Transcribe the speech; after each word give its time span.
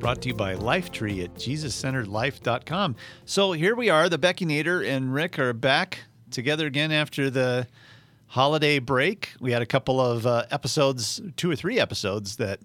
brought 0.00 0.22
to 0.22 0.28
you 0.28 0.34
by 0.34 0.54
Lifetree 0.54 1.22
at 1.22 1.34
JesusCenteredLife.com. 1.34 2.96
So 3.26 3.52
here 3.52 3.76
we 3.76 3.90
are. 3.90 4.08
The 4.08 4.16
Becky 4.18 4.46
Nader 4.46 4.86
and 4.88 5.12
Rick 5.12 5.38
are 5.38 5.52
back 5.52 6.04
together 6.30 6.66
again 6.66 6.90
after 6.90 7.28
the 7.28 7.66
holiday 8.28 8.78
break. 8.78 9.34
We 9.40 9.52
had 9.52 9.60
a 9.60 9.66
couple 9.66 10.00
of 10.00 10.26
uh, 10.26 10.46
episodes, 10.50 11.20
two 11.36 11.50
or 11.50 11.56
three 11.56 11.78
episodes 11.78 12.36
that 12.36 12.60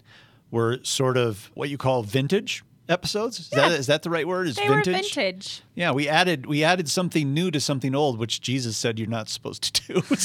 were 0.49 0.79
sort 0.83 1.17
of 1.17 1.51
what 1.55 1.69
you 1.69 1.77
call 1.77 2.03
vintage 2.03 2.63
episodes. 2.87 3.39
Is, 3.39 3.49
Yeah. 3.51 3.67
that, 3.69 3.79
is 3.79 3.87
that 3.87 4.03
the 4.03 4.09
right 4.09 4.25
word? 4.27 4.47
Is 4.47 4.55
They 4.55 4.67
vintage? 4.69 4.93
were 5.15 5.21
vintage. 5.21 5.61
Yeah, 5.75 5.91
we 5.91 6.07
added 6.07 6.45
we 6.45 6.63
added 6.63 6.87
something 6.87 7.33
new 7.33 7.51
to 7.51 7.59
something 7.59 7.93
old, 7.93 8.17
which 8.17 8.39
Jesus 8.39 8.77
said 8.77 8.97
you're 8.97 9.09
not 9.09 9.27
supposed 9.27 9.75
to 9.75 9.93
do. 9.93 10.01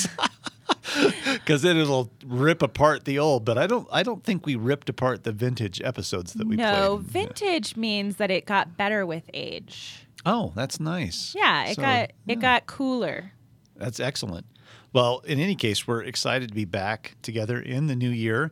Because 1.25 1.62
then 1.62 1.77
it'll 1.77 2.11
rip 2.25 2.62
apart 2.62 3.05
the 3.05 3.19
old, 3.19 3.45
but 3.45 3.57
I 3.59 3.67
don't. 3.67 3.89
I 3.91 4.03
don't 4.03 4.23
think 4.23 4.47
we 4.47 4.55
ripped 4.57 4.89
apart 4.89 5.25
the 5.25 5.33
vintage 5.33 5.80
episodes 5.83 6.35
that 6.35 6.47
we 6.47 6.57
no, 6.57 6.97
played. 6.99 7.09
vintage 7.09 7.77
means 7.77 8.16
that 8.16 8.30
it 8.30 8.47
got 8.47 8.77
better 8.77 9.05
with 9.07 9.29
age. 9.35 10.07
Oh, 10.27 10.52
that's 10.55 10.79
nice. 10.79 11.35
Yeah, 11.37 11.66
it 11.66 11.77
So, 11.77 11.83
got 11.83 12.11
it 12.27 12.41
got 12.41 12.66
cooler. 12.66 13.33
That's 13.77 13.99
excellent. 14.01 14.46
Well, 14.93 15.21
in 15.21 15.38
any 15.41 15.55
case, 15.55 15.87
we're 15.87 16.02
excited 16.02 16.49
to 16.51 16.55
be 16.55 16.65
back 16.65 17.16
together 17.23 17.59
in 17.61 17.87
the 17.87 17.96
new 17.96 18.11
year. 18.11 18.51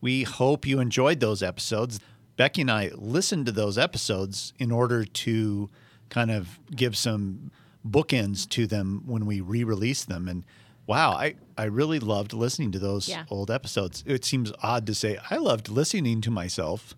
We 0.00 0.22
hope 0.22 0.66
you 0.66 0.80
enjoyed 0.80 1.20
those 1.20 1.42
episodes. 1.42 1.98
Becky 2.36 2.60
and 2.60 2.70
I 2.70 2.90
listened 2.94 3.46
to 3.46 3.52
those 3.52 3.76
episodes 3.76 4.52
in 4.58 4.70
order 4.70 5.04
to 5.04 5.68
kind 6.08 6.30
of 6.30 6.60
give 6.74 6.96
some 6.96 7.50
bookends 7.86 8.48
to 8.50 8.66
them 8.66 9.02
when 9.06 9.26
we 9.26 9.40
re 9.40 9.64
release 9.64 10.04
them. 10.04 10.28
And 10.28 10.44
wow, 10.88 11.10
I, 11.12 11.36
I 11.56 11.64
really 11.64 12.00
loved 12.00 12.32
listening 12.32 12.72
to 12.72 12.78
those 12.80 13.08
Yeah. 13.08 13.24
old 13.30 13.50
episodes. 13.50 14.02
It 14.06 14.24
seems 14.24 14.52
odd 14.62 14.86
to 14.86 14.94
say 14.94 15.18
I 15.30 15.36
loved 15.36 15.68
listening 15.68 16.20
to 16.22 16.30
myself, 16.32 16.96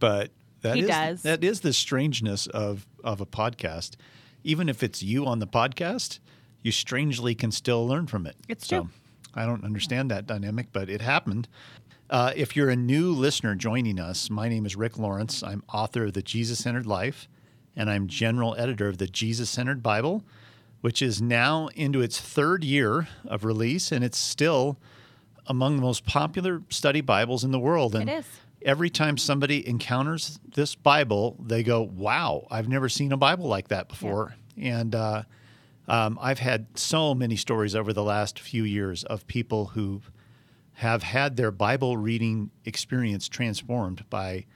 but 0.00 0.32
that 0.62 0.76
is- 0.78 1.22
that 1.22 1.44
is 1.44 1.60
the 1.60 1.72
strangeness 1.72 2.48
of, 2.48 2.86
of 3.04 3.20
a 3.20 3.26
podcast. 3.26 3.94
Even 4.42 4.68
if 4.68 4.82
it's 4.82 5.02
you 5.02 5.26
on 5.26 5.38
the 5.38 5.46
podcast, 5.46 6.18
you 6.62 6.72
strangely 6.72 7.34
can 7.34 7.52
still 7.52 7.86
learn 7.86 8.06
from 8.08 8.26
it. 8.26 8.36
It's 8.48 8.66
so 8.66 8.80
true. 8.82 8.90
I 9.34 9.44
don't 9.44 9.64
understand 9.64 10.10
that 10.10 10.26
dynamic, 10.26 10.68
but 10.72 10.88
it 10.88 11.02
happened. 11.02 11.46
Uh, 12.08 12.32
if 12.34 12.56
you're 12.56 12.70
a 12.70 12.76
new 12.76 13.12
listener 13.12 13.54
joining 13.54 13.98
us, 14.00 14.30
my 14.30 14.48
name 14.48 14.64
is 14.64 14.76
Rick 14.76 14.96
Lawrence. 14.98 15.42
I'm 15.42 15.62
author 15.72 16.04
of 16.04 16.14
The 16.14 16.22
Jesus 16.22 16.60
Centered 16.60 16.86
Life, 16.86 17.28
and 17.76 17.90
I'm 17.90 18.06
general 18.06 18.54
editor 18.56 18.88
of 18.88 18.96
the 18.98 19.06
Jesus 19.08 19.50
Centered 19.50 19.82
Bible, 19.82 20.24
which 20.86 21.02
is 21.02 21.20
now 21.20 21.66
into 21.74 22.00
its 22.00 22.20
third 22.20 22.62
year 22.62 23.08
of 23.24 23.44
release, 23.44 23.90
and 23.90 24.04
it's 24.04 24.16
still 24.16 24.78
among 25.48 25.74
the 25.74 25.82
most 25.82 26.06
popular 26.06 26.62
study 26.68 27.00
Bibles 27.00 27.42
in 27.42 27.50
the 27.50 27.58
world. 27.58 27.96
And 27.96 28.08
It 28.08 28.18
is. 28.18 28.26
every 28.62 28.88
time 28.88 29.18
somebody 29.18 29.66
encounters 29.66 30.38
this 30.54 30.76
Bible, 30.76 31.36
they 31.44 31.64
go, 31.64 31.82
"Wow, 31.82 32.46
I've 32.52 32.68
never 32.68 32.88
seen 32.88 33.10
a 33.10 33.16
Bible 33.16 33.48
like 33.48 33.66
that 33.66 33.88
before." 33.88 34.36
And 34.56 34.94
uh, 34.94 35.24
um, 35.88 36.20
I've 36.22 36.38
had 36.38 36.78
so 36.78 37.16
many 37.16 37.34
stories 37.34 37.74
over 37.74 37.92
the 37.92 38.04
last 38.04 38.38
few 38.38 38.62
years 38.62 39.02
of 39.02 39.26
people 39.26 39.64
who 39.74 40.02
have 40.74 41.02
had 41.02 41.36
their 41.36 41.50
Bible 41.50 41.96
reading 41.96 42.52
experience 42.64 43.28
transformed 43.28 44.08
by 44.08 44.46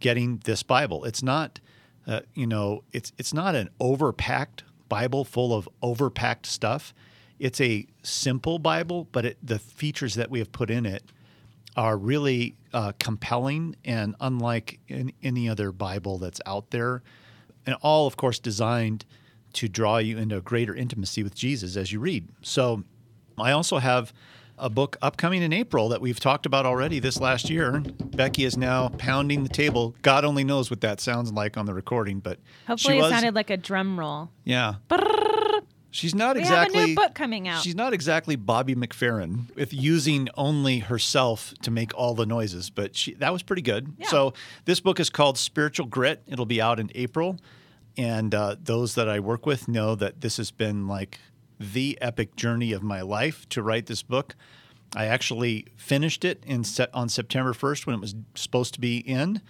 getting 0.00 0.38
this 0.38 0.64
Bible. 0.64 1.04
It's 1.04 1.22
not, 1.22 1.60
uh, 2.04 2.22
you 2.34 2.48
know, 2.48 2.82
it's 2.90 3.12
it's 3.16 3.32
not 3.32 3.54
an 3.54 3.70
overpacked 3.78 4.62
Bible 4.88 5.24
full 5.24 5.54
of 5.54 5.68
overpacked 5.82 6.46
stuff. 6.46 6.94
It's 7.38 7.60
a 7.60 7.86
simple 8.02 8.58
Bible, 8.58 9.08
but 9.12 9.24
it, 9.24 9.38
the 9.42 9.58
features 9.58 10.14
that 10.14 10.30
we 10.30 10.38
have 10.38 10.50
put 10.50 10.70
in 10.70 10.86
it 10.86 11.04
are 11.76 11.96
really 11.96 12.56
uh, 12.72 12.92
compelling 12.98 13.76
and 13.84 14.16
unlike 14.20 14.80
any 15.22 15.48
other 15.48 15.70
Bible 15.70 16.18
that's 16.18 16.40
out 16.44 16.70
there. 16.70 17.02
And 17.66 17.76
all, 17.82 18.06
of 18.06 18.16
course, 18.16 18.38
designed 18.38 19.04
to 19.54 19.68
draw 19.68 19.98
you 19.98 20.18
into 20.18 20.36
a 20.36 20.40
greater 20.40 20.74
intimacy 20.74 21.22
with 21.22 21.34
Jesus 21.34 21.76
as 21.76 21.92
you 21.92 22.00
read. 22.00 22.28
So 22.42 22.84
I 23.38 23.52
also 23.52 23.78
have 23.78 24.12
a 24.58 24.68
book 24.70 24.96
upcoming 25.02 25.42
in 25.42 25.52
April 25.52 25.88
that 25.90 26.00
we've 26.00 26.20
talked 26.20 26.46
about 26.46 26.66
already 26.66 26.98
this 26.98 27.20
last 27.20 27.48
year. 27.50 27.80
Becky 27.80 28.44
is 28.44 28.56
now 28.56 28.88
pounding 28.98 29.42
the 29.42 29.48
table. 29.48 29.94
God 30.02 30.24
only 30.24 30.44
knows 30.44 30.70
what 30.70 30.80
that 30.82 31.00
sounds 31.00 31.32
like 31.32 31.56
on 31.56 31.66
the 31.66 31.74
recording, 31.74 32.20
but 32.20 32.38
Hopefully, 32.66 32.94
she 32.94 32.98
it 32.98 33.02
was, 33.02 33.10
sounded 33.10 33.34
like 33.34 33.50
a 33.50 33.56
drum 33.56 33.98
roll. 33.98 34.30
yeah. 34.44 34.74
She's 35.90 36.14
not 36.14 36.36
We 36.36 36.42
exactly 36.42 36.76
have 36.78 36.84
a 36.84 36.88
new 36.90 36.94
book 36.94 37.14
coming 37.14 37.48
out. 37.48 37.62
She's 37.62 37.74
not 37.74 37.94
exactly 37.94 38.36
Bobby 38.36 38.74
McFerrin 38.74 39.54
with 39.56 39.72
using 39.72 40.28
only 40.36 40.80
herself 40.80 41.54
to 41.62 41.70
make 41.70 41.96
all 41.96 42.14
the 42.14 42.26
noises, 42.26 42.68
but 42.68 42.94
she, 42.94 43.14
that 43.14 43.32
was 43.32 43.42
pretty 43.42 43.62
good. 43.62 43.94
Yeah. 43.98 44.06
So 44.08 44.34
this 44.66 44.80
book 44.80 45.00
is 45.00 45.08
called 45.08 45.38
Spiritual 45.38 45.86
Grit. 45.86 46.22
It'll 46.26 46.44
be 46.46 46.60
out 46.60 46.78
in 46.78 46.90
April, 46.94 47.38
and 47.96 48.34
uh, 48.34 48.56
those 48.62 48.96
that 48.96 49.08
I 49.08 49.20
work 49.20 49.46
with 49.46 49.66
know 49.66 49.94
that 49.94 50.20
this 50.20 50.36
has 50.36 50.50
been 50.50 50.86
like 50.88 51.20
the 51.58 51.98
epic 52.00 52.36
journey 52.36 52.72
of 52.72 52.82
my 52.82 53.00
life 53.00 53.48
to 53.50 53.62
write 53.62 53.86
this 53.86 54.02
book. 54.02 54.34
I 54.96 55.06
actually 55.06 55.66
finished 55.76 56.24
it 56.24 56.42
in 56.46 56.64
set 56.64 56.92
on 56.94 57.08
September 57.08 57.52
1st 57.52 57.86
when 57.86 57.94
it 57.94 58.00
was 58.00 58.14
supposed 58.34 58.74
to 58.74 58.80
be 58.80 58.98
in. 58.98 59.42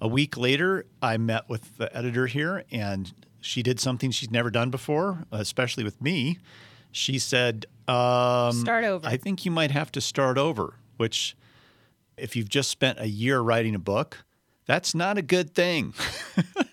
A 0.00 0.08
week 0.08 0.36
later, 0.36 0.86
I 1.02 1.16
met 1.18 1.48
with 1.48 1.76
the 1.76 1.94
editor 1.96 2.26
here, 2.26 2.64
and 2.70 3.12
she 3.40 3.62
did 3.62 3.78
something 3.78 4.10
she's 4.10 4.30
never 4.30 4.50
done 4.50 4.70
before, 4.70 5.24
especially 5.30 5.84
with 5.84 6.00
me. 6.00 6.38
She 6.90 7.18
said, 7.18 7.66
um, 7.86 8.52
Start 8.52 8.84
over. 8.84 9.06
I 9.06 9.16
think 9.16 9.44
you 9.44 9.50
might 9.50 9.70
have 9.70 9.92
to 9.92 10.00
start 10.00 10.38
over, 10.38 10.74
which, 10.96 11.36
if 12.16 12.34
you've 12.34 12.48
just 12.48 12.70
spent 12.70 12.98
a 12.98 13.08
year 13.08 13.40
writing 13.40 13.74
a 13.74 13.78
book, 13.78 14.24
that's 14.66 14.94
not 14.94 15.18
a 15.18 15.22
good 15.22 15.54
thing. 15.54 15.94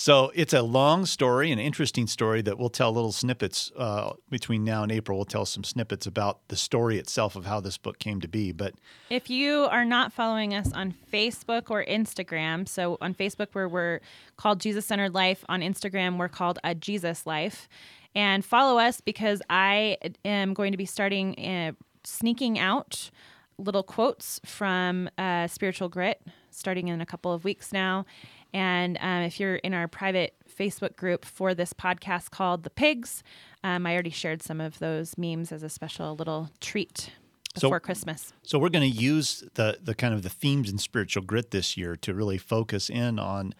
so 0.00 0.32
it's 0.34 0.54
a 0.54 0.62
long 0.62 1.04
story, 1.04 1.52
an 1.52 1.58
interesting 1.58 2.06
story 2.06 2.40
that 2.40 2.58
we'll 2.58 2.70
tell 2.70 2.90
little 2.90 3.12
snippets 3.12 3.70
uh, 3.76 4.14
between 4.30 4.64
now 4.64 4.82
and 4.82 4.90
April. 4.90 5.18
We'll 5.18 5.26
tell 5.26 5.44
some 5.44 5.62
snippets 5.62 6.06
about 6.06 6.40
the 6.48 6.56
story 6.56 6.96
itself 6.96 7.36
of 7.36 7.44
how 7.44 7.60
this 7.60 7.76
book 7.76 7.98
came 7.98 8.18
to 8.22 8.26
be. 8.26 8.50
But 8.50 8.76
If 9.10 9.28
you 9.28 9.64
are 9.64 9.84
not 9.84 10.10
following 10.10 10.54
us 10.54 10.72
on 10.72 10.94
Facebook 11.12 11.70
or 11.70 11.84
Instagram, 11.84 12.66
so 12.66 12.96
on 13.02 13.12
Facebook 13.12 13.48
where 13.52 13.68
we're 13.68 14.00
called 14.38 14.58
Jesus 14.58 14.86
Centered 14.86 15.12
Life, 15.12 15.44
on 15.50 15.60
Instagram 15.60 16.16
we're 16.16 16.28
called 16.28 16.58
a 16.64 16.74
Jesus 16.74 17.26
Life, 17.26 17.68
and 18.14 18.42
follow 18.42 18.78
us 18.80 19.02
because 19.02 19.42
I 19.50 19.98
am 20.24 20.54
going 20.54 20.72
to 20.72 20.78
be 20.78 20.86
starting 20.86 21.38
uh, 21.38 21.72
sneaking 22.04 22.58
out 22.58 23.10
little 23.58 23.82
quotes 23.82 24.40
from 24.46 25.10
uh, 25.18 25.46
Spiritual 25.46 25.90
Grit 25.90 26.22
starting 26.50 26.88
in 26.88 27.00
a 27.00 27.06
couple 27.06 27.32
of 27.32 27.44
weeks 27.44 27.72
now. 27.72 28.04
And 28.52 28.98
um, 29.00 29.22
if 29.22 29.38
you're 29.38 29.56
in 29.56 29.74
our 29.74 29.88
private 29.88 30.34
Facebook 30.58 30.96
group 30.96 31.24
for 31.24 31.54
this 31.54 31.72
podcast 31.72 32.30
called 32.30 32.64
The 32.64 32.70
Pigs, 32.70 33.22
um, 33.62 33.86
I 33.86 33.92
already 33.92 34.10
shared 34.10 34.42
some 34.42 34.60
of 34.60 34.78
those 34.78 35.16
memes 35.16 35.52
as 35.52 35.62
a 35.62 35.68
special 35.68 36.14
little 36.16 36.50
treat 36.60 37.10
So- 37.56 37.68
before 37.68 37.80
Christmas. 37.80 38.32
So 38.42 38.58
we're 38.58 38.68
going 38.70 38.90
to 38.90 38.96
use 38.98 39.44
the 39.54 39.78
the 39.82 39.94
kind 39.94 40.12
of 40.14 40.22
the 40.22 40.28
themes 40.30 40.70
in 40.70 40.78
spiritual 40.78 41.22
grit 41.22 41.50
this 41.50 41.76
year 41.76 41.96
to 41.96 42.14
really 42.14 42.38
focus 42.38 42.90
in 42.90 43.18
on 43.18 43.54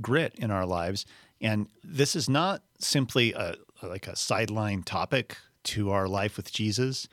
grit 0.00 0.34
in 0.36 0.50
our 0.50 0.66
lives. 0.66 1.06
And 1.40 1.68
this 1.82 2.14
is 2.16 2.28
not 2.28 2.62
simply 2.78 3.32
a 3.32 3.56
like 3.82 4.06
a 4.06 4.16
sideline 4.16 4.82
topic 4.82 5.36
to 5.64 5.90
our 5.90 6.08
life 6.08 6.36
with 6.36 6.52
Jesus. 6.52 7.08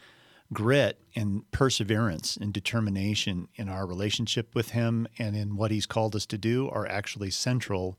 Grit 0.54 1.00
and 1.16 1.50
perseverance 1.52 2.38
and 2.38 2.54
determination 2.54 3.48
in 3.56 3.70
our 3.70 3.86
relationship 3.86 4.54
with 4.56 4.70
him 4.70 5.08
and 5.18 5.36
in 5.36 5.56
what 5.56 5.72
he's 5.72 5.86
called 5.86 6.16
us 6.16 6.26
to 6.28 6.38
do 6.38 6.70
are 6.70 6.88
actually 6.88 7.32
central 7.32 7.98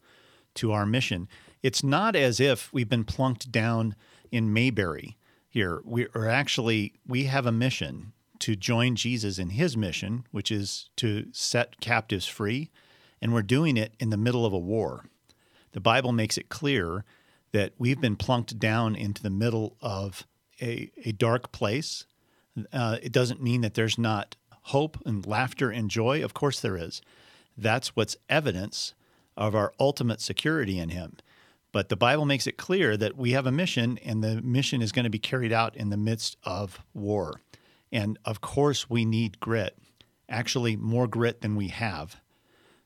to 0.54 0.72
our 0.72 0.86
mission. 0.86 1.28
It's 1.62 1.82
not 1.82 2.16
as 2.16 2.40
if 2.40 2.72
we've 2.72 2.88
been 2.88 3.04
plunked 3.04 3.50
down 3.50 3.96
in 4.30 4.52
Mayberry 4.52 5.16
here. 5.48 5.80
We 5.84 6.06
are 6.14 6.28
actually 6.28 6.94
we 7.06 7.24
have 7.24 7.46
a 7.46 7.52
mission 7.52 8.12
to 8.40 8.56
join 8.56 8.96
Jesus 8.96 9.38
in 9.38 9.50
his 9.50 9.76
mission, 9.76 10.26
which 10.30 10.50
is 10.50 10.90
to 10.96 11.26
set 11.32 11.80
captives 11.80 12.26
free, 12.26 12.70
and 13.20 13.32
we're 13.32 13.42
doing 13.42 13.76
it 13.76 13.94
in 13.98 14.10
the 14.10 14.16
middle 14.16 14.44
of 14.44 14.52
a 14.52 14.58
war. 14.58 15.04
The 15.72 15.80
Bible 15.80 16.12
makes 16.12 16.36
it 16.36 16.48
clear 16.48 17.04
that 17.52 17.72
we've 17.78 18.00
been 18.00 18.16
plunked 18.16 18.58
down 18.58 18.96
into 18.96 19.22
the 19.22 19.30
middle 19.30 19.76
of 19.80 20.26
a, 20.60 20.90
a 21.04 21.12
dark 21.12 21.52
place. 21.52 22.06
Uh, 22.72 22.98
it 23.02 23.12
doesn't 23.12 23.42
mean 23.42 23.60
that 23.62 23.74
there's 23.74 23.98
not 23.98 24.36
hope 24.68 24.98
and 25.04 25.26
laughter 25.26 25.70
and 25.70 25.90
joy. 25.90 26.22
Of 26.24 26.34
course, 26.34 26.60
there 26.60 26.76
is. 26.76 27.02
That's 27.56 27.94
what's 27.96 28.16
evidence 28.28 28.94
of 29.36 29.54
our 29.54 29.72
ultimate 29.78 30.20
security 30.20 30.78
in 30.78 30.90
Him. 30.90 31.16
But 31.72 31.88
the 31.88 31.96
Bible 31.96 32.24
makes 32.24 32.46
it 32.46 32.56
clear 32.56 32.96
that 32.96 33.16
we 33.16 33.32
have 33.32 33.46
a 33.46 33.52
mission, 33.52 33.98
and 34.04 34.22
the 34.22 34.40
mission 34.42 34.80
is 34.80 34.92
going 34.92 35.04
to 35.04 35.10
be 35.10 35.18
carried 35.18 35.52
out 35.52 35.76
in 35.76 35.90
the 35.90 35.96
midst 35.96 36.36
of 36.44 36.80
war. 36.94 37.40
And 37.90 38.18
of 38.24 38.40
course, 38.40 38.88
we 38.88 39.04
need 39.04 39.40
grit, 39.40 39.76
actually, 40.28 40.76
more 40.76 41.08
grit 41.08 41.40
than 41.40 41.56
we 41.56 41.68
have 41.68 42.20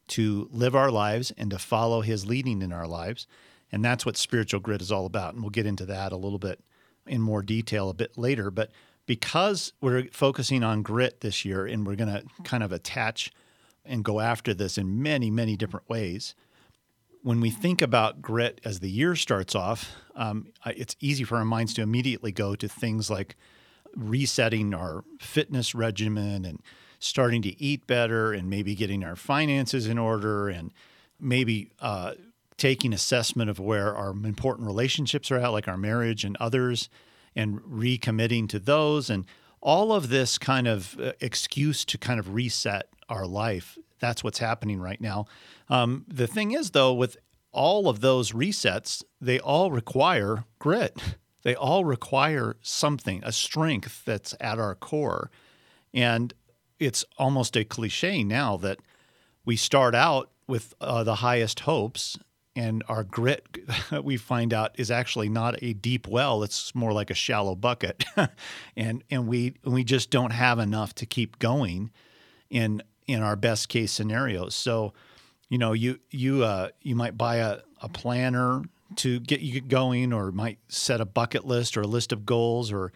to 0.08 0.48
live 0.50 0.74
our 0.74 0.90
lives 0.90 1.32
and 1.36 1.50
to 1.50 1.58
follow 1.58 2.00
His 2.00 2.26
leading 2.26 2.62
in 2.62 2.72
our 2.72 2.86
lives. 2.86 3.26
And 3.70 3.84
that's 3.84 4.06
what 4.06 4.16
spiritual 4.16 4.60
grit 4.60 4.80
is 4.80 4.90
all 4.90 5.04
about. 5.04 5.34
And 5.34 5.42
we'll 5.42 5.50
get 5.50 5.66
into 5.66 5.84
that 5.86 6.12
a 6.12 6.16
little 6.16 6.38
bit 6.38 6.60
in 7.06 7.20
more 7.20 7.42
detail 7.42 7.90
a 7.90 7.94
bit 7.94 8.16
later. 8.16 8.50
But 8.50 8.70
because 9.08 9.72
we're 9.80 10.04
focusing 10.12 10.62
on 10.62 10.82
grit 10.82 11.22
this 11.22 11.42
year 11.42 11.64
and 11.64 11.86
we're 11.86 11.96
going 11.96 12.12
to 12.12 12.22
kind 12.44 12.62
of 12.62 12.72
attach 12.72 13.32
and 13.86 14.04
go 14.04 14.20
after 14.20 14.52
this 14.52 14.76
in 14.76 15.02
many, 15.02 15.30
many 15.30 15.56
different 15.56 15.88
ways, 15.88 16.34
when 17.22 17.40
we 17.40 17.48
think 17.48 17.80
about 17.80 18.20
grit 18.20 18.60
as 18.66 18.80
the 18.80 18.90
year 18.90 19.16
starts 19.16 19.54
off, 19.54 19.92
um, 20.14 20.48
it's 20.66 20.94
easy 21.00 21.24
for 21.24 21.38
our 21.38 21.44
minds 21.46 21.72
to 21.72 21.80
immediately 21.80 22.30
go 22.30 22.54
to 22.54 22.68
things 22.68 23.08
like 23.08 23.34
resetting 23.96 24.74
our 24.74 25.02
fitness 25.18 25.74
regimen 25.74 26.44
and 26.44 26.60
starting 26.98 27.40
to 27.40 27.62
eat 27.62 27.86
better 27.86 28.34
and 28.34 28.50
maybe 28.50 28.74
getting 28.74 29.02
our 29.02 29.16
finances 29.16 29.86
in 29.86 29.96
order 29.96 30.50
and 30.50 30.70
maybe 31.18 31.70
uh, 31.80 32.12
taking 32.58 32.92
assessment 32.92 33.48
of 33.48 33.58
where 33.58 33.96
our 33.96 34.10
important 34.10 34.66
relationships 34.66 35.30
are 35.30 35.38
at, 35.38 35.48
like 35.48 35.66
our 35.66 35.78
marriage 35.78 36.24
and 36.24 36.36
others, 36.38 36.90
and 37.34 37.60
recommitting 37.60 38.48
to 38.50 38.58
those. 38.58 39.10
And 39.10 39.24
all 39.60 39.92
of 39.92 40.08
this 40.08 40.38
kind 40.38 40.66
of 40.68 40.98
uh, 41.00 41.12
excuse 41.20 41.84
to 41.86 41.98
kind 41.98 42.20
of 42.20 42.34
reset 42.34 42.88
our 43.08 43.26
life. 43.26 43.78
That's 44.00 44.22
what's 44.22 44.38
happening 44.38 44.80
right 44.80 45.00
now. 45.00 45.26
Um, 45.68 46.04
the 46.08 46.26
thing 46.26 46.52
is, 46.52 46.70
though, 46.70 46.94
with 46.94 47.16
all 47.52 47.88
of 47.88 48.00
those 48.00 48.32
resets, 48.32 49.02
they 49.20 49.40
all 49.40 49.70
require 49.70 50.44
grit. 50.58 51.00
They 51.44 51.54
all 51.54 51.84
require 51.84 52.56
something, 52.62 53.22
a 53.24 53.30
strength 53.30 54.04
that's 54.04 54.34
at 54.40 54.58
our 54.58 54.74
core. 54.74 55.30
And 55.94 56.34
it's 56.78 57.04
almost 57.16 57.56
a 57.56 57.64
cliche 57.64 58.24
now 58.24 58.56
that 58.58 58.80
we 59.44 59.56
start 59.56 59.94
out 59.94 60.30
with 60.48 60.74
uh, 60.80 61.04
the 61.04 61.14
highest 61.14 61.60
hopes 61.60 62.18
and 62.58 62.82
our 62.88 63.04
grit 63.04 63.46
we 64.02 64.16
find 64.16 64.52
out 64.52 64.72
is 64.74 64.90
actually 64.90 65.28
not 65.28 65.62
a 65.62 65.74
deep 65.74 66.08
well. 66.08 66.42
It's 66.42 66.74
more 66.74 66.92
like 66.92 67.08
a 67.08 67.14
shallow 67.14 67.54
bucket. 67.54 68.04
And 68.76 69.02
and 69.10 69.26
we 69.26 69.54
we 69.64 69.82
just 69.84 70.10
don't 70.10 70.30
have 70.30 70.58
enough 70.58 70.94
to 70.96 71.06
keep 71.06 71.38
going 71.38 71.90
in 72.50 72.82
in 73.06 73.22
our 73.22 73.36
best 73.36 73.68
case 73.68 73.92
scenarios. 73.92 74.54
So 74.54 74.92
you 75.48 75.58
know 75.58 75.72
you 75.72 75.98
you 76.10 76.44
uh 76.44 76.68
you 76.82 76.94
might 76.94 77.16
buy 77.16 77.36
a, 77.36 77.58
a 77.80 77.88
planner 77.88 78.62
to 78.96 79.20
get 79.20 79.40
you 79.40 79.60
going 79.60 80.12
or 80.12 80.30
might 80.30 80.58
set 80.68 81.00
a 81.00 81.04
bucket 81.04 81.44
list 81.44 81.76
or 81.76 81.82
a 81.82 81.86
list 81.86 82.12
of 82.12 82.24
goals 82.24 82.72
or 82.72 82.92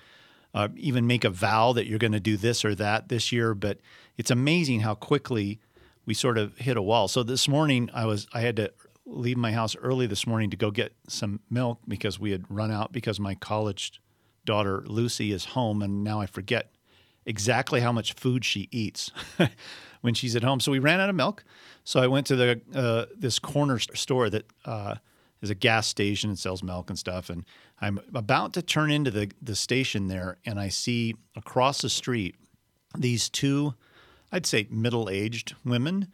uh, 0.55 0.69
even 0.77 1.07
make 1.07 1.25
a 1.25 1.31
vow 1.31 1.73
that 1.73 1.87
you're 1.87 1.99
going 1.99 2.13
to 2.13 2.21
do 2.21 2.37
this 2.37 2.65
or 2.65 2.75
that 2.75 3.09
this 3.09 3.33
year. 3.33 3.55
But 3.55 3.79
it's 4.17 4.31
amazing 4.31 4.81
how 4.81 4.95
quickly 4.95 5.61
we 6.07 6.15
sort 6.15 6.39
of 6.39 6.59
hit 6.59 6.77
a 6.77 6.83
wall. 6.83 7.09
So 7.09 7.23
this 7.23 7.49
morning 7.49 7.91
i 7.93 8.05
was 8.07 8.27
i 8.33 8.41
had 8.41 8.57
to 8.57 8.73
leave 9.05 9.37
my 9.37 9.53
house 9.53 9.77
early 9.77 10.07
this 10.07 10.27
morning 10.27 10.51
to 10.51 10.57
go 10.57 10.71
get 10.71 10.95
some 11.09 11.41
milk 11.51 11.81
because 11.89 12.19
we 12.19 12.31
had 12.31 12.45
run 12.49 12.71
out 12.71 12.93
because 12.93 13.19
my 13.19 13.35
college 13.35 14.01
daughter 14.45 14.83
Lucy 14.87 15.33
is 15.33 15.47
home 15.47 15.83
and 15.83 16.05
now 16.05 16.21
I 16.21 16.27
forget 16.27 16.73
exactly 17.25 17.81
how 17.81 17.93
much 17.93 18.15
food 18.15 18.45
she 18.45 18.69
eats 18.71 19.11
when 20.01 20.15
she's 20.15 20.37
at 20.37 20.43
home. 20.43 20.61
So 20.61 20.73
we 20.73 20.79
ran 20.79 21.01
out 21.01 21.09
of 21.09 21.15
milk. 21.15 21.45
So 21.85 22.01
I 22.01 22.07
went 22.07 22.27
to 22.29 22.37
the 22.37 22.61
uh, 22.75 23.07
this 23.17 23.39
corner 23.39 23.79
store 23.79 24.31
that 24.31 24.47
uh, 24.65 24.97
is 25.41 25.51
a 25.51 25.55
gas 25.55 25.87
station 25.87 26.31
and 26.31 26.39
sells 26.39 26.63
milk 26.63 26.91
and 26.91 26.99
stuff. 26.99 27.31
And 27.31 27.45
I'm 27.81 28.01
about 28.15 28.53
to 28.55 28.63
turn 28.63 28.91
into 28.91 29.11
the 29.11 29.31
the 29.41 29.57
station 29.57 30.09
there, 30.09 30.39
and 30.45 30.61
I 30.61 30.69
see 30.69 31.17
across 31.37 31.83
the 31.83 31.91
street 31.91 32.37
these 32.97 33.29
two, 33.29 33.75
I'd 34.31 34.47
say 34.47 34.67
middle 34.71 35.09
aged 35.09 35.55
women 35.65 36.09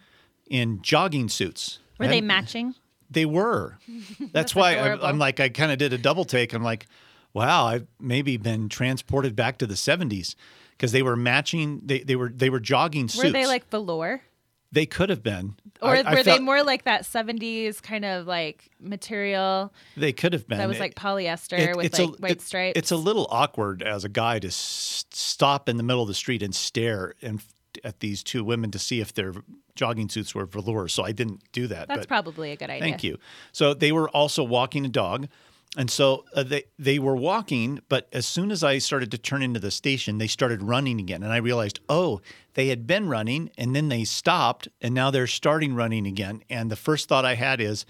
in 0.49 0.81
jogging 0.81 1.29
suits 1.29 1.81
were 1.99 2.05
and 2.05 2.13
they 2.13 2.21
matching? 2.21 2.75
They 3.11 3.25
were. 3.25 3.79
That's, 4.19 4.33
That's 4.33 4.55
why 4.55 4.77
I, 4.77 5.09
am 5.09 5.19
like, 5.19 5.41
I 5.41 5.49
kind 5.49 5.73
of 5.73 5.79
did 5.79 5.93
a 5.93 5.99
double 5.99 6.25
take. 6.25 6.53
I'm 6.53 6.63
like, 6.63 6.87
wow, 7.33 7.67
I've 7.67 7.87
maybe 7.99 8.37
been 8.37 8.69
transported 8.69 9.35
back 9.35 9.59
to 9.59 9.67
the 9.67 9.75
70s 9.75 10.35
because 10.73 10.93
they 10.93 11.03
were 11.03 11.17
matching. 11.17 11.81
They, 11.85 12.01
they 12.01 12.17
were 12.17 12.29
they 12.29 12.51
were 12.51 12.61
jogging 12.61 13.09
suits. 13.09 13.25
Were 13.25 13.31
they 13.31 13.47
like 13.47 13.69
velour? 13.71 14.23
They 14.71 14.85
could 14.85 15.09
have 15.09 15.23
been. 15.23 15.57
Or 15.81 15.97
I, 15.97 16.03
were 16.03 16.19
I 16.19 16.23
they 16.23 16.39
more 16.41 16.63
like 16.63 16.85
that 16.85 17.05
70s 17.05 17.83
kind 17.83 18.05
of 18.05 18.27
like 18.27 18.71
material? 18.79 19.73
They 19.97 20.13
could 20.13 20.35
have 20.35 20.47
been. 20.47 20.59
That 20.59 20.69
was 20.69 20.79
like 20.79 20.95
polyester 20.95 21.59
it, 21.59 21.77
with 21.77 21.99
like 21.99 22.09
a, 22.09 22.13
white 22.13 22.33
it, 22.33 22.41
stripes. 22.43 22.79
It's 22.79 22.91
a 22.91 22.97
little 22.97 23.27
awkward 23.31 23.83
as 23.83 24.05
a 24.05 24.11
guy 24.11 24.39
to 24.41 24.49
s- 24.49 25.07
stop 25.11 25.71
in 25.71 25.79
the 25.79 25.83
middle 25.83 26.03
of 26.03 26.09
the 26.09 26.15
street 26.15 26.43
and 26.43 26.55
stare 26.55 27.15
and 27.23 27.43
at 27.85 28.01
these 28.01 28.23
two 28.23 28.45
women 28.45 28.71
to 28.73 28.79
see 28.79 29.01
if 29.01 29.15
their 29.15 29.35
jogging 29.79 30.09
suits 30.09 30.35
were 30.35 30.45
velour. 30.45 30.89
So 30.89 31.05
I 31.05 31.13
didn't 31.13 31.41
do 31.53 31.67
that. 31.69 31.89
That's 31.89 32.05
probably 32.05 32.51
a 32.51 32.57
good 32.57 32.69
idea. 32.69 32.81
Thank 32.81 33.05
you. 33.05 33.19
So 33.53 33.73
they 33.73 33.93
were 33.93 34.09
also 34.11 34.43
walking 34.45 34.85
a 34.85 34.89
dog. 34.89 35.29
And 35.77 35.91
so 35.91 36.25
uh, 36.35 36.43
they 36.43 36.65
they 36.79 36.99
were 36.99 37.15
walking, 37.15 37.81
but 37.91 38.09
as 38.13 38.27
soon 38.27 38.51
as 38.51 38.65
I 38.65 38.79
started 38.79 39.11
to 39.11 39.19
turn 39.19 39.43
into 39.43 39.61
the 39.61 39.71
station, 39.71 40.17
they 40.17 40.27
started 40.27 40.63
running 40.63 40.99
again, 40.99 41.23
and 41.23 41.31
I 41.31 41.37
realized, 41.37 41.79
oh, 41.91 42.23
they 42.55 42.69
had 42.69 42.87
been 42.87 43.07
running, 43.07 43.51
and 43.59 43.77
then 43.77 43.91
they 43.91 44.05
stopped, 44.05 44.69
and 44.81 44.95
now 44.95 45.11
they're 45.11 45.27
starting 45.27 45.75
running 45.75 46.07
again. 46.07 46.43
And 46.49 46.71
the 46.71 46.77
first 46.77 47.07
thought 47.07 47.27
I 47.27 47.35
had 47.35 47.61
is, 47.61 47.85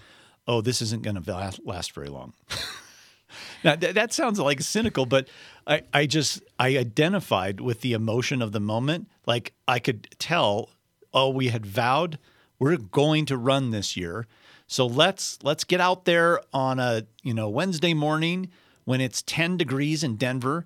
oh, 0.45 0.59
this 0.59 0.81
isn't 0.81 1.03
going 1.03 1.23
to 1.23 1.57
last 1.63 1.93
very 1.93 2.09
long. 2.09 2.33
now 3.63 3.75
th- 3.75 3.95
that 3.95 4.13
sounds 4.13 4.39
like 4.39 4.59
cynical, 4.61 5.05
but 5.05 5.29
I, 5.65 5.83
I 5.93 6.05
just 6.05 6.41
I 6.59 6.77
identified 6.77 7.61
with 7.61 7.81
the 7.81 7.93
emotion 7.93 8.41
of 8.41 8.51
the 8.51 8.59
moment. 8.59 9.07
Like 9.25 9.53
I 9.67 9.79
could 9.79 10.09
tell, 10.19 10.69
oh, 11.13 11.29
we 11.29 11.47
had 11.47 11.65
vowed 11.65 12.17
we're 12.59 12.77
going 12.77 13.25
to 13.25 13.37
run 13.37 13.71
this 13.71 13.97
year. 13.97 14.27
So 14.67 14.85
let's 14.85 15.39
let's 15.41 15.63
get 15.63 15.81
out 15.81 16.05
there 16.05 16.41
on 16.53 16.79
a 16.79 17.07
you 17.23 17.33
know 17.33 17.49
Wednesday 17.49 17.93
morning 17.93 18.49
when 18.83 19.01
it's 19.01 19.21
10 19.23 19.57
degrees 19.57 20.03
in 20.03 20.15
Denver 20.15 20.65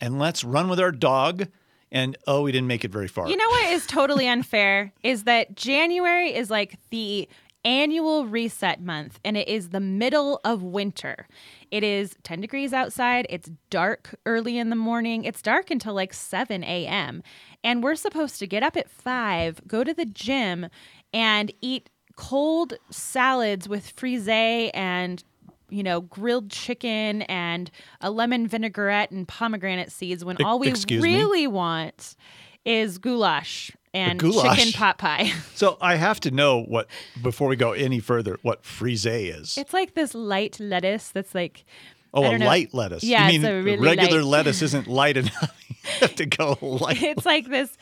and 0.00 0.18
let's 0.18 0.44
run 0.44 0.68
with 0.68 0.78
our 0.78 0.92
dog 0.92 1.48
and 1.90 2.16
oh 2.26 2.42
we 2.42 2.52
didn't 2.52 2.68
make 2.68 2.84
it 2.84 2.92
very 2.92 3.08
far. 3.08 3.28
You 3.28 3.36
know 3.36 3.48
what 3.48 3.70
is 3.70 3.86
totally 3.86 4.28
unfair 4.28 4.92
is 5.02 5.24
that 5.24 5.56
January 5.56 6.32
is 6.34 6.50
like 6.50 6.78
the 6.90 7.28
annual 7.64 8.26
reset 8.26 8.80
month 8.80 9.20
and 9.24 9.36
it 9.36 9.48
is 9.48 9.70
the 9.70 9.80
middle 9.80 10.40
of 10.44 10.62
winter. 10.62 11.26
It 11.70 11.82
is 11.82 12.16
10 12.22 12.40
degrees 12.40 12.72
outside. 12.72 13.26
It's 13.28 13.50
dark 13.68 14.14
early 14.24 14.58
in 14.58 14.70
the 14.70 14.76
morning. 14.76 15.24
It's 15.24 15.42
dark 15.42 15.70
until 15.70 15.94
like 15.94 16.14
7 16.14 16.64
a.m. 16.64 17.22
And 17.62 17.82
we're 17.82 17.94
supposed 17.94 18.38
to 18.38 18.46
get 18.46 18.62
up 18.62 18.76
at 18.76 18.88
5, 18.90 19.68
go 19.68 19.84
to 19.84 19.92
the 19.92 20.06
gym, 20.06 20.68
and 21.12 21.52
eat 21.60 21.90
cold 22.16 22.74
salads 22.90 23.68
with 23.68 23.94
frisée 23.94 24.70
and 24.74 25.22
you 25.70 25.82
know, 25.84 26.00
grilled 26.00 26.50
chicken 26.50 27.22
and 27.22 27.70
a 28.00 28.10
lemon 28.10 28.46
vinaigrette 28.46 29.10
and 29.12 29.26
pomegranate 29.26 29.92
seeds 29.92 30.24
when 30.24 30.36
all 30.42 30.58
we 30.58 30.68
Excuse 30.68 31.02
really 31.02 31.42
me? 31.42 31.46
want 31.46 32.16
is 32.64 32.98
goulash 32.98 33.70
and 33.94 34.20
chicken 34.20 34.72
pot 34.72 34.98
pie. 34.98 35.32
so 35.54 35.78
I 35.80 35.96
have 35.96 36.20
to 36.20 36.30
know 36.30 36.62
what 36.62 36.88
before 37.22 37.48
we 37.48 37.56
go 37.56 37.72
any 37.72 38.00
further 38.00 38.36
what 38.42 38.62
frisée 38.62 39.34
is. 39.34 39.56
It's 39.56 39.72
like 39.72 39.94
this 39.94 40.14
light 40.14 40.58
lettuce 40.60 41.10
that's 41.10 41.34
like 41.34 41.64
Oh, 42.12 42.24
a 42.24 42.38
know. 42.38 42.46
light 42.46 42.74
lettuce. 42.74 43.04
Yeah, 43.04 43.28
you 43.28 43.40
mean 43.40 43.64
really 43.64 43.78
regular 43.78 44.22
light. 44.22 44.30
lettuce 44.30 44.62
isn't 44.62 44.86
light 44.88 45.16
enough. 45.16 45.56
have 46.00 46.14
to 46.16 46.26
go 46.26 46.58
light. 46.62 47.02
It's 47.02 47.26
like 47.26 47.48
this. 47.48 47.76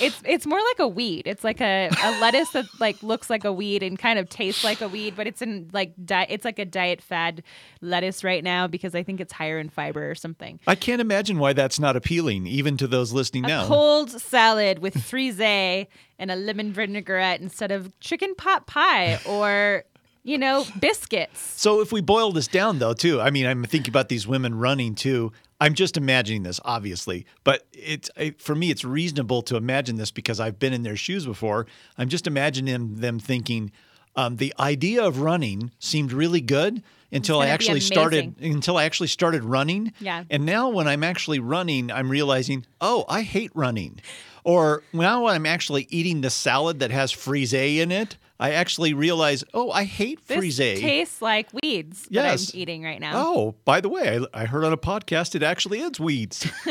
It's 0.00 0.20
it's 0.24 0.46
more 0.46 0.58
like 0.58 0.78
a 0.78 0.88
weed. 0.88 1.22
It's 1.26 1.44
like 1.44 1.60
a, 1.60 1.90
a 2.02 2.20
lettuce 2.20 2.50
that 2.50 2.66
like 2.78 3.02
looks 3.02 3.30
like 3.30 3.44
a 3.44 3.52
weed 3.52 3.82
and 3.82 3.98
kind 3.98 4.18
of 4.18 4.28
tastes 4.28 4.64
like 4.64 4.80
a 4.80 4.88
weed, 4.88 5.14
but 5.16 5.26
it's 5.26 5.42
in 5.42 5.70
like 5.72 5.92
di- 6.04 6.26
it's 6.28 6.44
like 6.44 6.58
a 6.58 6.64
diet 6.64 7.00
fad 7.00 7.42
lettuce 7.80 8.22
right 8.22 8.44
now 8.44 8.66
because 8.66 8.94
I 8.94 9.02
think 9.02 9.20
it's 9.20 9.32
higher 9.32 9.58
in 9.58 9.68
fiber 9.68 10.10
or 10.10 10.14
something. 10.14 10.60
I 10.66 10.74
can't 10.74 11.00
imagine 11.00 11.38
why 11.38 11.52
that's 11.52 11.78
not 11.80 11.96
appealing 11.96 12.46
even 12.46 12.76
to 12.78 12.86
those 12.86 13.12
listening 13.12 13.44
a 13.44 13.48
now. 13.48 13.66
Cold 13.66 14.10
salad 14.10 14.80
with 14.80 14.94
frisée 14.94 15.86
and 16.18 16.30
a 16.30 16.36
lemon 16.36 16.72
vinaigrette 16.72 17.40
instead 17.40 17.72
of 17.72 17.98
chicken 18.00 18.34
pot 18.34 18.66
pie 18.66 19.18
or 19.26 19.84
you 20.22 20.38
know, 20.38 20.66
biscuits. 20.78 21.40
So 21.60 21.80
if 21.80 21.92
we 21.92 22.00
boil 22.00 22.32
this 22.32 22.48
down, 22.48 22.78
though, 22.78 22.92
too, 22.92 23.20
I 23.20 23.30
mean, 23.30 23.46
I'm 23.46 23.64
thinking 23.64 23.90
about 23.90 24.08
these 24.08 24.26
women 24.26 24.54
running 24.54 24.94
too. 24.94 25.32
I'm 25.60 25.74
just 25.74 25.96
imagining 25.96 26.42
this, 26.42 26.58
obviously, 26.64 27.26
but 27.44 27.66
it's 27.72 28.10
it, 28.16 28.40
for 28.40 28.54
me, 28.54 28.70
it's 28.70 28.84
reasonable 28.84 29.42
to 29.42 29.56
imagine 29.56 29.96
this 29.96 30.10
because 30.10 30.40
I've 30.40 30.58
been 30.58 30.72
in 30.72 30.82
their 30.82 30.96
shoes 30.96 31.26
before. 31.26 31.66
I'm 31.98 32.08
just 32.08 32.26
imagining 32.26 32.96
them 32.96 33.18
thinking 33.18 33.70
um, 34.16 34.36
the 34.36 34.54
idea 34.58 35.04
of 35.04 35.20
running 35.20 35.70
seemed 35.78 36.12
really 36.12 36.40
good 36.40 36.82
until 37.12 37.40
I 37.40 37.48
actually 37.48 37.80
started 37.80 38.34
until 38.40 38.76
I 38.76 38.84
actually 38.84 39.08
started 39.08 39.44
running. 39.44 39.92
Yeah. 40.00 40.24
And 40.30 40.46
now 40.46 40.68
when 40.68 40.88
I'm 40.88 41.04
actually 41.04 41.40
running, 41.40 41.90
I'm 41.90 42.10
realizing, 42.10 42.64
oh, 42.80 43.04
I 43.08 43.22
hate 43.22 43.50
running. 43.54 44.00
Or 44.44 44.82
now 44.92 45.24
when 45.24 45.34
I'm 45.34 45.46
actually 45.46 45.86
eating 45.90 46.20
the 46.20 46.30
salad 46.30 46.80
that 46.80 46.90
has 46.90 47.12
frisée 47.12 47.78
in 47.78 47.92
it, 47.92 48.16
I 48.38 48.52
actually 48.52 48.94
realize, 48.94 49.44
oh, 49.52 49.70
I 49.70 49.84
hate 49.84 50.26
This 50.26 50.56
tastes 50.56 51.20
like 51.20 51.48
weeds 51.62 52.06
Yes. 52.08 52.46
that 52.46 52.54
I'm 52.54 52.60
eating 52.60 52.82
right 52.82 53.00
now. 53.00 53.12
Oh, 53.14 53.54
by 53.66 53.82
the 53.82 53.90
way, 53.90 54.18
I, 54.32 54.42
I 54.42 54.44
heard 54.46 54.64
on 54.64 54.72
a 54.72 54.78
podcast 54.78 55.34
it 55.34 55.42
actually 55.42 55.80
is 55.80 56.00
weeds. 56.00 56.50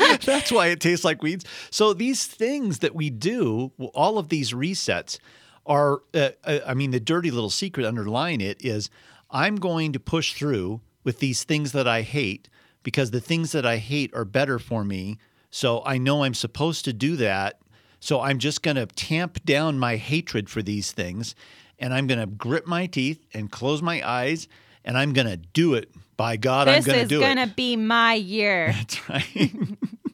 That's 0.24 0.50
why 0.50 0.68
it 0.68 0.80
tastes 0.80 1.04
like 1.04 1.22
weeds. 1.22 1.44
So 1.70 1.92
these 1.92 2.26
things 2.26 2.78
that 2.78 2.94
we 2.94 3.10
do, 3.10 3.72
all 3.92 4.16
of 4.18 4.30
these 4.30 4.52
resets 4.52 5.18
are, 5.66 6.00
uh, 6.14 6.30
uh, 6.44 6.60
I 6.66 6.72
mean, 6.72 6.90
the 6.90 7.00
dirty 7.00 7.30
little 7.30 7.50
secret 7.50 7.84
underlying 7.84 8.40
it 8.40 8.64
is 8.64 8.88
I'm 9.30 9.56
going 9.56 9.92
to 9.92 10.00
push 10.00 10.32
through 10.32 10.80
with 11.04 11.18
these 11.18 11.44
things 11.44 11.72
that 11.72 11.86
I 11.86 12.02
hate 12.02 12.48
because 12.82 13.10
the 13.10 13.20
things 13.20 13.52
that 13.52 13.66
I 13.66 13.76
hate 13.76 14.14
are 14.14 14.24
better 14.24 14.58
for 14.58 14.84
me. 14.84 15.18
So 15.56 15.82
I 15.86 15.96
know 15.96 16.22
I'm 16.22 16.34
supposed 16.34 16.84
to 16.84 16.92
do 16.92 17.16
that. 17.16 17.60
So 17.98 18.20
I'm 18.20 18.38
just 18.38 18.62
going 18.62 18.74
to 18.76 18.84
tamp 18.84 19.42
down 19.46 19.78
my 19.78 19.96
hatred 19.96 20.50
for 20.50 20.60
these 20.60 20.92
things 20.92 21.34
and 21.78 21.94
I'm 21.94 22.06
going 22.06 22.20
to 22.20 22.26
grip 22.26 22.66
my 22.66 22.84
teeth 22.84 23.24
and 23.32 23.50
close 23.50 23.80
my 23.80 24.06
eyes 24.06 24.48
and 24.84 24.98
I'm 24.98 25.14
going 25.14 25.28
to 25.28 25.38
do 25.38 25.72
it. 25.72 25.90
By 26.18 26.36
God, 26.36 26.68
I'm 26.68 26.82
going 26.82 26.98
to 27.00 27.06
do 27.06 27.20
gonna 27.20 27.26
it. 27.26 27.28
This 27.28 27.30
is 27.30 27.36
going 27.36 27.48
to 27.48 27.54
be 27.54 27.76
my 27.76 28.12
year. 28.12 28.66
That's 28.76 29.08
right. 29.08 29.50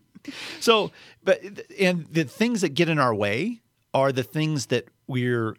so, 0.61 0.93
but 1.25 1.43
and 1.77 2.07
the 2.07 2.23
things 2.23 2.61
that 2.61 2.75
get 2.75 2.89
in 2.89 3.01
our 3.01 3.15
way 3.15 3.63
are 3.93 4.13
the 4.13 4.23
things 4.23 4.67
that 4.67 4.87
we're, 5.09 5.57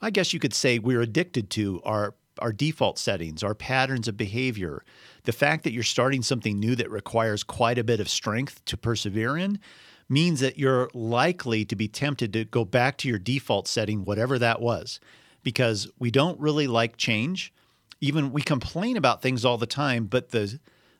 I 0.00 0.10
guess 0.10 0.32
you 0.32 0.38
could 0.38 0.54
say, 0.54 0.78
we're 0.78 1.02
addicted 1.02 1.50
to. 1.50 1.82
Our 1.84 2.14
our 2.38 2.52
default 2.52 2.98
settings, 2.98 3.42
our 3.42 3.54
patterns 3.54 4.08
of 4.08 4.16
behavior, 4.16 4.84
the 5.24 5.32
fact 5.32 5.64
that 5.64 5.72
you're 5.72 5.82
starting 5.82 6.22
something 6.22 6.58
new 6.58 6.74
that 6.76 6.90
requires 6.90 7.42
quite 7.42 7.78
a 7.78 7.84
bit 7.84 8.00
of 8.00 8.08
strength 8.08 8.64
to 8.66 8.76
persevere 8.76 9.36
in. 9.36 9.58
Means 10.06 10.40
that 10.40 10.58
you're 10.58 10.90
likely 10.92 11.64
to 11.64 11.74
be 11.74 11.88
tempted 11.88 12.34
to 12.34 12.44
go 12.44 12.66
back 12.66 12.98
to 12.98 13.08
your 13.08 13.18
default 13.18 13.66
setting, 13.66 14.04
whatever 14.04 14.38
that 14.38 14.60
was, 14.60 15.00
because 15.42 15.88
we 15.98 16.10
don't 16.10 16.38
really 16.38 16.66
like 16.66 16.98
change 16.98 17.54
even 18.04 18.32
we 18.32 18.42
complain 18.42 18.98
about 18.98 19.22
things 19.22 19.46
all 19.46 19.56
the 19.56 19.66
time, 19.66 20.04
but 20.04 20.30
the 20.30 20.58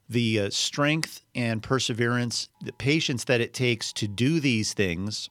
the 0.08 0.40
uh, 0.40 0.50
strength 0.50 1.22
and 1.34 1.62
perseverance, 1.62 2.48
the 2.62 2.72
patience 2.72 3.24
that 3.24 3.40
it 3.40 3.52
takes 3.52 3.92
to 3.92 4.08
do 4.08 4.40
these 4.40 4.72
things 4.72 5.28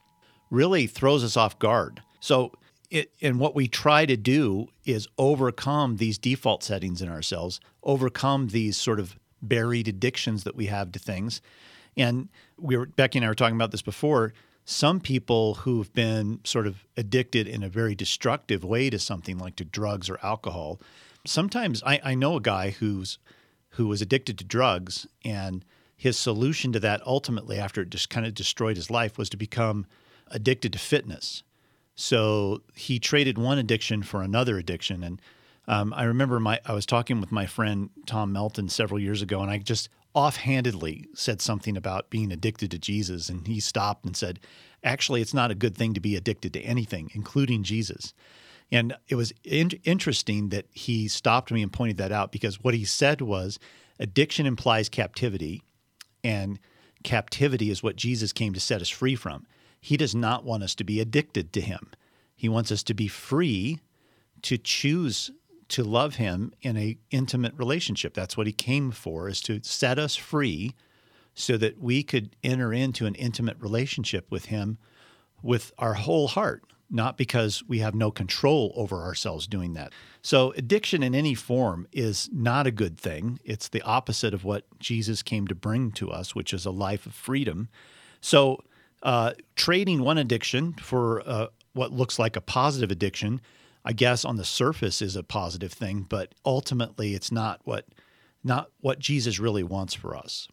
really 0.50 0.86
throws 0.86 1.24
us 1.24 1.36
off 1.36 1.58
guard. 1.58 2.02
So 2.20 2.52
it, 2.90 3.12
and 3.22 3.38
what 3.38 3.54
we 3.54 3.68
try 3.68 4.06
to 4.06 4.16
do 4.16 4.68
is 4.84 5.08
overcome 5.18 5.96
these 5.96 6.18
default 6.18 6.62
settings 6.62 7.02
in 7.02 7.08
ourselves, 7.08 7.60
overcome 7.82 8.48
these 8.48 8.76
sort 8.76 9.00
of 9.00 9.18
buried 9.42 9.88
addictions 9.88 10.44
that 10.44 10.56
we 10.56 10.66
have 10.66 10.92
to 10.92 10.98
things. 10.98 11.40
And 11.96 12.28
we 12.58 12.76
were 12.76 12.86
Becky 12.86 13.18
and 13.18 13.24
I 13.24 13.28
were 13.28 13.34
talking 13.34 13.56
about 13.56 13.70
this 13.70 13.82
before. 13.82 14.32
Some 14.64 15.00
people 15.00 15.54
who've 15.54 15.92
been 15.92 16.40
sort 16.44 16.66
of 16.66 16.86
addicted 16.96 17.46
in 17.46 17.62
a 17.62 17.68
very 17.68 17.94
destructive 17.94 18.64
way 18.64 18.88
to 18.88 18.98
something 18.98 19.38
like 19.38 19.56
to 19.56 19.64
drugs 19.64 20.08
or 20.08 20.18
alcohol, 20.22 20.80
sometimes 21.26 21.82
I, 21.84 22.00
I 22.02 22.14
know 22.14 22.36
a 22.36 22.40
guy 22.40 22.70
who's 22.70 23.18
who 23.70 23.88
was 23.88 24.00
addicted 24.00 24.38
to 24.38 24.44
drugs 24.44 25.06
and 25.24 25.64
his 25.96 26.16
solution 26.16 26.72
to 26.72 26.80
that 26.80 27.02
ultimately 27.04 27.58
after 27.58 27.82
it 27.82 27.90
just 27.90 28.08
kind 28.08 28.24
of 28.24 28.34
destroyed 28.34 28.76
his 28.76 28.90
life 28.90 29.18
was 29.18 29.28
to 29.30 29.36
become 29.36 29.84
addicted 30.28 30.72
to 30.72 30.78
fitness 30.78 31.42
so 31.94 32.62
he 32.74 32.98
traded 32.98 33.38
one 33.38 33.58
addiction 33.58 34.02
for 34.02 34.22
another 34.22 34.58
addiction. 34.58 35.02
And 35.02 35.22
um, 35.66 35.94
i 35.94 36.04
remember 36.04 36.38
my 36.38 36.60
i 36.66 36.74
was 36.74 36.84
talking 36.84 37.20
with 37.22 37.32
my 37.32 37.46
friend 37.46 37.88
tom 38.04 38.32
melton 38.32 38.68
several 38.68 39.00
years 39.00 39.22
ago 39.22 39.40
and 39.40 39.50
i 39.50 39.56
just 39.56 39.88
offhandedly 40.14 41.06
said 41.14 41.40
something 41.40 41.74
about 41.74 42.10
being 42.10 42.30
addicted 42.30 42.70
to 42.70 42.78
jesus. 42.78 43.28
And 43.28 43.46
he 43.46 43.60
stopped 43.60 44.04
and 44.04 44.16
said 44.16 44.40
actually 44.82 45.22
it's 45.22 45.32
not 45.34 45.50
a 45.50 45.54
good 45.54 45.74
thing 45.74 45.94
to 45.94 46.00
be 46.00 46.16
addicted 46.16 46.52
to 46.52 46.60
anything 46.60 47.10
including 47.14 47.62
jesus. 47.62 48.12
And 48.70 48.94
it 49.08 49.14
was 49.14 49.32
in- 49.44 49.80
interesting 49.84 50.48
that 50.48 50.66
he 50.72 51.08
stopped 51.08 51.52
me 51.52 51.62
and 51.62 51.72
pointed 51.72 51.96
that 51.98 52.12
out 52.12 52.32
because 52.32 52.62
what 52.62 52.74
he 52.74 52.84
said 52.84 53.20
was 53.20 53.58
addiction 53.98 54.46
implies 54.46 54.88
captivity, 54.88 55.62
and 56.22 56.58
captivity 57.02 57.70
is 57.70 57.82
what 57.82 57.96
Jesus 57.96 58.32
came 58.32 58.52
to 58.54 58.60
set 58.60 58.80
us 58.80 58.88
free 58.88 59.14
from. 59.14 59.46
He 59.84 59.98
does 59.98 60.14
not 60.14 60.46
want 60.46 60.62
us 60.62 60.74
to 60.76 60.82
be 60.84 60.98
addicted 60.98 61.52
to 61.52 61.60
him. 61.60 61.90
He 62.34 62.48
wants 62.48 62.72
us 62.72 62.82
to 62.84 62.94
be 62.94 63.06
free 63.06 63.80
to 64.40 64.56
choose 64.56 65.30
to 65.68 65.84
love 65.84 66.14
him 66.14 66.54
in 66.62 66.78
a 66.78 66.96
intimate 67.10 67.52
relationship. 67.58 68.14
That's 68.14 68.34
what 68.34 68.46
he 68.46 68.52
came 68.54 68.92
for 68.92 69.28
is 69.28 69.42
to 69.42 69.60
set 69.62 69.98
us 69.98 70.16
free 70.16 70.74
so 71.34 71.58
that 71.58 71.78
we 71.78 72.02
could 72.02 72.34
enter 72.42 72.72
into 72.72 73.04
an 73.04 73.14
intimate 73.16 73.58
relationship 73.60 74.30
with 74.30 74.46
him 74.46 74.78
with 75.42 75.70
our 75.76 75.92
whole 75.92 76.28
heart, 76.28 76.64
not 76.88 77.18
because 77.18 77.62
we 77.68 77.80
have 77.80 77.94
no 77.94 78.10
control 78.10 78.72
over 78.76 79.02
ourselves 79.02 79.46
doing 79.46 79.74
that. 79.74 79.92
So, 80.22 80.54
addiction 80.56 81.02
in 81.02 81.14
any 81.14 81.34
form 81.34 81.86
is 81.92 82.30
not 82.32 82.66
a 82.66 82.70
good 82.70 82.96
thing. 82.96 83.38
It's 83.44 83.68
the 83.68 83.82
opposite 83.82 84.32
of 84.32 84.44
what 84.44 84.64
Jesus 84.78 85.22
came 85.22 85.46
to 85.48 85.54
bring 85.54 85.92
to 85.92 86.10
us, 86.10 86.34
which 86.34 86.54
is 86.54 86.64
a 86.64 86.70
life 86.70 87.04
of 87.04 87.12
freedom. 87.12 87.68
So, 88.22 88.60
uh, 89.04 89.32
trading 89.54 90.02
one 90.02 90.18
addiction 90.18 90.72
for 90.72 91.22
uh, 91.28 91.46
what 91.74 91.92
looks 91.92 92.18
like 92.18 92.36
a 92.36 92.40
positive 92.40 92.90
addiction, 92.90 93.40
I 93.84 93.92
guess 93.92 94.24
on 94.24 94.36
the 94.36 94.44
surface 94.44 95.02
is 95.02 95.14
a 95.14 95.22
positive 95.22 95.72
thing, 95.72 96.06
but 96.08 96.34
ultimately 96.44 97.14
it's 97.14 97.30
not 97.30 97.60
what 97.64 97.86
not 98.42 98.70
what 98.80 98.98
Jesus 98.98 99.38
really 99.38 99.62
wants 99.62 99.94
for 99.94 100.16
us. 100.16 100.48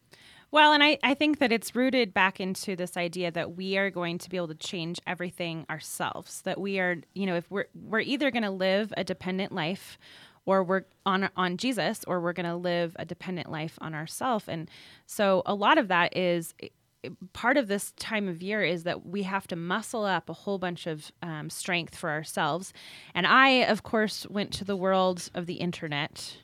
Well, 0.50 0.72
and 0.74 0.82
I, 0.82 0.98
I 1.02 1.14
think 1.14 1.38
that 1.38 1.50
it's 1.50 1.74
rooted 1.74 2.12
back 2.12 2.38
into 2.38 2.76
this 2.76 2.96
idea 2.98 3.30
that 3.30 3.56
we 3.56 3.78
are 3.78 3.90
going 3.90 4.18
to 4.18 4.28
be 4.28 4.36
able 4.36 4.48
to 4.48 4.54
change 4.54 5.00
everything 5.06 5.64
ourselves. 5.70 6.42
That 6.42 6.60
we 6.60 6.78
are, 6.78 6.96
you 7.14 7.24
know, 7.24 7.36
if 7.36 7.50
we're 7.50 7.68
we're 7.74 8.00
either 8.00 8.30
going 8.30 8.42
to 8.42 8.50
live 8.50 8.92
a 8.96 9.02
dependent 9.04 9.52
life 9.52 9.98
or 10.44 10.62
we're 10.62 10.84
on 11.06 11.30
on 11.36 11.56
Jesus 11.56 12.04
or 12.06 12.20
we're 12.20 12.34
going 12.34 12.44
to 12.44 12.56
live 12.56 12.94
a 12.98 13.06
dependent 13.06 13.50
life 13.50 13.78
on 13.80 13.94
ourselves. 13.94 14.44
And 14.46 14.70
so 15.06 15.42
a 15.46 15.54
lot 15.54 15.78
of 15.78 15.88
that 15.88 16.14
is 16.14 16.54
part 17.32 17.56
of 17.56 17.68
this 17.68 17.92
time 17.92 18.28
of 18.28 18.42
year 18.42 18.62
is 18.62 18.84
that 18.84 19.06
we 19.06 19.24
have 19.24 19.46
to 19.48 19.56
muscle 19.56 20.04
up 20.04 20.28
a 20.28 20.32
whole 20.32 20.58
bunch 20.58 20.86
of 20.86 21.10
um, 21.22 21.50
strength 21.50 21.94
for 21.94 22.10
ourselves. 22.10 22.72
And 23.14 23.26
I, 23.26 23.48
of 23.64 23.82
course, 23.82 24.26
went 24.28 24.52
to 24.54 24.64
the 24.64 24.76
world 24.76 25.30
of 25.34 25.46
the 25.46 25.54
internet 25.54 26.36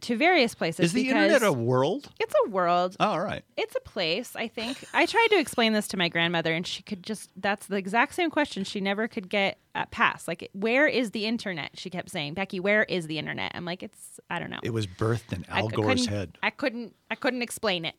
to 0.00 0.16
various 0.16 0.54
places. 0.54 0.86
Is 0.86 0.92
the 0.92 1.08
internet 1.08 1.42
a 1.42 1.52
world? 1.52 2.10
It's 2.18 2.34
a 2.46 2.50
world. 2.50 2.96
Oh, 2.98 3.10
all 3.10 3.20
right. 3.20 3.44
It's 3.56 3.74
a 3.76 3.80
place, 3.80 4.34
I 4.34 4.48
think. 4.48 4.84
I 4.94 5.06
tried 5.06 5.28
to 5.30 5.38
explain 5.38 5.72
this 5.74 5.88
to 5.88 5.96
my 5.96 6.08
grandmother, 6.08 6.52
and 6.52 6.66
she 6.66 6.82
could 6.82 7.02
just, 7.02 7.30
that's 7.36 7.66
the 7.66 7.76
exact 7.76 8.14
same 8.14 8.30
question 8.30 8.64
she 8.64 8.80
never 8.80 9.06
could 9.08 9.28
get 9.28 9.58
uh, 9.74 9.84
past. 9.90 10.26
Like, 10.28 10.50
where 10.54 10.86
is 10.86 11.10
the 11.10 11.26
internet? 11.26 11.70
She 11.74 11.90
kept 11.90 12.10
saying, 12.10 12.34
Becky, 12.34 12.60
where 12.60 12.84
is 12.84 13.06
the 13.06 13.18
internet? 13.18 13.52
I'm 13.54 13.64
like, 13.64 13.82
it's, 13.82 14.18
I 14.30 14.38
don't 14.38 14.50
know. 14.50 14.60
It 14.62 14.70
was 14.70 14.86
birthed 14.86 15.32
in 15.32 15.44
I 15.50 15.60
Al 15.60 15.68
c- 15.70 15.76
Gore's 15.76 16.00
couldn't- 16.00 16.08
head. 16.08 16.38
I 16.42 16.50
couldn't 16.50 16.94
I 17.10 17.14
couldn't 17.14 17.42
explain 17.42 17.84
it. 17.84 17.94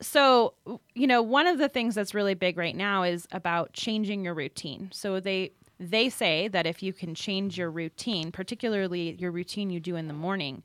So, 0.00 0.54
you 0.94 1.06
know, 1.06 1.22
one 1.22 1.46
of 1.46 1.58
the 1.58 1.68
things 1.68 1.94
that's 1.94 2.14
really 2.14 2.34
big 2.34 2.56
right 2.58 2.76
now 2.76 3.02
is 3.02 3.26
about 3.32 3.72
changing 3.72 4.24
your 4.24 4.34
routine. 4.34 4.90
So 4.92 5.20
they 5.20 5.52
they 5.78 6.10
say 6.10 6.48
that 6.48 6.66
if 6.66 6.82
you 6.82 6.92
can 6.92 7.14
change 7.14 7.56
your 7.56 7.70
routine, 7.70 8.32
particularly 8.32 9.12
your 9.18 9.30
routine 9.30 9.70
you 9.70 9.80
do 9.80 9.96
in 9.96 10.08
the 10.08 10.14
morning, 10.14 10.62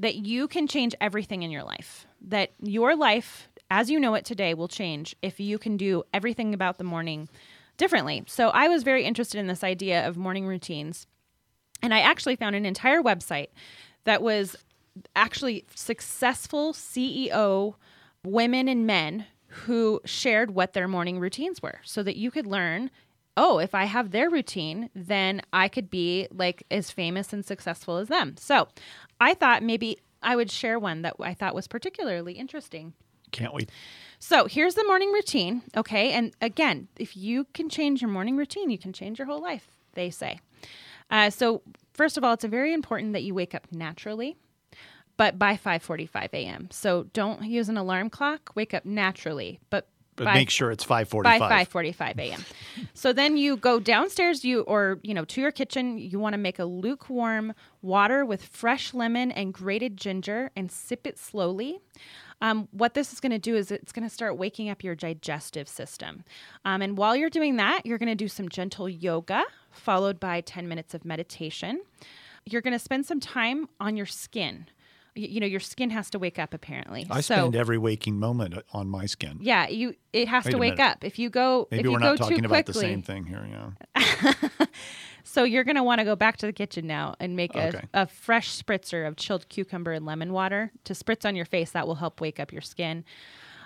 that 0.00 0.16
you 0.16 0.48
can 0.48 0.66
change 0.66 0.94
everything 1.00 1.42
in 1.42 1.50
your 1.50 1.62
life. 1.62 2.06
That 2.20 2.50
your 2.60 2.96
life 2.96 3.48
as 3.70 3.90
you 3.90 4.00
know 4.00 4.14
it 4.14 4.24
today 4.24 4.52
will 4.52 4.68
change 4.68 5.14
if 5.22 5.38
you 5.38 5.58
can 5.58 5.76
do 5.76 6.02
everything 6.12 6.52
about 6.52 6.78
the 6.78 6.84
morning 6.84 7.28
differently. 7.76 8.24
So 8.26 8.48
I 8.48 8.68
was 8.68 8.82
very 8.82 9.04
interested 9.04 9.38
in 9.38 9.46
this 9.46 9.62
idea 9.62 10.06
of 10.06 10.16
morning 10.16 10.46
routines. 10.46 11.06
And 11.82 11.94
I 11.94 12.00
actually 12.00 12.36
found 12.36 12.56
an 12.56 12.66
entire 12.66 13.00
website 13.00 13.48
that 14.04 14.22
was 14.22 14.56
actually 15.14 15.64
successful 15.74 16.72
CEO 16.72 17.74
women 18.24 18.68
and 18.68 18.86
men 18.86 19.26
who 19.46 20.00
shared 20.04 20.50
what 20.50 20.72
their 20.72 20.88
morning 20.88 21.18
routines 21.18 21.62
were 21.62 21.80
so 21.84 22.02
that 22.02 22.16
you 22.16 22.30
could 22.30 22.46
learn 22.46 22.90
oh 23.36 23.58
if 23.58 23.74
i 23.74 23.84
have 23.84 24.10
their 24.10 24.28
routine 24.28 24.90
then 24.94 25.40
i 25.52 25.68
could 25.68 25.88
be 25.90 26.28
like 26.30 26.62
as 26.70 26.90
famous 26.90 27.32
and 27.32 27.44
successful 27.44 27.96
as 27.96 28.08
them 28.08 28.36
so 28.36 28.68
i 29.20 29.34
thought 29.34 29.62
maybe 29.62 29.98
i 30.22 30.34
would 30.34 30.50
share 30.50 30.78
one 30.78 31.02
that 31.02 31.14
i 31.20 31.34
thought 31.34 31.54
was 31.54 31.68
particularly 31.68 32.32
interesting 32.34 32.92
Can't 33.30 33.54
wait. 33.54 33.70
so 34.18 34.46
here's 34.46 34.74
the 34.74 34.84
morning 34.84 35.12
routine. 35.12 35.62
Okay. 35.76 36.10
And 36.12 36.32
again, 36.40 36.88
if 36.98 37.16
you 37.16 37.46
can 37.54 37.68
change 37.68 38.02
your 38.02 38.10
morning 38.10 38.36
routine, 38.36 38.70
you 38.70 38.78
can 38.78 38.92
change 38.92 39.18
your 39.20 39.26
whole 39.26 39.40
life, 39.40 39.68
they 39.94 40.10
say. 40.10 40.40
Uh, 41.10 41.30
so, 41.30 41.62
first 41.94 42.18
of 42.18 42.24
all, 42.24 42.34
it's 42.34 42.44
very 42.44 42.72
important 42.74 43.12
that 43.12 43.22
you 43.22 43.32
wake 43.34 43.54
up 43.54 43.66
naturally, 43.70 44.36
but 45.16 45.38
by 45.38 45.56
5:45 45.56 46.32
a.m. 46.34 46.68
So 46.70 47.04
don't 47.12 47.44
use 47.44 47.68
an 47.68 47.76
alarm 47.76 48.10
clock. 48.10 48.50
Wake 48.56 48.74
up 48.74 48.84
naturally, 48.84 49.60
but 49.70 49.86
But 50.24 50.34
make 50.34 50.50
sure 50.50 50.70
it's 50.70 50.84
5:45. 50.84 51.22
by 51.22 51.38
545. 51.38 52.16
5:45 52.16 52.18
a.m. 52.20 52.44
so 52.94 53.12
then 53.12 53.36
you 53.36 53.56
go 53.56 53.80
downstairs 53.80 54.44
you 54.44 54.60
or 54.62 54.98
you 55.02 55.14
know 55.14 55.24
to 55.26 55.40
your 55.40 55.50
kitchen 55.50 55.98
you 55.98 56.18
want 56.18 56.34
to 56.34 56.38
make 56.38 56.58
a 56.58 56.64
lukewarm 56.64 57.54
water 57.82 58.24
with 58.24 58.44
fresh 58.44 58.92
lemon 58.94 59.30
and 59.32 59.52
grated 59.54 59.96
ginger 59.96 60.50
and 60.56 60.70
sip 60.70 61.06
it 61.06 61.18
slowly. 61.18 61.78
um, 62.42 62.68
what 62.72 62.94
this 62.94 63.12
is 63.12 63.20
going 63.20 63.32
to 63.32 63.38
do 63.38 63.54
is 63.56 63.70
it's 63.70 63.92
going 63.92 64.06
to 64.08 64.12
start 64.12 64.36
waking 64.36 64.70
up 64.70 64.82
your 64.82 64.94
digestive 64.94 65.68
system. 65.68 66.24
Um, 66.64 66.80
and 66.82 66.96
while 66.96 67.14
you're 67.14 67.28
doing 67.30 67.56
that, 67.56 67.84
you're 67.84 67.98
going 67.98 68.08
to 68.08 68.14
do 68.14 68.28
some 68.28 68.48
gentle 68.48 68.88
yoga, 68.88 69.42
followed 69.70 70.18
by 70.18 70.40
10 70.40 70.66
minutes 70.66 70.94
of 70.94 71.04
meditation. 71.04 71.82
You're 72.46 72.62
going 72.62 72.72
to 72.72 72.78
spend 72.78 73.04
some 73.04 73.20
time 73.20 73.68
on 73.78 73.96
your 73.96 74.06
skin. 74.06 74.66
You 75.14 75.40
know, 75.40 75.46
your 75.46 75.60
skin 75.60 75.90
has 75.90 76.10
to 76.10 76.18
wake 76.18 76.38
up 76.38 76.54
apparently. 76.54 77.06
I 77.10 77.20
so, 77.20 77.34
spend 77.34 77.56
every 77.56 77.78
waking 77.78 78.18
moment 78.18 78.54
uh, 78.56 78.62
on 78.72 78.88
my 78.88 79.06
skin. 79.06 79.38
yeah, 79.40 79.68
you 79.68 79.94
it 80.12 80.28
has 80.28 80.44
Wait 80.44 80.50
to 80.52 80.58
wake 80.58 80.78
minute. 80.78 80.90
up. 80.92 81.04
If 81.04 81.18
you 81.18 81.30
go, 81.30 81.68
Maybe 81.70 81.80
if 81.80 81.84
you 81.84 81.92
we're 81.92 81.98
go 81.98 82.04
not 82.10 82.16
talking 82.18 82.44
about 82.44 82.66
the 82.66 82.72
quickly, 82.72 82.88
same 82.90 83.02
thing 83.02 83.24
here. 83.26 83.46
Yeah. 83.50 84.32
So 85.22 85.44
you're 85.44 85.64
going 85.64 85.76
to 85.76 85.82
want 85.84 85.98
to 86.00 86.04
go 86.04 86.16
back 86.16 86.38
to 86.38 86.46
the 86.46 86.52
kitchen 86.52 86.86
now 86.86 87.14
and 87.20 87.36
make 87.36 87.54
Okay. 87.54 87.82
a, 87.94 88.02
a 88.02 88.06
fresh 88.06 88.60
spritzer 88.60 89.06
of 89.06 89.16
chilled 89.16 89.48
cucumber 89.48 89.92
and 89.92 90.04
lemon 90.04 90.32
water 90.32 90.72
to 90.84 90.92
spritz 90.94 91.24
on 91.28 91.36
your 91.36 91.44
face. 91.44 91.70
That 91.70 91.86
will 91.86 91.96
help 91.96 92.20
wake 92.20 92.40
up 92.40 92.52
your 92.52 92.62
skin. 92.62 93.04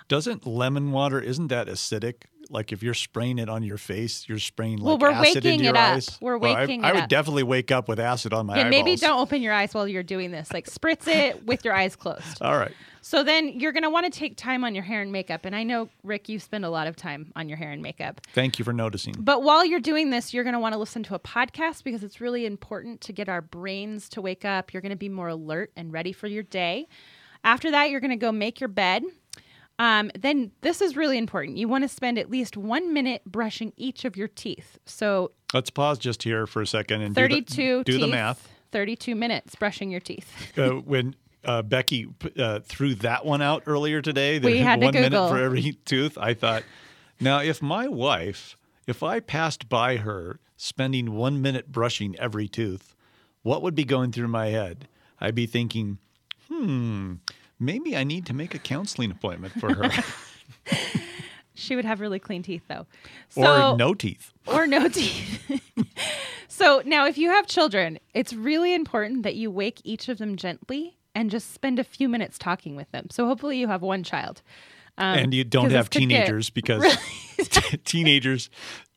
Doesn't 0.07 0.45
lemon 0.45 0.91
water 0.91 1.19
isn't 1.19 1.47
that 1.47 1.67
acidic? 1.67 2.23
Like 2.51 2.71
if 2.71 2.83
you're 2.83 2.93
spraying 2.93 3.39
it 3.39 3.49
on 3.49 3.63
your 3.63 3.79
face, 3.79 4.29
you're 4.29 4.37
spraying 4.37 4.77
like 4.77 4.85
Well, 4.85 4.97
we're 4.99 5.09
acid 5.15 5.35
waking 5.43 5.53
into 5.53 5.63
your 5.65 5.73
it 5.73 5.77
up. 5.79 5.95
eyes. 5.95 6.17
We're 6.21 6.37
Well, 6.37 6.55
I- 6.55 6.59
waking 6.61 6.85
I, 6.85 6.89
it 6.89 6.93
would 6.93 7.03
up. 7.05 7.09
definitely 7.09 7.41
wake 7.41 7.71
up 7.71 7.87
with 7.87 7.99
acid 7.99 8.33
on 8.33 8.45
my 8.45 8.53
And 8.53 8.67
eyeballs. 8.67 8.85
maybe 8.85 8.95
don't 8.97 9.19
open 9.19 9.41
your 9.41 9.51
eyes 9.53 9.73
while 9.73 9.87
you're 9.87 10.03
doing 10.03 10.29
this. 10.29 10.53
Like 10.53 10.67
spritz 10.69 11.07
it 11.07 11.43
with 11.47 11.65
your 11.65 11.73
eyes 11.73 11.95
closed. 11.95 12.43
All 12.43 12.55
right. 12.55 12.71
So 13.01 13.23
then 13.23 13.49
you're 13.49 13.71
going 13.71 13.81
to 13.83 13.89
want 13.89 14.11
to 14.11 14.19
take 14.19 14.37
time 14.37 14.63
on 14.63 14.75
your 14.75 14.83
hair 14.83 15.01
and 15.01 15.11
makeup. 15.11 15.45
And 15.45 15.55
I 15.55 15.63
know, 15.63 15.89
Rick, 16.03 16.29
you 16.29 16.37
spend 16.39 16.65
a 16.65 16.69
lot 16.69 16.85
of 16.85 16.95
time 16.95 17.31
on 17.35 17.49
your 17.49 17.57
hair 17.57 17.71
and 17.71 17.81
makeup. 17.81 18.21
Thank 18.33 18.59
you 18.59 18.65
for 18.65 18.73
noticing. 18.73 19.15
But 19.17 19.41
while 19.41 19.65
you're 19.65 19.79
doing 19.79 20.11
this, 20.11 20.31
you're 20.33 20.43
going 20.43 20.53
to 20.53 20.59
want 20.59 20.73
to 20.73 20.79
listen 20.79 21.01
to 21.03 21.15
a 21.15 21.19
podcast 21.19 21.83
because 21.83 22.03
it's 22.03 22.21
really 22.21 22.45
important 22.45 23.01
to 23.01 23.13
get 23.13 23.27
our 23.27 23.41
brains 23.41 24.07
to 24.09 24.21
wake 24.21 24.45
up. 24.45 24.71
You're 24.71 24.81
going 24.81 24.91
to 24.91 24.95
be 24.95 25.09
more 25.09 25.29
alert 25.29 25.71
and 25.75 25.91
ready 25.91 26.13
for 26.13 26.27
your 26.27 26.43
day. 26.43 26.87
After 27.43 27.69
that, 27.71 27.91
you're 27.91 27.99
going 28.01 28.09
to 28.11 28.15
go 28.17 28.31
make 28.31 28.59
your 28.59 28.69
bed. 28.69 29.03
Um, 29.77 30.09
then 30.17 30.51
this 30.61 30.81
is 30.81 30.95
really 30.95 31.17
important. 31.17 31.57
You 31.57 31.67
want 31.67 31.83
to 31.83 31.87
spend 31.87 32.17
at 32.17 32.29
least 32.29 32.55
one 32.55 32.93
minute 32.93 33.23
brushing 33.25 33.73
each 33.75 34.05
of 34.05 34.15
your 34.15 34.27
teeth. 34.27 34.79
So 34.85 35.31
Let's 35.53 35.69
pause 35.69 35.99
just 35.99 36.23
here 36.23 36.47
for 36.47 36.61
a 36.61 36.67
second 36.67 37.01
and 37.01 37.13
do 37.13 37.21
32 37.21 37.77
the, 37.79 37.83
do 37.83 37.99
the 37.99 38.07
math. 38.07 38.49
32 38.71 39.15
minutes 39.15 39.55
brushing 39.55 39.91
your 39.91 39.99
teeth. 39.99 40.57
uh, 40.57 40.69
when 40.69 41.15
uh, 41.43 41.61
Becky 41.61 42.07
uh, 42.37 42.59
threw 42.59 42.95
that 42.95 43.25
one 43.25 43.41
out 43.41 43.63
earlier 43.65 44.01
today, 44.01 44.37
the 44.37 44.47
We 44.47 44.57
had 44.59 44.81
one 44.81 44.93
minute 44.93 45.29
for 45.29 45.37
every 45.37 45.77
tooth, 45.85 46.17
I 46.17 46.33
thought, 46.33 46.63
now 47.19 47.39
if 47.39 47.61
my 47.61 47.87
wife, 47.87 48.57
if 48.87 49.03
I 49.03 49.19
passed 49.19 49.69
by 49.69 49.97
her 49.97 50.39
spending 50.57 51.13
one 51.13 51.41
minute 51.41 51.71
brushing 51.71 52.17
every 52.17 52.47
tooth, 52.47 52.95
what 53.43 53.61
would 53.61 53.75
be 53.75 53.83
going 53.83 54.11
through 54.11 54.27
my 54.27 54.47
head? 54.47 54.87
I'd 55.19 55.35
be 55.35 55.45
thinking, 55.45 55.99
hmm, 56.49 57.15
maybe 57.59 57.95
I 57.95 58.03
need 58.03 58.25
to 58.27 58.33
make 58.33 58.53
a 58.53 58.59
counseling 58.59 59.11
appointment 59.11 59.53
for 59.59 59.73
her, 59.73 59.89
She 61.55 61.75
would 61.75 61.85
have 61.85 62.01
really 62.01 62.19
clean 62.19 62.43
teeth, 62.43 62.63
though. 62.67 62.85
So, 63.29 63.71
or 63.71 63.77
no 63.77 63.93
teeth. 63.93 64.33
or 64.45 64.67
no 64.67 64.89
teeth. 64.89 65.61
so 66.49 66.81
now, 66.85 67.07
if 67.07 67.17
you 67.17 67.29
have 67.29 67.47
children, 67.47 67.97
it's 68.13 68.33
really 68.33 68.73
important 68.73 69.23
that 69.23 69.35
you 69.35 69.49
wake 69.49 69.79
each 69.85 70.09
of 70.09 70.17
them 70.17 70.35
gently 70.35 70.97
and 71.15 71.31
just 71.31 71.53
spend 71.53 71.79
a 71.79 71.83
few 71.85 72.09
minutes 72.09 72.37
talking 72.37 72.75
with 72.75 72.91
them. 72.91 73.07
So 73.09 73.25
hopefully, 73.25 73.57
you 73.57 73.67
have 73.67 73.81
one 73.81 74.03
child. 74.03 74.41
Um, 74.97 75.17
and 75.17 75.33
you 75.33 75.43
don't 75.45 75.71
have 75.71 75.89
this 75.89 75.99
could 76.01 76.09
get 76.09 76.25
teenagers 76.25 76.49
because 76.49 76.97
teenagers 77.85 78.49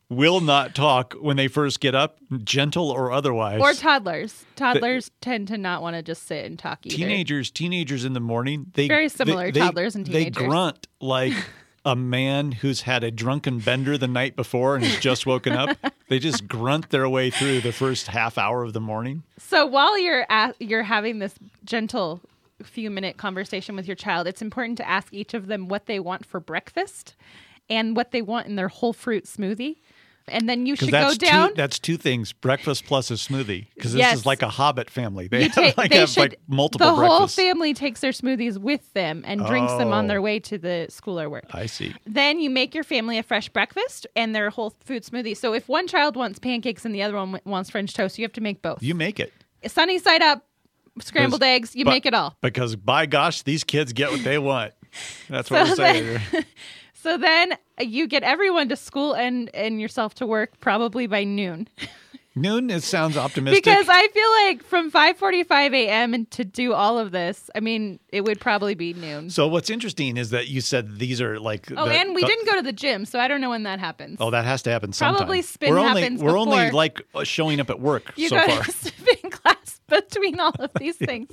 will 0.09 0.41
not 0.41 0.73
talk 0.73 1.13
when 1.19 1.37
they 1.37 1.47
first 1.47 1.79
get 1.79 1.93
up, 1.95 2.17
gentle 2.43 2.89
or 2.89 3.11
otherwise. 3.11 3.61
or 3.61 3.73
toddlers. 3.73 4.43
Toddlers 4.55 5.11
tend 5.21 5.47
to 5.49 5.57
not 5.57 5.81
want 5.81 5.95
to 5.95 6.01
just 6.01 6.25
sit 6.27 6.45
and 6.45 6.57
talk 6.57 6.79
either. 6.83 6.95
teenagers 6.95 7.51
teenagers 7.51 8.03
in 8.05 8.13
the 8.13 8.19
morning 8.19 8.65
they 8.73 8.87
Very 8.87 9.09
similar, 9.09 9.51
they, 9.51 9.59
toddlers 9.59 9.95
and 9.95 10.05
teenagers. 10.05 10.35
they 10.35 10.47
grunt 10.47 10.87
like 10.99 11.33
a 11.85 11.95
man 11.95 12.51
who's 12.51 12.81
had 12.81 13.03
a 13.03 13.11
drunken 13.11 13.59
bender 13.59 13.97
the 13.97 14.07
night 14.07 14.35
before 14.35 14.75
and 14.75 14.83
has 14.83 14.99
just 14.99 15.25
woken 15.25 15.53
up 15.53 15.77
they 16.09 16.19
just 16.19 16.47
grunt 16.47 16.89
their 16.89 17.07
way 17.07 17.29
through 17.29 17.61
the 17.61 17.71
first 17.71 18.07
half 18.07 18.37
hour 18.37 18.63
of 18.63 18.73
the 18.73 18.81
morning 18.81 19.23
So 19.37 19.65
while 19.65 19.97
you're 19.97 20.25
at, 20.29 20.55
you're 20.59 20.83
having 20.83 21.19
this 21.19 21.35
gentle 21.63 22.19
few 22.63 22.89
minute 22.89 23.15
conversation 23.15 23.75
with 23.77 23.87
your 23.87 23.95
child, 23.95 24.27
it's 24.27 24.41
important 24.41 24.77
to 24.79 24.87
ask 24.87 25.13
each 25.13 25.33
of 25.33 25.47
them 25.47 25.69
what 25.69 25.85
they 25.85 25.99
want 25.99 26.25
for 26.25 26.39
breakfast 26.41 27.15
and 27.69 27.95
what 27.95 28.11
they 28.11 28.21
want 28.21 28.47
in 28.47 28.55
their 28.55 28.67
whole 28.67 28.91
fruit 28.93 29.23
smoothie. 29.25 29.77
And 30.31 30.47
then 30.47 30.65
you 30.65 30.75
should 30.75 30.91
go 30.91 31.13
down. 31.13 31.49
two 31.49 31.55
that's 31.55 31.79
two 31.79 31.97
things 31.97 32.31
breakfast 32.33 32.85
plus 32.85 33.09
a 33.11 33.15
smoothie 33.15 33.67
because 33.75 33.93
this 33.93 33.99
Yes. 33.99 34.17
is 34.19 34.25
like 34.25 34.41
a 34.41 34.49
hobbit 34.49 34.89
family 34.89 35.27
they 35.27 35.43
You 35.45 35.49
like 35.77 35.91
they 35.91 35.97
have 35.97 36.09
should- 36.09 36.19
like 36.21 36.39
multiple 36.47 36.87
the 36.87 36.93
whole 37.07 37.27
family 37.27 37.73
takes 37.73 38.01
their 38.01 38.11
smoothies 38.11 38.57
with 38.57 38.93
them 38.93 39.23
and 39.25 39.45
drinks 39.45 39.73
them 39.73 39.91
on 39.91 40.05
Oh. 40.05 40.07
their 40.07 40.21
way 40.21 40.39
to 40.39 40.57
the 40.57 40.87
school 40.89 41.19
or 41.19 41.29
work. 41.29 41.45
i 41.53 41.65
see 41.65 41.93
Then 42.05 42.39
you 42.39 42.49
make 42.49 42.73
your 42.73 42.83
family 42.83 43.17
a 43.17 43.23
fresh 43.23 43.49
breakfast 43.49 44.07
and 44.15 44.33
their 44.35 44.49
whole 44.49 44.73
food 44.85 45.03
smoothie. 45.03 45.35
So 45.35 45.53
if 45.53 45.67
one 45.67 45.87
child 45.87 46.15
wants 46.15 46.39
pancakes 46.39 46.85
and 46.85 46.93
the 46.95 47.03
other 47.03 47.15
one 47.15 47.39
wants 47.45 47.69
French 47.69 47.93
toast, 47.93 48.17
you 48.17 48.23
have 48.23 48.33
to 48.33 48.41
make 48.41 48.61
both. 48.61 48.81
you 48.83 48.95
make 48.95 49.19
it 49.19 49.33
Sunny 49.67 49.99
side 49.99 50.21
up, 50.21 50.45
scrambled 51.01 51.43
eggs, 51.43 51.75
you 51.75 51.83
but- 51.85 51.91
make 51.91 52.05
it 52.05 52.13
all. 52.13 52.35
because 52.41 52.75
by 52.75 53.05
gosh 53.05 53.41
these 53.43 53.63
kids 53.63 53.91
get 53.93 54.11
what 54.11 54.23
they 54.23 54.37
want 54.37 54.73
that's 55.29 55.51
what 55.51 55.67
So 55.67 55.83
we're 55.83 55.93
saying. 55.93 56.19
So 57.01 57.17
then 57.17 57.53
you 57.79 58.07
get 58.07 58.23
everyone 58.23 58.69
to 58.69 58.75
school 58.75 59.13
and 59.13 59.49
and 59.53 59.79
yourself 59.79 60.15
to 60.15 60.27
work 60.27 60.59
probably 60.59 61.07
by 61.07 61.23
noon. 61.23 61.67
noon 62.35 62.69
it 62.69 62.83
sounds 62.83 63.17
optimistic 63.17 63.63
because 63.63 63.87
I 63.89 64.07
feel 64.09 64.29
like 64.45 64.63
from 64.63 64.91
5:45 64.91 65.73
a.m. 65.73 66.13
and 66.13 66.29
to 66.31 66.43
do 66.45 66.73
all 66.73 66.99
of 66.99 67.11
this, 67.11 67.49
I 67.55 67.59
mean, 67.61 67.99
it 68.09 68.21
would 68.25 68.39
probably 68.41 68.75
be 68.75 68.93
noon. 68.93 69.29
So 69.29 69.47
what's 69.47 69.69
interesting 69.69 70.17
is 70.17 70.29
that 70.31 70.47
you 70.49 70.61
said 70.61 70.99
these 70.99 71.21
are 71.21 71.39
like. 71.39 71.71
Oh, 71.75 71.85
the- 71.85 71.91
and 71.93 72.13
we 72.15 72.21
the- 72.21 72.27
didn't 72.27 72.45
go 72.47 72.55
to 72.55 72.61
the 72.61 72.73
gym, 72.73 73.05
so 73.05 73.17
I 73.19 73.27
don't 73.29 73.39
know 73.41 73.49
when 73.49 73.63
that 73.63 73.79
happens. 73.79 74.17
Oh, 74.19 74.29
that 74.31 74.43
has 74.45 74.61
to 74.63 74.69
happen 74.69 74.91
sometime. 74.93 75.17
Probably 75.17 75.41
spin 75.41 75.71
we're 75.71 75.79
only, 75.79 76.01
happens 76.01 76.21
We're 76.21 76.37
only 76.37 76.57
before. 76.65 76.73
like 76.73 77.01
uh, 77.15 77.23
showing 77.23 77.59
up 77.61 77.69
at 77.69 77.79
work 77.79 78.11
you 78.17 78.27
so 78.29 78.35
go 78.37 78.47
far. 78.47 78.63
to 78.63 78.71
spin 78.87 79.31
class 79.31 79.79
between 79.87 80.39
all 80.39 80.53
of 80.59 80.71
these 80.77 80.95
things. 81.09 81.29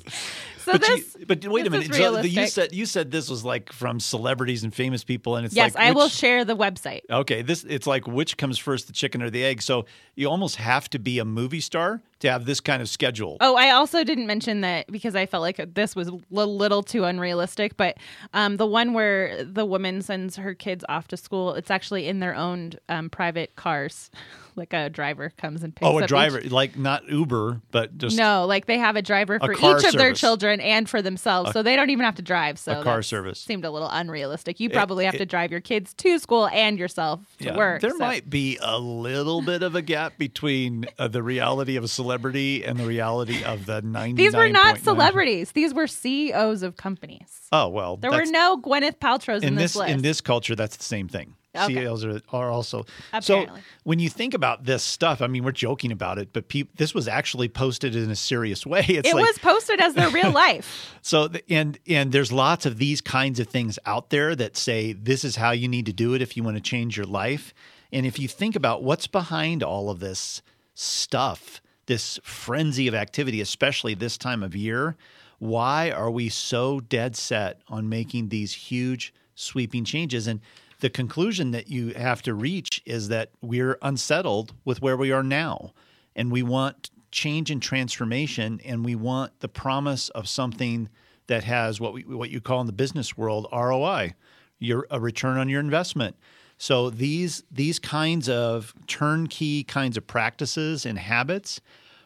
So 0.66 0.72
But, 0.72 0.80
this, 0.80 1.16
you, 1.16 1.26
but 1.26 1.46
wait 1.46 1.64
a 1.64 1.70
minute. 1.70 1.94
So 1.94 2.16
the- 2.20 2.28
you 2.28 2.48
said 2.48 2.72
you 2.72 2.86
said 2.86 3.12
this 3.12 3.30
was 3.30 3.44
like 3.44 3.70
from 3.72 4.00
celebrities 4.00 4.64
and 4.64 4.74
famous 4.74 5.04
people, 5.04 5.36
and 5.36 5.46
it's 5.46 5.54
yes, 5.54 5.76
like 5.76 5.84
I 5.84 5.92
will 5.92 6.08
share 6.08 6.44
the 6.44 6.56
website. 6.56 7.02
Okay, 7.08 7.42
this 7.42 7.62
it's 7.62 7.86
like 7.86 8.08
which 8.08 8.36
comes 8.36 8.58
first, 8.58 8.88
the 8.88 8.92
chicken 8.92 9.22
or 9.22 9.30
the 9.30 9.44
egg? 9.44 9.62
So 9.62 9.86
you 10.16 10.28
almost 10.28 10.56
have 10.56 10.90
to 10.90 10.98
be 10.98 11.20
a 11.20 11.24
movie 11.24 11.60
star 11.60 12.02
to 12.18 12.30
have 12.32 12.46
this 12.46 12.58
kind 12.58 12.82
of 12.82 12.88
schedule. 12.88 13.36
Oh, 13.40 13.54
I 13.54 13.70
also 13.70 14.02
didn't 14.02 14.26
mention 14.26 14.62
that 14.62 14.90
because 14.90 15.14
I 15.14 15.26
felt 15.26 15.42
like 15.42 15.60
this 15.74 15.94
was 15.94 16.08
a 16.08 16.18
little 16.32 16.82
too 16.82 17.04
unrealistic. 17.04 17.76
But 17.76 17.98
um, 18.34 18.56
the 18.56 18.66
one 18.66 18.92
where 18.92 19.44
the 19.44 19.64
woman 19.64 20.02
sends 20.02 20.34
her 20.34 20.52
kids 20.52 20.84
off 20.88 21.06
to 21.08 21.16
school, 21.16 21.54
it's 21.54 21.70
actually 21.70 22.08
in 22.08 22.18
their 22.18 22.34
own 22.34 22.72
um, 22.88 23.08
private 23.08 23.54
cars. 23.54 24.10
like 24.56 24.72
a 24.72 24.88
driver 24.88 25.30
comes 25.36 25.62
and 25.62 25.76
picks 25.76 25.86
Oh, 25.86 25.96
up 25.96 26.00
a 26.00 26.04
each- 26.04 26.08
driver, 26.08 26.40
like 26.40 26.78
not 26.78 27.06
Uber, 27.10 27.60
but 27.70 27.98
just 27.98 28.16
no, 28.16 28.46
like 28.46 28.64
they 28.64 28.78
have 28.78 28.96
a 28.96 29.02
driver 29.02 29.38
for 29.38 29.52
each 29.52 29.58
of 29.62 29.92
their 29.92 30.14
service. 30.14 30.18
Children 30.56 30.76
and 30.76 30.88
for 30.88 31.02
themselves, 31.02 31.52
so 31.52 31.62
they 31.62 31.76
don't 31.76 31.90
even 31.90 32.04
have 32.04 32.14
to 32.16 32.22
drive. 32.22 32.58
So 32.58 32.80
a 32.80 32.82
car 32.82 33.02
service. 33.02 33.38
seemed 33.40 33.64
a 33.64 33.70
little 33.70 33.88
unrealistic. 33.88 34.60
You 34.60 34.70
probably 34.70 35.04
have 35.04 35.14
it- 35.14 35.18
to 35.18 35.26
drive 35.26 35.50
your 35.50 35.60
kids 35.60 35.94
to 35.94 36.18
school 36.18 36.48
and 36.48 36.78
yourself 36.78 37.20
to 37.38 37.44
Yeah, 37.46 37.56
work. 37.56 37.80
There 37.82 37.90
so- 37.90 37.98
might 37.98 38.28
be 38.28 38.58
a 38.60 38.78
little 38.78 39.42
bit 39.42 39.62
of 39.62 39.74
a 39.74 39.82
gap 39.82 40.18
between 40.18 40.86
uh, 40.98 41.08
the 41.08 41.22
reality 41.22 41.76
of 41.76 41.84
a 41.84 41.88
celebrity 41.88 42.64
and 42.64 42.78
the 42.78 42.86
reality 42.86 43.44
of 43.44 43.66
the 43.66 43.82
99. 43.82 44.14
These 44.16 44.34
were 44.34 44.48
not 44.48 44.78
celebrities. 44.78 45.52
These 45.52 45.74
were 45.74 45.86
CEOs 45.86 46.62
of 46.62 46.76
companies. 46.76 47.42
Oh 47.52 47.68
well, 47.68 47.96
There 47.96 48.10
were 48.10 48.24
no 48.26 48.60
Gwyneth 48.60 48.98
Paltrow's 48.98 49.42
in, 49.42 49.50
in 49.50 49.54
this, 49.54 49.72
this 49.72 49.76
list. 49.76 49.90
in 49.90 50.02
this 50.02 50.20
culture. 50.20 50.54
That's 50.56 50.76
the 50.76 50.84
same 50.84 51.08
thing. 51.08 51.34
Okay. 51.56 51.74
CEOs 51.74 52.04
are, 52.04 52.20
are 52.30 52.50
also 52.50 52.84
Apparently. 53.12 53.60
so. 53.60 53.66
When 53.84 53.98
you 53.98 54.08
think 54.08 54.34
about 54.34 54.64
this 54.64 54.82
stuff, 54.82 55.22
I 55.22 55.26
mean, 55.26 55.44
we're 55.44 55.52
joking 55.52 55.92
about 55.92 56.18
it, 56.18 56.32
but 56.32 56.48
peop 56.48 56.76
this 56.76 56.94
was 56.94 57.08
actually 57.08 57.48
posted 57.48 57.94
in 57.94 58.10
a 58.10 58.16
serious 58.16 58.66
way. 58.66 58.84
It's 58.96 59.08
it 59.08 59.14
like, 59.14 59.26
was 59.26 59.38
posted 59.38 59.80
as 59.80 59.94
their 59.94 60.10
real 60.10 60.30
life. 60.30 60.92
So 61.06 61.28
the, 61.28 61.42
and 61.48 61.78
and 61.86 62.10
there's 62.10 62.32
lots 62.32 62.66
of 62.66 62.78
these 62.78 63.00
kinds 63.00 63.38
of 63.38 63.46
things 63.46 63.78
out 63.86 64.10
there 64.10 64.34
that 64.34 64.56
say 64.56 64.92
this 64.92 65.22
is 65.22 65.36
how 65.36 65.52
you 65.52 65.68
need 65.68 65.86
to 65.86 65.92
do 65.92 66.14
it 66.14 66.22
if 66.22 66.36
you 66.36 66.42
want 66.42 66.56
to 66.56 66.60
change 66.60 66.96
your 66.96 67.06
life. 67.06 67.54
And 67.92 68.04
if 68.04 68.18
you 68.18 68.26
think 68.26 68.56
about 68.56 68.82
what's 68.82 69.06
behind 69.06 69.62
all 69.62 69.88
of 69.88 70.00
this 70.00 70.42
stuff, 70.74 71.62
this 71.86 72.18
frenzy 72.24 72.88
of 72.88 72.94
activity, 72.94 73.40
especially 73.40 73.94
this 73.94 74.18
time 74.18 74.42
of 74.42 74.56
year, 74.56 74.96
why 75.38 75.90
are 75.90 76.10
we 76.10 76.28
so 76.28 76.80
dead 76.80 77.16
set 77.16 77.60
on 77.68 77.88
making 77.88 78.28
these 78.28 78.52
huge 78.52 79.12
sweeping 79.34 79.84
changes? 79.84 80.26
And 80.26 80.40
the 80.80 80.90
conclusion 80.90 81.52
that 81.52 81.68
you 81.68 81.94
have 81.94 82.22
to 82.22 82.34
reach 82.34 82.82
is 82.84 83.08
that 83.08 83.30
we're 83.40 83.78
unsettled 83.82 84.54
with 84.64 84.82
where 84.82 84.96
we 84.96 85.12
are 85.12 85.22
now 85.22 85.72
and 86.14 86.30
we 86.30 86.42
want 86.42 86.90
change 87.10 87.50
and 87.50 87.62
transformation 87.62 88.60
and 88.64 88.84
we 88.84 88.94
want 88.94 89.40
the 89.40 89.48
promise 89.48 90.08
of 90.10 90.28
something 90.28 90.88
that 91.28 91.44
has 91.44 91.80
what 91.80 91.92
we 91.92 92.02
what 92.02 92.30
you 92.30 92.40
call 92.40 92.60
in 92.60 92.66
the 92.66 92.72
business 92.72 93.16
world 93.16 93.46
ROI 93.52 94.14
your 94.58 94.86
a 94.90 95.00
return 95.00 95.38
on 95.38 95.48
your 95.48 95.60
investment. 95.60 96.16
So 96.58 96.90
these 96.90 97.44
these 97.50 97.78
kinds 97.78 98.28
of 98.28 98.74
turnkey 98.86 99.64
kinds 99.64 99.96
of 99.96 100.06
practices 100.06 100.86
and 100.86 100.98
habits 100.98 101.60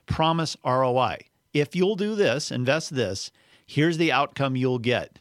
promise 0.07 0.57
ROI 0.65 1.19
if 1.53 1.77
you'll 1.77 1.97
do 1.97 2.15
this 2.15 2.51
invest 2.51 2.95
this 2.95 3.31
here's 3.67 3.97
the 3.97 4.11
outcome 4.11 4.57
you'll 4.57 4.81
get 4.81 5.21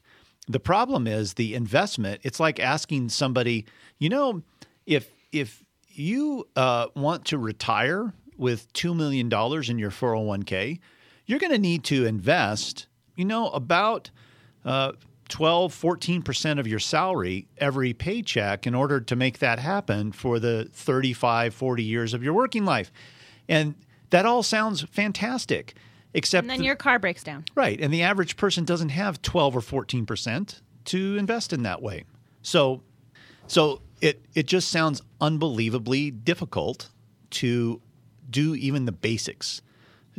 The 0.50 0.60
problem 0.60 1.08
is 1.08 1.36
the 1.36 1.54
investment. 1.54 2.22
It's 2.24 2.40
like 2.40 2.60
asking 2.60 3.10
somebody, 3.10 3.66
you 4.00 4.10
know, 4.10 4.42
if 4.86 5.08
if 5.32 5.64
you 5.90 6.48
uh, 6.56 6.88
want 6.96 7.26
to 7.26 7.38
retire 7.38 8.14
with 8.36 8.72
two 8.74 8.96
million 8.96 9.30
dollars 9.30 9.70
in 9.70 9.78
your 9.78 9.92
401k, 9.92 10.80
you're 11.28 11.40
going 11.40 11.52
to 11.52 11.60
need 11.60 11.84
to 11.86 12.06
invest, 12.06 12.88
you 13.16 13.26
know, 13.26 13.50
about 13.50 14.10
uh, 14.66 14.94
12, 15.28 15.74
14% 15.74 16.60
of 16.60 16.68
your 16.68 16.80
salary 16.80 17.48
every 17.60 17.94
paycheck 17.94 18.66
in 18.66 18.74
order 18.74 19.00
to 19.00 19.16
make 19.16 19.38
that 19.40 19.60
happen 19.60 20.12
for 20.12 20.40
the 20.40 20.68
35, 20.74 21.54
40 21.54 21.84
years 21.84 22.14
of 22.16 22.24
your 22.24 22.34
working 22.34 22.66
life. 22.66 22.92
And 23.48 23.76
that 24.10 24.26
all 24.26 24.42
sounds 24.42 24.82
fantastic, 24.82 25.76
except 26.14 26.44
And 26.44 26.50
then 26.50 26.60
the- 26.60 26.66
your 26.66 26.76
car 26.76 27.00
breaks 27.00 27.24
down. 27.24 27.46
Right. 27.56 27.80
And 27.80 27.94
the 27.94 28.04
average 28.04 28.38
person 28.38 28.66
doesn't 28.66 28.90
have 28.90 29.22
12 29.22 29.56
or 29.56 29.62
14% 29.62 30.62
to 30.86 31.18
invest 31.18 31.54
in 31.54 31.64
that 31.64 31.82
way. 31.82 32.06
So 32.42 32.82
so 33.48 33.82
it 34.02 34.22
it 34.34 34.48
just 34.48 34.70
sounds 34.70 35.02
unbelievably 35.20 36.12
difficult 36.12 36.90
to 37.32 37.82
do 38.30 38.56
even 38.56 38.86
the 38.86 38.92
basics 38.92 39.62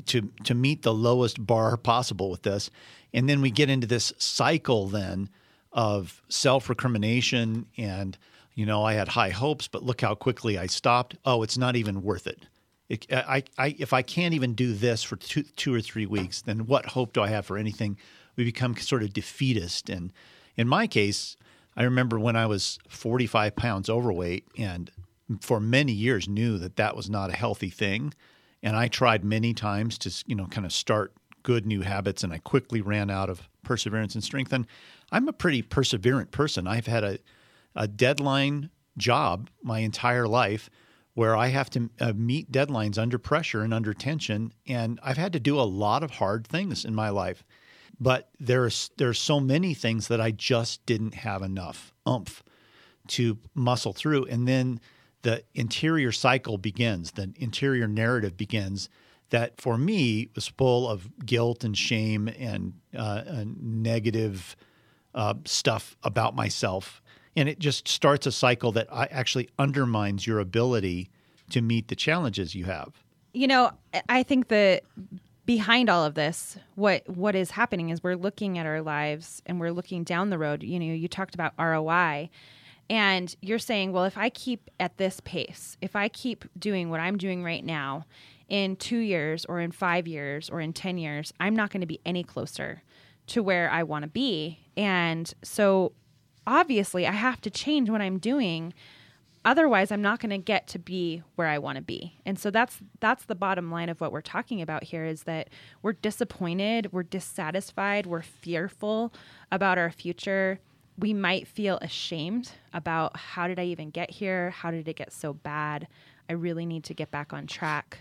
to 0.07 0.31
to 0.45 0.55
meet 0.55 0.83
the 0.83 0.95
lowest 0.95 1.45
bar 1.47 1.77
possible 1.77 2.31
with 2.31 2.43
this. 2.43 2.71
And 3.13 3.29
then 3.29 3.41
we 3.41 3.51
get 3.51 3.69
into 3.71 3.87
this 3.87 4.13
cycle 4.19 4.87
then 4.89 5.29
of 5.73 6.23
self-recrimination 6.29 7.67
and 7.77 8.17
you 8.55 8.67
know, 8.67 8.83
I 8.85 8.95
had 8.95 9.09
high 9.09 9.31
hopes, 9.31 9.69
but 9.69 9.85
look 9.85 10.01
how 10.03 10.15
quickly 10.15 10.59
I 10.59 10.67
stopped. 10.67 11.17
Oh, 11.25 11.43
it's 11.43 11.57
not 11.57 11.77
even 11.77 12.03
worth 12.03 12.27
it. 12.27 12.47
It, 12.91 13.07
uh, 13.11 13.23
I, 13.27 13.45
I, 13.57 13.77
if 13.79 13.93
I 13.93 14.03
can't 14.03 14.35
even 14.35 14.55
do 14.55 14.75
this 14.75 15.03
for 15.03 15.17
two, 15.17 15.45
two 15.57 15.73
or 15.73 15.81
three 15.81 16.07
weeks, 16.07 16.43
then 16.43 16.67
what 16.67 16.87
hope 16.87 17.13
do 17.13 17.23
I 17.23 17.29
have 17.29 17.47
for 17.47 17.57
anything? 17.57 17.97
We 18.37 18.45
become 18.45 18.77
sort 18.77 19.05
of 19.05 19.13
defeatist. 19.13 19.89
And 19.89 20.13
in 20.57 20.67
my 20.67 20.89
case, 20.89 21.37
I 21.77 21.85
remember 21.85 22.19
when 22.19 22.35
I 22.35 22.47
was 22.47 22.81
45 22.89 23.55
pounds 23.55 23.89
overweight 23.89 24.45
and 24.59 24.91
for 25.41 25.61
many 25.61 25.93
years 25.93 26.29
knew 26.29 26.59
that 26.59 26.77
that 26.77 26.97
was 26.97 27.09
not 27.09 27.31
a 27.31 27.37
healthy 27.37 27.71
thing. 27.71 28.13
And 28.61 28.77
I 28.77 28.89
tried 28.89 29.25
many 29.25 29.55
times 29.55 29.97
to, 29.99 30.25
you 30.27 30.35
know, 30.35 30.47
kind 30.47 30.67
of 30.67 30.73
start 30.73 31.15
good 31.45 31.67
new 31.67 31.83
habits 31.83 32.25
and 32.25 32.33
I 32.33 32.39
quickly 32.39 32.81
ran 32.81 33.09
out 33.09 33.31
of 33.31 33.49
perseverance 33.63 34.17
and 34.17 34.25
strength. 34.25 34.53
And 34.53 34.67
I'm 35.13 35.29
a 35.29 35.33
pretty 35.33 35.63
perseverant 35.63 36.33
person. 36.33 36.67
I've 36.67 36.89
had 36.89 37.05
a, 37.05 37.19
a 37.77 37.87
deadline 37.87 38.71
job 38.99 39.49
my 39.63 39.79
entire 39.79 40.27
life 40.27 40.69
where 41.15 41.37
I 41.37 41.49
have 41.49 41.71
to 41.71 41.91
uh, 42.01 42.13
meet 42.15 42.53
deadlines 42.53 42.99
under 42.99 43.19
pressure 43.19 43.63
and 43.63 43.75
under 43.75 43.93
tension. 43.93 44.53
And 44.67 44.99
I've 45.03 45.17
had 45.17 45.33
to 45.33 45.41
do 45.41 45.59
a 45.59 45.63
lot 45.63 46.03
of 46.03 46.13
hard 46.13 46.47
things 46.47 46.85
in 46.85 46.95
my 46.95 47.11
life. 47.11 47.45
But 47.99 48.31
there's 48.39 48.91
there's 48.97 49.19
so 49.19 49.41
many 49.41 49.75
things 49.75 50.09
that 50.09 50.21
I 50.21 50.31
just 50.31 50.85
didn't 50.87 51.15
have 51.15 51.43
enough 51.43 51.93
oomph 52.09 52.43
to 53.09 53.39
muscle 53.55 53.93
through. 53.93 54.27
And 54.27 54.49
then 54.49 54.81
the 55.23 55.45
interior 55.55 56.13
cycle 56.13 56.57
begins, 56.57 57.13
the 57.13 57.33
interior 57.37 57.87
narrative 57.87 58.37
begins 58.37 58.89
that 59.31 59.61
for 59.61 59.79
me 59.79 60.29
was 60.35 60.49
full 60.49 60.89
of 60.89 61.09
guilt 61.25 61.65
and 61.65 61.77
shame 61.77 62.29
and 62.29 62.75
uh, 62.97 63.23
uh, 63.27 63.45
negative 63.47 64.57
uh, 65.15 65.35
stuff 65.45 65.97
about 66.03 66.35
myself. 66.35 67.03
And 67.37 67.49
it 67.49 67.59
just 67.59 67.87
starts 67.89 68.27
a 68.27 68.33
cycle 68.33 68.73
that 68.73 68.89
actually 68.91 69.49
undermines 69.59 70.27
your 70.27 70.41
ability 70.41 71.11
to 71.51 71.61
meet 71.61 71.89
the 71.89 71.97
challenges 71.97 72.55
you 72.55 72.65
have. 72.65 72.93
You 73.33 73.47
know, 73.47 73.73
I 74.09 74.23
think 74.23 74.49
that 74.49 74.83
behind 75.47 75.89
all 75.89 76.05
of 76.05 76.15
this, 76.15 76.59
what 76.75 77.09
what 77.09 77.35
is 77.35 77.53
happening 77.53 77.91
is 77.91 78.03
we're 78.03 78.17
looking 78.17 78.59
at 78.59 78.67
our 78.67 78.83
lives 78.83 79.43
and 79.47 79.61
we're 79.61 79.73
looking 79.73 80.05
down 80.05 80.31
the 80.31 80.39
road. 80.39 80.63
You 80.63 80.79
know, 80.79 80.87
you 80.87 81.09
talked 81.09 81.35
about 81.35 81.53
ROI 81.59 82.31
and 82.89 83.35
you're 83.41 83.59
saying, 83.61 83.93
well, 83.93 84.05
if 84.05 84.19
I 84.19 84.31
keep 84.31 84.69
at 84.81 84.97
this 84.97 85.21
pace, 85.21 85.77
if 85.81 85.95
I 85.95 86.09
keep 86.09 86.45
doing 86.59 86.91
what 86.91 87.01
I'm 87.01 87.17
doing 87.17 87.45
right 87.45 87.65
now, 87.65 88.05
in 88.49 88.75
2 88.75 88.97
years 88.97 89.45
or 89.45 89.61
in 89.61 89.71
5 89.71 90.09
years 90.09 90.51
or 90.51 90.61
in 90.61 90.73
10 90.73 90.99
years, 90.99 91.33
I'm 91.39 91.55
not 91.55 91.71
going 91.71 91.83
to 91.83 91.87
be 91.87 92.01
any 92.05 92.25
closer 92.25 92.83
to 93.29 93.45
where 93.45 93.71
I 93.71 93.85
want 93.85 94.03
to 94.03 94.09
be. 94.09 94.59
And 94.77 95.33
so 95.45 95.93
obviously 96.47 97.07
I 97.07 97.13
have 97.13 97.41
to 97.43 97.51
change 97.51 97.91
what 97.91 98.01
I'm 98.01 98.19
doing. 98.19 98.75
Otherwise 99.43 99.91
i'm 99.91 100.03
not 100.03 100.21
going 100.21 100.31
to 100.31 100.37
get 100.39 100.67
to 100.67 100.79
be 100.79 101.23
where 101.37 101.47
i 101.47 101.59
want 101.59 101.77
to 101.77 101.83
be. 101.83 102.15
And 102.27 102.39
so 102.39 102.51
that's 102.51 102.79
that's 103.01 103.25
the 103.25 103.35
bottom 103.35 103.71
line 103.71 103.89
of 103.89 104.01
what 104.01 104.13
we're 104.13 104.21
talking 104.21 104.61
about 104.61 104.85
here 104.85 105.05
is 105.05 105.23
that 105.23 105.49
we're 105.83 105.95
disappointed 105.95 106.93
we're 106.93 107.05
dissatisfied 107.05 108.07
we're 108.07 108.23
fearful 108.23 109.13
about 109.51 109.79
our 109.79 109.91
future. 109.91 110.61
We 110.99 111.15
might 111.15 111.49
feel 111.49 111.79
ashamed 111.81 112.53
about 112.75 113.17
how 113.17 113.49
did 113.49 113.59
i 113.59 113.65
even 113.65 113.89
get 113.89 114.11
here? 114.11 114.51
How 114.51 114.71
did 114.71 114.87
it 114.87 114.97
get 114.97 115.13
so 115.13 115.33
bad? 115.33 115.89
I 116.29 116.35
really 116.35 116.67
need 116.67 116.85
to 116.85 116.95
get 116.95 117.11
back 117.11 117.33
on 117.33 117.47
track. 117.47 118.01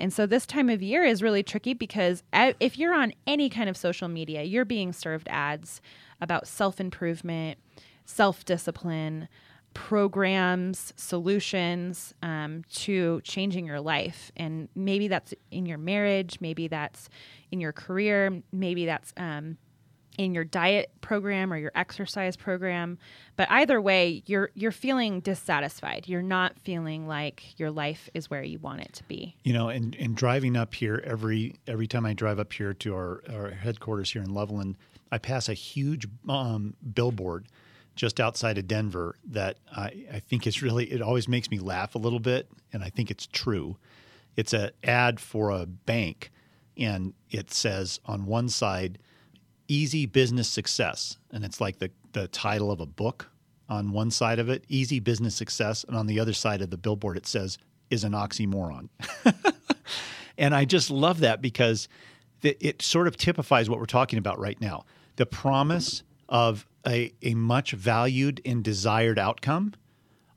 And 0.00 0.12
so 0.12 0.26
this 0.26 0.46
time 0.46 0.70
of 0.70 0.82
year 0.82 1.04
is 1.04 1.22
really 1.22 1.42
tricky 1.42 1.74
because 1.74 2.22
if 2.32 2.78
you're 2.78 2.94
on 2.94 3.12
any 3.26 3.50
kind 3.50 3.68
of 3.68 3.76
social 3.76 4.08
media 4.08 4.42
you're 4.42 4.64
being 4.64 4.92
served 4.92 5.28
ads 5.30 5.80
about 6.20 6.46
self-improvement 6.46 7.58
self-discipline 8.10 9.28
programs, 9.72 10.92
solutions 10.96 12.12
um, 12.22 12.64
to 12.72 13.20
changing 13.22 13.66
your 13.66 13.80
life. 13.80 14.32
And 14.36 14.68
maybe 14.74 15.06
that's 15.08 15.32
in 15.50 15.64
your 15.64 15.78
marriage, 15.78 16.38
maybe 16.40 16.66
that's 16.66 17.08
in 17.52 17.60
your 17.60 17.72
career, 17.72 18.42
maybe 18.52 18.84
that's 18.84 19.12
um, 19.16 19.58
in 20.18 20.34
your 20.34 20.44
diet 20.44 20.90
program 21.00 21.52
or 21.52 21.56
your 21.56 21.70
exercise 21.76 22.36
program. 22.36 22.98
But 23.36 23.48
either 23.50 23.80
way, 23.80 24.24
you're 24.26 24.50
you're 24.54 24.72
feeling 24.72 25.20
dissatisfied. 25.20 26.08
You're 26.08 26.20
not 26.20 26.58
feeling 26.58 27.06
like 27.06 27.58
your 27.58 27.70
life 27.70 28.10
is 28.12 28.28
where 28.28 28.42
you 28.42 28.58
want 28.58 28.80
it 28.80 28.92
to 28.94 29.04
be. 29.04 29.36
You 29.44 29.52
know, 29.52 29.68
and, 29.68 29.96
and 30.00 30.16
driving 30.16 30.56
up 30.56 30.74
here 30.74 31.02
every 31.06 31.54
every 31.68 31.86
time 31.86 32.04
I 32.04 32.12
drive 32.12 32.40
up 32.40 32.52
here 32.52 32.74
to 32.74 32.94
our, 32.94 33.22
our 33.32 33.50
headquarters 33.50 34.12
here 34.12 34.22
in 34.22 34.34
Loveland, 34.34 34.76
I 35.10 35.18
pass 35.18 35.48
a 35.48 35.54
huge 35.54 36.06
um, 36.28 36.74
billboard 36.94 37.46
just 37.96 38.20
outside 38.20 38.56
of 38.56 38.66
Denver 38.66 39.16
that 39.26 39.58
I, 39.70 40.06
I 40.12 40.20
think 40.20 40.46
is 40.46 40.62
really 40.62 40.90
it 40.90 41.02
always 41.02 41.28
makes 41.28 41.50
me 41.50 41.58
laugh 41.58 41.94
a 41.94 41.98
little 41.98 42.20
bit, 42.20 42.48
and 42.72 42.82
I 42.82 42.88
think 42.88 43.10
it's 43.10 43.26
true. 43.26 43.76
It's 44.36 44.52
an 44.52 44.70
ad 44.84 45.20
for 45.20 45.50
a 45.50 45.66
bank, 45.66 46.30
and 46.76 47.12
it 47.30 47.52
says 47.52 48.00
on 48.06 48.26
one 48.26 48.48
side, 48.48 48.98
"Easy 49.68 50.06
Business 50.06 50.48
Success," 50.48 51.18
and 51.30 51.44
it's 51.44 51.60
like 51.60 51.78
the 51.78 51.90
the 52.12 52.28
title 52.28 52.70
of 52.70 52.80
a 52.80 52.86
book 52.86 53.28
on 53.68 53.92
one 53.92 54.10
side 54.10 54.38
of 54.38 54.48
it, 54.48 54.64
"Easy 54.68 55.00
Business 55.00 55.34
Success," 55.34 55.84
and 55.84 55.96
on 55.96 56.06
the 56.06 56.20
other 56.20 56.32
side 56.32 56.62
of 56.62 56.70
the 56.70 56.78
billboard 56.78 57.16
it 57.16 57.26
says, 57.26 57.58
"Is 57.90 58.04
an 58.04 58.12
oxymoron." 58.12 58.88
and 60.38 60.54
I 60.54 60.64
just 60.64 60.90
love 60.90 61.20
that 61.20 61.42
because 61.42 61.88
it, 62.42 62.56
it 62.60 62.82
sort 62.82 63.08
of 63.08 63.16
typifies 63.16 63.68
what 63.68 63.78
we're 63.78 63.86
talking 63.86 64.18
about 64.18 64.38
right 64.38 64.60
now. 64.60 64.84
The 65.20 65.26
promise 65.26 66.02
of 66.30 66.66
a, 66.86 67.12
a 67.20 67.34
much 67.34 67.72
valued 67.72 68.40
and 68.42 68.64
desired 68.64 69.18
outcome. 69.18 69.74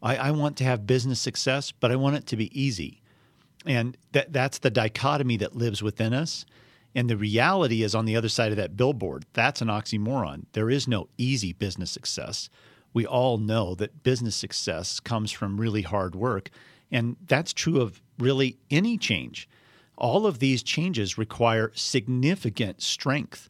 I, 0.02 0.17
I 0.17 0.32
want 0.32 0.58
to 0.58 0.65
have 0.65 0.86
business 0.86 1.22
success, 1.22 1.72
but 1.72 1.89
I 1.89 1.96
want 1.96 2.17
it 2.17 2.26
to 2.28 2.36
be 2.36 2.52
easy. 2.62 3.02
And 3.65 3.96
that, 4.12 4.34
that's 4.34 4.60
the 4.60 4.69
dichotomy 4.69 5.38
that 5.38 5.56
lives 5.56 5.82
within 5.82 6.13
us. 6.13 6.46
And 6.93 7.10
the 7.10 7.15
reality 7.15 7.82
is 7.82 7.96
on 7.96 8.04
the 8.04 8.17
other 8.17 8.28
side 8.28 8.52
of 8.52 8.58
that 8.58 8.76
billboard. 8.76 9.24
That's 9.32 9.62
an 9.62 9.69
oxymoron. 9.69 10.48
There 10.52 10.69
is 10.69 10.86
no 10.86 11.08
easy 11.17 11.54
business 11.54 11.89
success. 11.89 12.50
We 12.91 13.06
all 13.06 13.38
know 13.38 13.76
that 13.76 14.04
business 14.04 14.36
success 14.36 15.00
comes 15.00 15.32
from 15.32 15.62
really 15.62 15.84
hard 15.84 16.13
work. 16.13 16.50
And 16.91 17.15
that's 17.26 17.54
true 17.54 17.80
of 17.80 18.02
really 18.19 18.58
any 18.69 18.98
change. 18.98 19.48
All 19.98 20.28
of 20.28 20.39
these 20.39 20.62
changes 20.62 21.17
require 21.17 21.72
significant 21.74 22.82
strength 22.82 23.48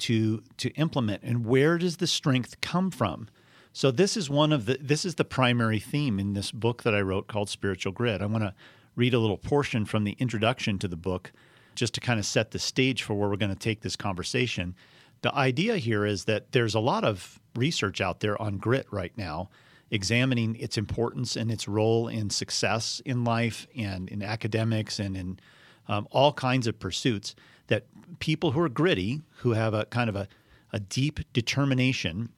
to 0.00 0.42
to 0.56 0.70
implement 0.70 1.22
and 1.22 1.46
where 1.46 1.78
does 1.78 1.98
the 1.98 2.06
strength 2.06 2.60
come 2.60 2.90
from? 2.90 3.28
So 3.72 3.90
this 3.90 4.16
is 4.16 4.28
one 4.28 4.52
of 4.52 4.66
the 4.66 4.78
this 4.80 5.04
is 5.04 5.14
the 5.14 5.24
primary 5.24 5.78
theme 5.78 6.18
in 6.18 6.34
this 6.34 6.50
book 6.50 6.82
that 6.82 6.94
i 6.94 7.00
wrote 7.00 7.28
called 7.28 7.48
spiritual 7.48 7.92
grit 7.92 8.20
i 8.20 8.26
want 8.26 8.42
to 8.42 8.52
read 8.96 9.14
a 9.14 9.18
little 9.18 9.38
portion 9.38 9.84
from 9.84 10.04
the 10.04 10.16
introduction 10.18 10.78
to 10.78 10.88
the 10.88 10.96
book 10.96 11.32
just 11.74 11.94
to 11.94 12.00
kind 12.00 12.18
of 12.18 12.26
set 12.26 12.50
the 12.50 12.58
stage 12.58 13.02
for 13.02 13.14
where 13.14 13.28
we're 13.28 13.36
going 13.36 13.54
to 13.54 13.58
take 13.58 13.80
this 13.80 13.96
conversation. 13.96 14.74
The 15.22 15.34
idea 15.34 15.76
here 15.76 16.04
is 16.04 16.24
that 16.24 16.52
there's 16.52 16.74
a 16.74 16.80
lot 16.80 17.04
of 17.04 17.40
research 17.54 18.00
out 18.00 18.20
there 18.20 18.40
on 18.40 18.58
grit 18.58 18.86
right 18.90 19.12
now 19.16 19.50
examining 19.90 20.56
its 20.56 20.78
importance 20.78 21.36
and 21.36 21.50
its 21.50 21.66
role 21.66 22.08
in 22.08 22.30
success 22.30 23.02
in 23.04 23.24
life 23.24 23.66
and 23.76 24.08
in 24.08 24.22
academics 24.22 24.98
and 24.98 25.16
in 25.16 25.40
um, 25.88 26.06
all 26.10 26.32
kinds 26.32 26.66
of 26.66 26.78
pursuits 26.78 27.34
that 27.70 27.84
people 28.18 28.50
who 28.50 28.60
are 28.60 28.68
gritty, 28.68 29.22
who 29.38 29.52
have 29.52 29.72
a 29.72 29.86
kind 29.86 30.10
of 30.10 30.16
a, 30.16 30.28
a 30.72 30.80
deep 30.80 31.20
determination 31.32 32.28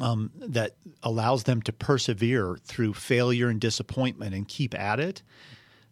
um, 0.00 0.30
that 0.34 0.76
allows 1.02 1.44
them 1.44 1.62
to 1.62 1.72
persevere 1.72 2.58
through 2.64 2.94
failure 2.94 3.48
and 3.48 3.60
disappointment 3.60 4.34
and 4.34 4.48
keep 4.48 4.74
at 4.74 4.98
it, 4.98 5.22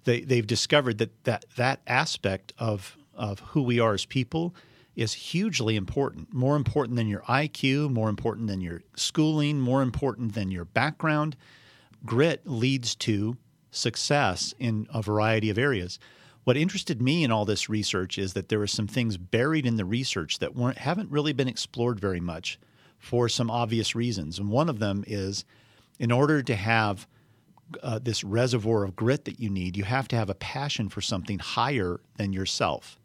they, 0.04 0.22
they've 0.22 0.46
discovered 0.46 0.98
that 0.98 1.24
that, 1.24 1.44
that 1.56 1.80
aspect 1.86 2.52
of, 2.58 2.96
of 3.14 3.40
who 3.40 3.62
we 3.62 3.78
are 3.78 3.92
as 3.92 4.06
people 4.06 4.54
is 4.96 5.12
hugely 5.12 5.76
important, 5.76 6.32
more 6.32 6.56
important 6.56 6.96
than 6.96 7.06
your 7.06 7.20
IQ, 7.22 7.92
more 7.92 8.08
important 8.08 8.48
than 8.48 8.60
your 8.60 8.82
schooling, 8.96 9.60
more 9.60 9.82
important 9.82 10.34
than 10.34 10.50
your 10.50 10.64
background. 10.64 11.36
Grit 12.04 12.42
leads 12.46 12.94
to 12.96 13.36
success 13.70 14.54
in 14.58 14.88
a 14.92 15.02
variety 15.02 15.50
of 15.50 15.58
areas. 15.58 15.98
What 16.44 16.56
interested 16.56 17.02
me 17.02 17.22
in 17.22 17.30
all 17.30 17.44
this 17.44 17.68
research 17.68 18.18
is 18.18 18.32
that 18.32 18.48
there 18.48 18.62
are 18.62 18.66
some 18.66 18.86
things 18.86 19.16
buried 19.16 19.66
in 19.66 19.76
the 19.76 19.84
research 19.84 20.38
that 20.38 20.56
weren't 20.56 20.78
haven't 20.78 21.10
really 21.10 21.32
been 21.32 21.48
explored 21.48 22.00
very 22.00 22.20
much 22.20 22.58
for 22.98 23.28
some 23.28 23.50
obvious 23.50 23.94
reasons. 23.94 24.38
And 24.38 24.50
one 24.50 24.68
of 24.68 24.78
them 24.78 25.04
is 25.06 25.44
in 25.98 26.10
order 26.10 26.42
to 26.42 26.54
have 26.54 27.06
uh, 27.82 27.98
this 27.98 28.24
reservoir 28.24 28.84
of 28.84 28.96
grit 28.96 29.24
that 29.26 29.40
you 29.40 29.48
need, 29.48 29.76
you 29.76 29.84
have 29.84 30.08
to 30.08 30.16
have 30.16 30.30
a 30.30 30.34
passion 30.34 30.88
for 30.88 31.00
something 31.00 31.38
higher 31.38 32.00
than 32.16 32.32
yourself. 32.32 32.98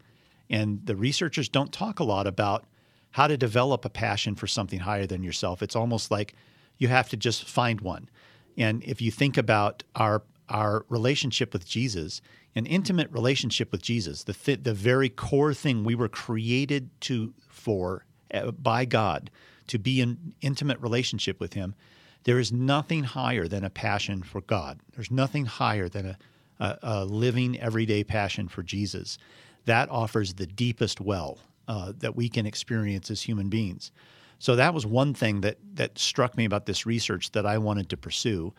And 0.50 0.86
the 0.86 0.96
researchers 0.96 1.50
don't 1.50 1.72
talk 1.72 2.00
a 2.00 2.04
lot 2.04 2.28
about 2.28 2.66
how 3.12 3.28
to 3.28 3.38
develop 3.38 3.86
a 3.86 3.90
passion 3.90 4.36
for 4.36 4.48
something 4.48 4.80
higher 4.80 5.06
than 5.06 5.24
yourself. 5.24 5.62
It's 5.62 5.76
almost 5.76 6.12
like 6.12 6.36
you 6.78 6.88
have 6.88 7.10
to 7.10 7.18
just 7.18 7.48
find 7.48 7.82
one. 7.82 8.10
And 8.58 8.84
if 8.84 9.02
you 9.02 9.12
think 9.12 9.38
about 9.38 9.84
our 9.96 10.24
our 10.50 10.86
relationship 10.90 11.54
with 11.54 11.68
Jesus, 11.68 12.22
an 12.56 12.66
intimate 12.66 13.12
relationship 13.12 13.72
with 13.72 13.82
Jesus, 13.82 14.24
the 14.24 14.34
th- 14.34 14.64
the 14.64 14.74
very 14.74 15.10
core 15.10 15.54
thing 15.54 15.84
we 15.84 15.96
were 15.96 16.10
created 16.10 16.90
to 17.02 17.34
for 17.50 18.06
uh, 18.34 18.52
by 18.52 18.86
God 18.86 19.30
to 19.68 19.80
be 19.80 20.02
in 20.02 20.34
intimate 20.42 20.80
relationship 20.80 21.40
with 21.40 21.54
Him. 21.54 21.76
There 22.24 22.40
is 22.40 22.52
nothing 22.52 23.04
higher 23.04 23.48
than 23.48 23.64
a 23.64 23.70
passion 23.70 24.24
for 24.24 24.42
God. 24.42 24.80
There's 24.96 25.12
nothing 25.12 25.46
higher 25.46 25.88
than 25.90 26.06
a, 26.08 26.18
a, 26.60 26.78
a 26.82 27.06
living 27.06 27.60
everyday 27.60 28.04
passion 28.04 28.48
for 28.48 28.64
Jesus. 28.64 29.18
That 29.66 29.90
offers 29.90 30.34
the 30.34 30.48
deepest 30.48 31.02
well 31.02 31.40
uh, 31.68 31.94
that 31.98 32.16
we 32.16 32.30
can 32.30 32.46
experience 32.46 33.10
as 33.10 33.24
human 33.24 33.50
beings. 33.50 33.92
So 34.40 34.56
that 34.56 34.74
was 34.74 34.86
one 34.86 35.14
thing 35.14 35.42
that 35.42 35.58
that 35.76 35.98
struck 35.98 36.38
me 36.38 36.46
about 36.46 36.66
this 36.66 36.86
research 36.86 37.32
that 37.32 37.46
I 37.46 37.58
wanted 37.58 37.90
to 37.90 37.98
pursue 37.98 38.54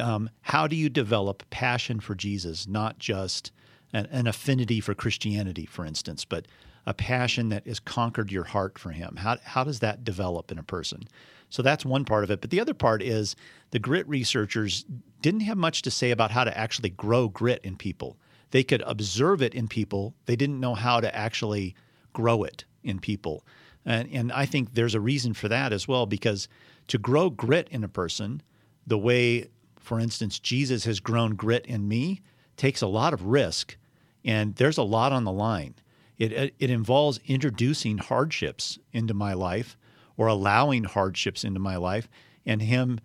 um, 0.00 0.30
how 0.42 0.66
do 0.66 0.76
you 0.76 0.88
develop 0.88 1.48
passion 1.50 2.00
for 2.00 2.14
Jesus, 2.14 2.66
not 2.66 2.98
just 2.98 3.52
an, 3.92 4.06
an, 4.10 4.26
affinity 4.26 4.80
for 4.80 4.94
Christianity, 4.94 5.66
for 5.66 5.84
instance, 5.84 6.24
but 6.24 6.46
a 6.86 6.94
passion 6.94 7.50
that 7.50 7.66
has 7.66 7.78
conquered 7.78 8.32
your 8.32 8.44
heart 8.44 8.78
for 8.78 8.90
Him? 8.90 9.16
How, 9.16 9.38
how 9.44 9.64
does 9.64 9.80
that 9.80 10.04
develop 10.04 10.50
in 10.50 10.58
a 10.58 10.62
person? 10.62 11.08
So 11.50 11.62
that's 11.62 11.84
one 11.84 12.04
part 12.04 12.24
of 12.24 12.30
it. 12.30 12.40
But 12.40 12.50
the 12.50 12.60
other 12.60 12.74
part 12.74 13.02
is 13.02 13.36
the 13.70 13.78
grit 13.78 14.08
researchers 14.08 14.86
didn't 15.20 15.40
have 15.40 15.58
much 15.58 15.82
to 15.82 15.90
say 15.90 16.10
about 16.10 16.30
how 16.30 16.44
to 16.44 16.56
actually 16.56 16.90
grow 16.90 17.28
grit 17.28 17.60
in 17.62 17.76
people. 17.76 18.16
They 18.52 18.62
could 18.64 18.82
observe 18.86 19.42
it 19.42 19.54
in 19.54 19.68
people, 19.68 20.14
they 20.26 20.36
didn't 20.36 20.60
know 20.60 20.74
how 20.74 21.00
to 21.00 21.14
actually 21.14 21.74
grow 22.12 22.42
it 22.44 22.64
in 22.82 22.98
people. 22.98 23.44
And, 23.84 24.08
and 24.12 24.32
I 24.32 24.46
think 24.46 24.74
there's 24.74 24.94
a 24.94 25.00
reason 25.00 25.34
for 25.34 25.48
that 25.48 25.72
as 25.72 25.88
well, 25.88 26.06
because 26.06 26.48
to 26.88 26.98
grow 26.98 27.30
grit 27.30 27.68
in 27.70 27.84
a 27.84 27.88
person, 27.88 28.42
the 28.86 28.98
way 28.98 29.48
for 29.82 29.98
instance, 29.98 30.38
Jesus 30.38 30.84
has 30.84 31.00
grown 31.00 31.34
grit 31.34 31.66
in 31.66 31.88
me, 31.88 32.20
takes 32.56 32.82
a 32.82 32.86
lot 32.86 33.12
of 33.12 33.26
risk, 33.26 33.76
and 34.24 34.54
there's 34.54 34.78
a 34.78 34.82
lot 34.82 35.12
on 35.12 35.24
the 35.24 35.32
line. 35.32 35.74
It, 36.18 36.54
it 36.58 36.70
involves 36.70 37.18
introducing 37.26 37.98
hardships 37.98 38.78
into 38.92 39.12
my 39.12 39.32
life 39.32 39.76
or 40.16 40.28
allowing 40.28 40.84
hardships 40.84 41.42
into 41.42 41.58
my 41.58 41.76
life, 41.76 42.08
and 42.46 42.62
Him 42.62 43.00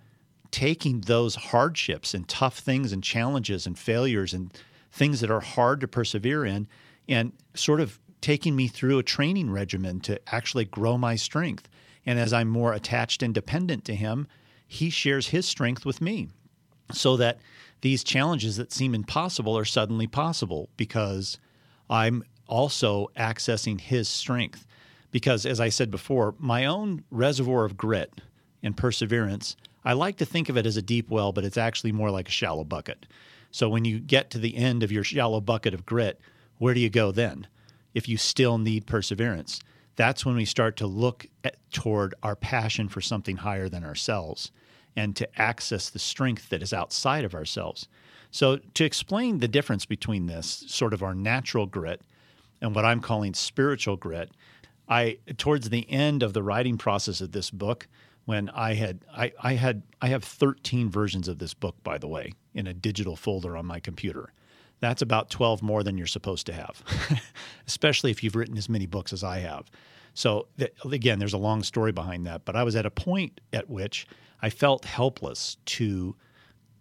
taking 0.51 1.01
those 1.01 1.35
hardships 1.35 2.13
and 2.13 2.27
tough 2.27 2.59
things 2.59 2.91
and 2.91 3.03
challenges 3.03 3.65
and 3.65 3.77
failures 3.77 4.33
and 4.33 4.53
things 4.91 5.19
that 5.21 5.31
are 5.31 5.39
hard 5.39 5.81
to 5.81 5.87
persevere 5.87 6.45
in, 6.45 6.67
and 7.09 7.33
sort 7.55 7.81
of 7.81 7.99
taking 8.21 8.55
me 8.55 8.67
through 8.67 8.99
a 8.99 9.03
training 9.03 9.49
regimen 9.49 9.99
to 10.01 10.19
actually 10.31 10.65
grow 10.65 10.95
my 10.97 11.15
strength. 11.15 11.67
And 12.05 12.19
as 12.19 12.33
I'm 12.33 12.47
more 12.47 12.73
attached 12.73 13.23
and 13.23 13.33
dependent 13.33 13.83
to 13.85 13.95
Him, 13.95 14.27
He 14.67 14.91
shares 14.91 15.29
His 15.29 15.47
strength 15.47 15.85
with 15.85 16.01
me 16.01 16.29
so 16.91 17.17
that 17.17 17.39
these 17.81 18.03
challenges 18.03 18.57
that 18.57 18.71
seem 18.71 18.95
impossible 18.95 19.57
are 19.57 19.65
suddenly 19.65 20.07
possible 20.07 20.69
because 20.77 21.37
I'm 21.89 22.23
also 22.47 23.09
accessing 23.17 23.79
his 23.79 24.07
strength. 24.07 24.65
Because, 25.11 25.45
as 25.45 25.59
I 25.59 25.69
said 25.69 25.89
before, 25.89 26.35
my 26.37 26.65
own 26.65 27.03
reservoir 27.11 27.65
of 27.65 27.77
grit 27.77 28.21
and 28.61 28.75
perseverance, 28.75 29.55
I 29.85 29.93
like 29.93 30.17
to 30.17 30.25
think 30.25 30.49
of 30.49 30.57
it 30.57 30.65
as 30.65 30.75
a 30.75 30.81
deep 30.81 31.09
well, 31.09 31.31
but 31.31 31.45
it's 31.45 31.57
actually 31.57 31.93
more 31.93 32.11
like 32.11 32.27
a 32.27 32.31
shallow 32.31 32.65
bucket. 32.65 33.05
So, 33.51 33.69
when 33.69 33.85
you 33.85 33.99
get 33.99 34.29
to 34.31 34.37
the 34.37 34.57
end 34.57 34.83
of 34.83 34.91
your 34.91 35.03
shallow 35.03 35.39
bucket 35.39 35.73
of 35.73 35.85
grit, 35.85 36.19
where 36.57 36.73
do 36.73 36.79
you 36.79 36.89
go 36.89 37.11
then 37.11 37.47
if 37.93 38.09
you 38.09 38.17
still 38.17 38.57
need 38.57 38.85
perseverance? 38.85 39.61
That's 39.95 40.25
when 40.25 40.35
we 40.35 40.45
start 40.45 40.75
to 40.77 40.87
look 40.87 41.25
at, 41.43 41.55
toward 41.71 42.13
our 42.21 42.35
passion 42.35 42.89
for 42.89 43.01
something 43.01 43.37
higher 43.37 43.69
than 43.69 43.83
ourselves 43.83 44.51
and 44.97 45.15
to 45.15 45.41
access 45.41 45.89
the 45.89 45.99
strength 45.99 46.49
that 46.49 46.61
is 46.61 46.73
outside 46.73 47.23
of 47.23 47.35
ourselves. 47.35 47.87
So, 48.31 48.57
to 48.57 48.83
explain 48.83 49.39
the 49.39 49.47
difference 49.47 49.85
between 49.85 50.25
this, 50.25 50.65
sort 50.67 50.93
of 50.93 51.01
our 51.01 51.15
natural 51.15 51.65
grit, 51.67 52.01
and 52.59 52.75
what 52.75 52.83
I'm 52.83 52.99
calling 52.99 53.33
spiritual 53.33 53.95
grit, 53.95 54.31
I 54.89 55.19
towards 55.37 55.69
the 55.69 55.89
end 55.89 56.23
of 56.23 56.33
the 56.33 56.43
writing 56.43 56.77
process 56.77 57.21
of 57.21 57.31
this 57.31 57.51
book, 57.51 57.87
when 58.25 58.49
I 58.49 58.73
had 58.73 58.99
I, 59.15 59.31
I 59.41 59.53
had 59.53 59.83
I 60.01 60.07
have 60.07 60.23
13 60.23 60.89
versions 60.89 61.27
of 61.27 61.37
this 61.37 61.53
book, 61.53 61.75
by 61.83 61.97
the 61.97 62.07
way, 62.07 62.33
in 62.53 62.67
a 62.67 62.73
digital 62.73 63.15
folder 63.15 63.55
on 63.55 63.65
my 63.65 63.79
computer. 63.79 64.33
That's 64.79 65.01
about 65.01 65.29
12 65.29 65.63
more 65.63 65.81
than 65.81 65.97
you're 65.97 66.07
supposed 66.07 66.45
to 66.47 66.53
have, 66.53 66.83
especially 67.67 68.11
if 68.11 68.23
you've 68.23 68.35
written 68.35 68.57
as 68.57 68.69
many 68.69 68.85
books 68.85 69.13
as 69.13 69.23
I 69.23 69.39
have. 69.39 69.71
So 70.17 70.47
again, 70.83 71.19
there's 71.19 71.33
a 71.33 71.37
long 71.37 71.61
story 71.61 71.91
behind 71.91 72.25
that, 72.25 72.43
but 72.43 72.55
I 72.55 72.63
was 72.63 72.75
at 72.75 72.87
a 72.87 72.89
point 72.89 73.39
at 73.53 73.69
which 73.69 74.07
I 74.41 74.49
felt 74.49 74.83
helpless 74.83 75.57
to 75.65 76.15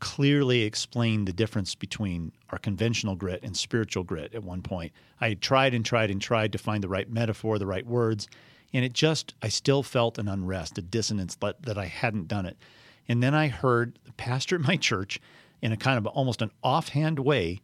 clearly 0.01 0.62
explain 0.62 1.27
the 1.27 1.35
difference 1.35 1.75
between 1.75 2.33
our 2.49 2.57
conventional 2.57 3.14
grit 3.14 3.40
and 3.42 3.55
spiritual 3.55 4.05
grit 4.05 4.35
at 4.35 4.42
one 4.42 4.62
point. 4.62 4.90
I 5.20 5.29
had 5.29 5.42
tried 5.42 5.75
and 5.75 5.85
tried 5.85 6.11
and 6.11 6.18
tried 6.18 6.51
to 6.53 6.59
find 6.59 6.83
the 6.83 6.88
right 6.88 7.11
metaphor, 7.11 7.59
the 7.59 7.66
right 7.66 7.87
words, 7.87 8.27
and 8.72 8.87
it 8.87 8.94
just, 8.94 9.35
I 9.42 9.49
still 9.49 9.83
felt 9.83 10.16
an 10.16 10.29
unrest, 10.29 10.79
a 10.79 10.83
dissonance 10.83 11.35
that, 11.37 11.61
that 11.64 11.77
I 11.77 11.85
hadn't 11.85 12.29
done 12.29 12.46
it. 12.46 12.57
And 13.07 13.22
then 13.22 13.35
I 13.35 13.49
heard 13.49 13.99
the 14.07 14.12
pastor 14.12 14.57
at 14.57 14.62
my 14.62 14.77
church, 14.79 15.20
in 15.61 15.72
a 15.72 15.77
kind 15.77 15.99
of 15.99 16.07
almost 16.07 16.40
an 16.40 16.53
offhand 16.62 17.18
way, 17.18 17.61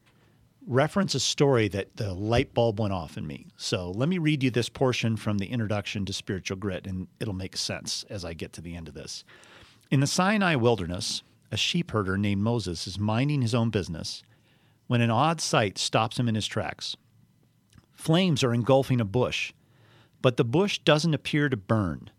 reference 0.66 1.14
a 1.14 1.20
story 1.20 1.68
that 1.68 1.96
the 1.96 2.14
light 2.14 2.54
bulb 2.54 2.80
went 2.80 2.92
off 2.92 3.16
in 3.16 3.26
me. 3.26 3.46
So 3.56 3.90
let 3.90 4.08
me 4.08 4.18
read 4.18 4.42
you 4.42 4.50
this 4.50 4.68
portion 4.68 5.16
from 5.16 5.38
the 5.38 5.46
introduction 5.46 6.04
to 6.06 6.12
spiritual 6.12 6.56
grit, 6.56 6.86
and 6.86 7.08
it'll 7.20 7.34
make 7.34 7.56
sense 7.56 8.04
as 8.08 8.24
I 8.24 8.34
get 8.34 8.52
to 8.54 8.60
the 8.60 8.76
end 8.76 8.88
of 8.88 8.94
this. 8.94 9.24
In 9.90 10.00
the 10.00 10.06
Sinai 10.06 10.54
wilderness, 10.54 11.22
a 11.50 11.56
sheepherder 11.56 12.18
named 12.18 12.42
Moses 12.42 12.86
is 12.86 12.98
minding 12.98 13.42
his 13.42 13.54
own 13.54 13.70
business 13.70 14.22
when 14.86 15.00
an 15.00 15.10
odd 15.10 15.40
sight 15.40 15.78
stops 15.78 16.18
him 16.18 16.28
in 16.28 16.34
his 16.34 16.46
tracks. 16.46 16.96
Flames 17.92 18.42
are 18.42 18.54
engulfing 18.54 19.00
a 19.00 19.04
bush, 19.04 19.52
but 20.22 20.36
the 20.36 20.44
bush 20.44 20.78
doesn't 20.80 21.14
appear 21.14 21.48
to 21.48 21.56
burn. 21.56 22.10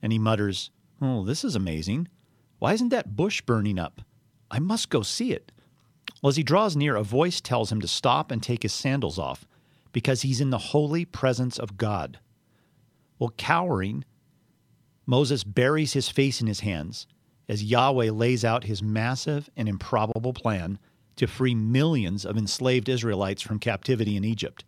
And 0.00 0.12
he 0.12 0.18
mutters, 0.18 0.70
Oh, 1.00 1.24
this 1.24 1.44
is 1.44 1.56
amazing. 1.56 2.08
Why 2.58 2.72
isn't 2.72 2.88
that 2.90 3.16
bush 3.16 3.40
burning 3.40 3.78
up? 3.78 4.00
I 4.50 4.58
must 4.58 4.90
go 4.90 5.02
see 5.02 5.32
it. 5.32 5.52
Well, 6.22 6.28
as 6.28 6.36
he 6.36 6.42
draws 6.42 6.76
near, 6.76 6.96
a 6.96 7.02
voice 7.02 7.40
tells 7.40 7.70
him 7.70 7.80
to 7.80 7.88
stop 7.88 8.30
and 8.30 8.42
take 8.42 8.62
his 8.62 8.72
sandals 8.72 9.18
off 9.18 9.46
because 9.92 10.22
he's 10.22 10.40
in 10.40 10.50
the 10.50 10.58
holy 10.58 11.04
presence 11.04 11.58
of 11.58 11.76
God. 11.76 12.18
Well, 13.18 13.32
cowering, 13.36 14.04
Moses 15.06 15.44
buries 15.44 15.92
his 15.92 16.08
face 16.08 16.40
in 16.40 16.46
his 16.46 16.60
hands 16.60 17.06
as 17.48 17.64
Yahweh 17.64 18.10
lays 18.10 18.44
out 18.44 18.64
his 18.64 18.82
massive 18.82 19.48
and 19.56 19.68
improbable 19.68 20.32
plan 20.32 20.78
to 21.16 21.26
free 21.26 21.54
millions 21.54 22.24
of 22.24 22.36
enslaved 22.36 22.88
Israelites 22.88 23.42
from 23.42 23.58
captivity 23.58 24.16
in 24.16 24.24
Egypt. 24.24 24.64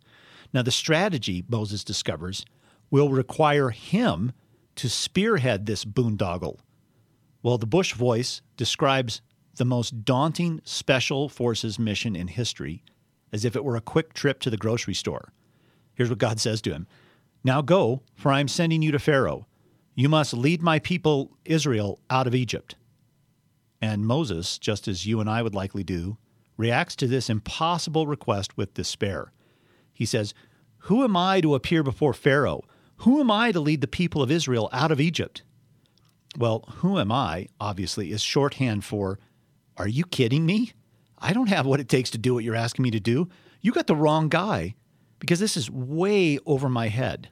Now, 0.53 0.63
the 0.63 0.71
strategy, 0.71 1.45
Moses 1.47 1.83
discovers, 1.83 2.45
will 2.89 3.09
require 3.09 3.69
him 3.69 4.33
to 4.75 4.89
spearhead 4.89 5.65
this 5.65 5.85
boondoggle. 5.85 6.59
Well, 7.43 7.57
the 7.57 7.65
Bush 7.65 7.93
voice 7.93 8.41
describes 8.57 9.21
the 9.55 9.65
most 9.65 10.05
daunting 10.05 10.61
special 10.63 11.29
forces 11.29 11.77
mission 11.77 12.15
in 12.15 12.27
history 12.27 12.83
as 13.31 13.45
if 13.45 13.55
it 13.55 13.63
were 13.63 13.75
a 13.75 13.81
quick 13.81 14.13
trip 14.13 14.39
to 14.41 14.49
the 14.49 14.57
grocery 14.57 14.93
store. 14.93 15.31
Here's 15.93 16.09
what 16.09 16.19
God 16.19 16.39
says 16.39 16.61
to 16.61 16.71
him 16.71 16.87
Now 17.43 17.61
go, 17.61 18.01
for 18.15 18.31
I 18.31 18.39
am 18.39 18.47
sending 18.47 18.81
you 18.81 18.91
to 18.91 18.99
Pharaoh 18.99 19.47
you 19.95 20.07
must 20.09 20.33
lead 20.33 20.61
my 20.61 20.79
people 20.79 21.37
Israel 21.45 21.99
out 22.09 22.27
of 22.27 22.35
Egypt. 22.35 22.75
And 23.81 24.05
Moses, 24.05 24.57
just 24.57 24.87
as 24.87 25.05
you 25.05 25.19
and 25.19 25.29
I 25.29 25.41
would 25.41 25.55
likely 25.55 25.83
do, 25.83 26.17
reacts 26.55 26.95
to 26.97 27.07
this 27.07 27.29
impossible 27.29 28.07
request 28.07 28.57
with 28.57 28.73
despair. 28.73 29.31
He 29.93 30.05
says, 30.05 30.33
Who 30.79 31.03
am 31.03 31.17
I 31.17 31.41
to 31.41 31.55
appear 31.55 31.83
before 31.83 32.13
Pharaoh? 32.13 32.63
Who 32.97 33.19
am 33.19 33.31
I 33.31 33.51
to 33.51 33.59
lead 33.59 33.81
the 33.81 33.87
people 33.87 34.21
of 34.21 34.31
Israel 34.31 34.69
out 34.71 34.91
of 34.91 35.01
Egypt? 35.01 35.43
Well, 36.37 36.63
who 36.77 36.97
am 36.97 37.11
I, 37.11 37.47
obviously, 37.59 38.11
is 38.11 38.21
shorthand 38.21 38.85
for, 38.85 39.19
Are 39.81 39.87
you 39.87 40.05
kidding 40.05 40.45
me? 40.45 40.73
I 41.17 41.33
don't 41.33 41.49
have 41.49 41.65
what 41.65 41.79
it 41.79 41.89
takes 41.89 42.11
to 42.11 42.19
do 42.19 42.35
what 42.35 42.43
you're 42.43 42.53
asking 42.53 42.83
me 42.83 42.91
to 42.91 42.99
do. 42.99 43.29
You 43.61 43.71
got 43.71 43.87
the 43.87 43.95
wrong 43.95 44.29
guy 44.29 44.75
because 45.17 45.39
this 45.39 45.57
is 45.57 45.71
way 45.71 46.37
over 46.45 46.69
my 46.69 46.89
head. 46.89 47.29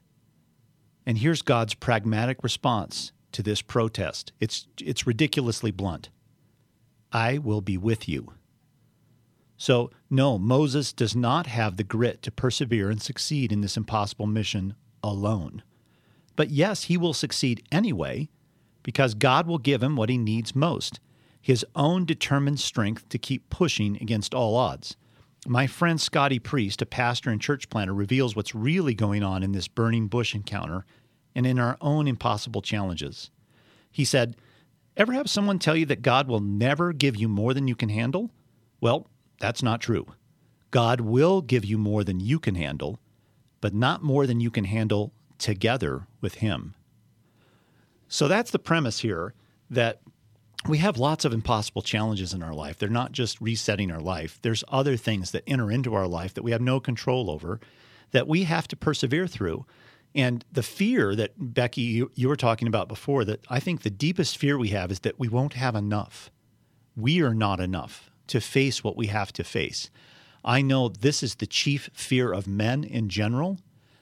And 1.06 1.20
here's 1.20 1.44
God's 1.44 1.76
pragmatic 1.76 2.42
response 2.42 3.12
to 3.34 3.44
this 3.44 3.62
protest. 3.62 4.32
It's 4.40 4.66
it's 4.82 5.06
ridiculously 5.06 5.70
blunt. 5.70 6.10
I 7.12 7.38
will 7.38 7.62
be 7.62 7.78
with 7.78 8.10
you. 8.10 8.34
So, 9.56 9.92
no, 10.10 10.40
Moses 10.40 10.92
does 10.92 11.16
not 11.16 11.46
have 11.46 11.78
the 11.78 11.84
grit 11.84 12.24
to 12.24 12.32
persevere 12.32 12.90
and 12.90 13.00
succeed 13.00 13.52
in 13.52 13.62
this 13.62 13.78
impossible 13.78 14.26
mission 14.26 14.74
alone. 15.04 15.62
But 16.36 16.50
yes, 16.50 16.86
he 16.86 16.98
will 16.98 17.14
succeed 17.14 17.62
anyway 17.72 18.28
because 18.82 19.14
God 19.14 19.46
will 19.46 19.60
give 19.60 19.84
him 19.84 19.96
what 19.96 20.10
he 20.10 20.18
needs 20.18 20.56
most 20.56 21.00
his 21.42 21.66
own 21.76 22.06
determined 22.06 22.60
strength 22.60 23.08
to 23.10 23.18
keep 23.18 23.50
pushing 23.50 23.96
against 23.98 24.34
all 24.34 24.56
odds. 24.56 24.96
My 25.48 25.68
friend 25.68 26.00
Scotty 26.00 26.40
Priest, 26.40 26.82
a 26.82 26.86
pastor 26.86 27.30
and 27.30 27.42
church 27.42 27.70
planter, 27.70 27.94
reveals 27.94 28.36
what's 28.36 28.54
really 28.54 28.94
going 28.94 29.24
on 29.24 29.42
in 29.42 29.54
this 29.54 29.68
burning 29.68 30.08
bush 30.08 30.36
encounter 30.36 30.86
and 31.34 31.48
in 31.48 31.60
our 31.60 31.78
own 31.80 32.08
impossible 32.08 32.62
challenges. 32.62 33.32
He 33.92 34.04
said, 34.04 34.36
Ever 34.98 35.14
have 35.14 35.30
someone 35.30 35.60
tell 35.60 35.78
you 35.78 35.86
that 35.86 36.02
God 36.02 36.28
will 36.28 36.42
never 36.42 36.92
give 36.92 37.16
you 37.16 37.30
more 37.30 37.54
than 37.54 37.68
you 37.68 37.76
can 37.76 37.90
handle? 37.90 38.32
Well, 38.82 39.08
that's 39.40 39.64
not 39.64 39.80
true. 39.80 40.08
God 40.72 41.02
will 41.02 41.42
give 41.42 41.64
you 41.64 41.78
more 41.78 42.04
than 42.04 42.20
you 42.20 42.38
can 42.38 42.56
handle, 42.56 43.00
but 43.62 43.74
not 43.74 44.04
more 44.04 44.28
than 44.28 44.42
you 44.42 44.52
can 44.52 44.66
handle 44.66 45.14
together 45.38 46.06
with 46.20 46.36
Him. 46.36 46.76
So 48.10 48.28
that's 48.28 48.52
the 48.52 48.60
premise 48.60 49.00
here 49.00 49.34
that 49.70 50.02
we 50.68 50.80
have 50.80 50.98
lots 50.98 51.26
of 51.26 51.34
impossible 51.34 51.82
challenges 51.82 52.34
in 52.34 52.44
our 52.44 52.54
life. 52.54 52.78
They're 52.78 52.90
not 52.90 53.12
just 53.12 53.40
resetting 53.40 53.92
our 53.92 54.02
life, 54.02 54.40
there's 54.42 54.64
other 54.68 54.98
things 54.98 55.32
that 55.32 55.44
enter 55.48 55.72
into 55.72 55.94
our 55.94 56.08
life 56.08 56.34
that 56.34 56.44
we 56.44 56.52
have 56.52 56.62
no 56.62 56.80
control 56.80 57.30
over 57.30 57.60
that 58.12 58.28
we 58.28 58.44
have 58.44 58.68
to 58.68 58.76
persevere 58.76 59.28
through. 59.28 59.66
And 60.16 60.44
the 60.52 60.64
fear 60.64 61.16
that 61.16 61.34
Becky, 61.38 61.82
you, 61.82 62.12
you, 62.16 62.28
were 62.28 62.36
talking 62.36 62.68
about 62.68 62.88
before, 62.88 63.24
that 63.26 63.46
I 63.50 63.60
think 63.60 63.82
the 63.82 63.92
deepest 63.92 64.38
fear 64.38 64.58
we 64.58 64.70
have 64.70 64.92
is 64.92 65.02
that 65.02 65.20
we 65.20 65.28
won't 65.28 65.54
have 65.54 65.76
enough. 65.76 66.32
We 66.96 67.22
are 67.22 67.36
not 67.36 67.60
enough 67.60 68.10
to 68.28 68.42
face 68.42 68.84
what 68.84 68.98
we 68.98 69.08
have 69.08 69.32
to 69.34 69.44
face. 69.44 69.92
I 70.44 70.62
know 70.62 70.90
this 70.90 71.22
is 71.22 71.36
the 71.36 71.46
chief 71.46 71.92
fear 71.94 72.34
of 72.34 72.48
men 72.48 72.84
in 72.84 73.10
general 73.10 73.60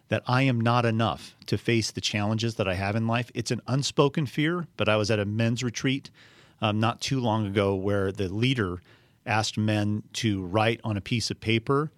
that 0.07 0.23
I 0.25 0.43
am 0.43 0.61
not 0.61 0.85
enough 0.85 1.35
to 1.47 1.57
face 1.57 1.91
the 1.91 1.99
challenges 1.99 2.55
that 2.55 2.67
I 2.67 2.75
have 2.75 2.95
in 2.95 3.07
life. 3.07 3.29
It's 3.35 3.51
an 3.51 3.61
unspoken 3.67 4.25
fear, 4.25 4.67
but 4.77 4.87
I 4.87 4.95
was 4.95 5.11
at 5.11 5.19
a 5.19 5.25
men's 5.25 5.63
retreat 5.63 6.09
um, 6.61 6.79
not 6.79 7.01
too 7.01 7.19
long 7.19 7.45
ago 7.45 7.75
where 7.75 8.11
the 8.11 8.29
leader 8.29 8.81
asked 9.25 9.57
men 9.57 10.03
to 10.13 10.43
write 10.43 10.79
on 10.83 10.97
a 10.97 11.01
piece 11.01 11.29
of 11.29 11.39
paper 11.39 11.91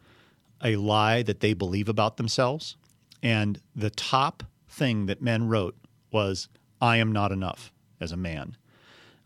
a 0.64 0.76
lie 0.76 1.24
that 1.24 1.40
they 1.40 1.54
believe 1.54 1.88
about 1.88 2.18
themselves. 2.18 2.76
And 3.22 3.60
the 3.76 3.90
top 3.90 4.44
thing 4.68 5.06
that 5.06 5.22
men 5.22 5.48
wrote 5.48 5.76
was, 6.12 6.50
I 6.82 6.98
am 6.98 7.12
not 7.12 7.32
enough 7.32 7.72
as 8.00 8.12
a 8.12 8.18
man. 8.18 8.58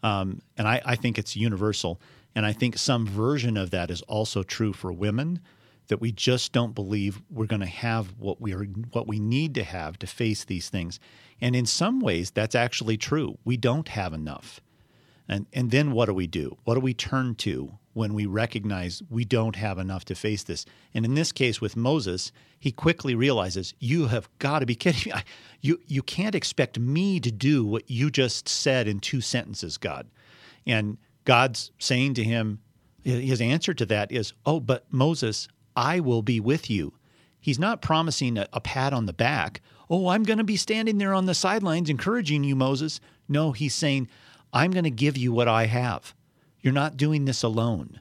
Um, 0.02 0.42
and 0.58 0.68
I, 0.68 0.82
I 0.86 0.96
think 0.96 1.18
it's 1.18 1.36
universal. 1.36 2.00
And 2.36 2.46
I 2.46 2.54
think 2.54 2.78
some 2.78 3.06
version 3.06 3.58
of 3.58 3.72
that 3.72 3.90
is 3.90 4.02
also 4.04 4.44
true 4.44 4.74
for 4.74 4.92
women 4.92 5.40
that 5.88 6.02
we 6.02 6.12
just 6.12 6.54
don't 6.54 6.74
believe 6.74 7.22
we're 7.30 7.46
going 7.46 7.60
to 7.60 7.66
have 7.66 8.14
what 8.18 8.40
we 8.40 8.54
are 8.54 8.64
what 8.94 9.08
we 9.08 9.20
need 9.20 9.54
to 9.56 9.64
have 9.64 10.00
to 10.00 10.08
face 10.08 10.44
these 10.44 10.70
things. 10.70 11.00
And 11.42 11.56
in 11.56 11.66
some 11.66 12.00
ways 12.00 12.32
that's 12.32 12.56
actually 12.56 12.98
true. 12.98 13.38
We 13.44 13.58
don't 13.58 13.90
have 13.90 14.14
enough. 14.14 14.62
And 15.28 15.46
and 15.54 15.72
then 15.72 15.92
what 15.92 16.06
do 16.06 16.14
we 16.14 16.28
do? 16.28 16.58
What 16.64 16.76
do 16.76 16.82
we 16.82 16.94
turn 16.94 17.36
to 17.36 17.78
when 17.94 18.14
we 18.14 18.26
recognize 18.26 19.02
we 19.10 19.24
don't 19.24 19.56
have 19.56 19.78
enough 19.78 20.06
to 20.06 20.16
face 20.16 20.44
this? 20.44 20.66
And 20.94 21.06
in 21.06 21.14
this 21.14 21.32
case 21.32 21.62
with 21.62 21.78
Moses, 21.78 22.32
he 22.60 22.72
quickly 22.72 23.16
realizes, 23.16 23.74
you 23.80 24.08
have 24.08 24.30
got 24.40 24.60
to 24.60 24.66
be 24.66 24.76
kidding 24.76 25.14
me. 25.14 25.22
You 25.62 25.80
you 25.88 26.04
can't 26.04 26.36
expect 26.36 26.78
me 26.78 27.22
to 27.22 27.32
do 27.32 27.66
what 27.66 27.90
you 27.90 28.12
just 28.12 28.50
said 28.50 28.86
in 28.86 29.00
two 29.00 29.22
sentences, 29.22 29.78
God. 29.78 30.08
And 30.68 30.98
God's 31.24 31.72
saying 31.80 32.16
to 32.16 32.24
him, 32.24 32.60
his 33.02 33.40
answer 33.40 33.74
to 33.74 33.86
that 33.86 34.12
is, 34.12 34.34
"Oh, 34.46 34.60
but 34.60 34.86
Moses, 34.92 35.48
I 35.76 36.02
will 36.02 36.22
be 36.22 36.42
with 36.42 36.70
you. 36.70 36.94
He's 37.40 37.60
not 37.60 37.82
promising 37.82 38.38
a, 38.38 38.48
a 38.54 38.62
pat 38.62 38.94
on 38.94 39.06
the 39.06 39.14
back. 39.14 39.62
Oh, 39.90 40.08
I'm 40.08 40.24
going 40.24 40.38
to 40.38 40.44
be 40.44 40.56
standing 40.56 40.98
there 40.98 41.14
on 41.14 41.26
the 41.26 41.34
sidelines 41.34 41.90
encouraging 41.90 42.44
you, 42.44 42.56
Moses. 42.56 43.00
No, 43.28 43.52
he's 43.52 43.76
saying, 43.76 44.08
I'm 44.54 44.72
going 44.72 44.84
to 44.84 44.92
give 44.92 45.18
you 45.18 45.34
what 45.34 45.48
I 45.48 45.66
have. 45.66 46.14
You're 46.62 46.74
not 46.74 46.96
doing 46.96 47.26
this 47.26 47.44
alone. 47.44 48.00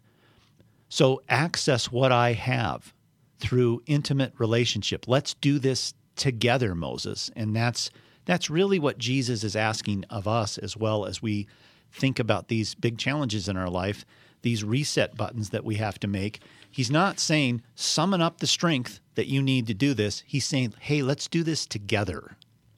So 0.89 1.23
access 1.29 1.91
what 1.91 2.13
I 2.13 2.35
have 2.35 2.93
through 3.39 3.83
intimate 3.87 4.35
relationship. 4.39 5.09
Let's 5.09 5.35
do 5.35 5.59
this 5.59 5.95
together, 6.15 6.75
Moses. 6.75 7.31
And 7.35 7.57
that's 7.57 7.91
that's 8.25 8.51
really 8.51 8.79
what 8.79 8.99
Jesus 8.99 9.43
is 9.43 9.57
asking 9.57 10.05
of 10.09 10.29
us 10.29 10.59
as 10.59 10.77
well 10.77 11.07
as 11.07 11.21
we 11.21 11.49
think 11.91 12.19
about 12.19 12.49
these 12.49 12.75
big 12.75 12.99
challenges 12.99 13.49
in 13.49 13.57
our 13.57 13.69
life, 13.69 14.05
these 14.43 14.63
reset 14.63 15.17
buttons 15.17 15.51
that 15.51 15.65
we 15.65 15.77
have 15.77 15.99
to 16.01 16.07
make. 16.07 16.41
He's 16.71 16.91
not 16.91 17.19
saying, 17.19 17.63
summon 17.75 18.21
up 18.21 18.39
the 18.39 18.47
strength 18.47 19.01
that 19.17 19.27
you 19.27 19.43
need 19.43 19.67
to 19.67 19.75
do 19.75 19.93
this. 19.93 20.23
He's 20.27 20.45
saying, 20.45 20.75
hey, 20.79 21.03
let's 21.03 21.27
do 21.27 21.43
this 21.43 21.67
together. 21.67 22.37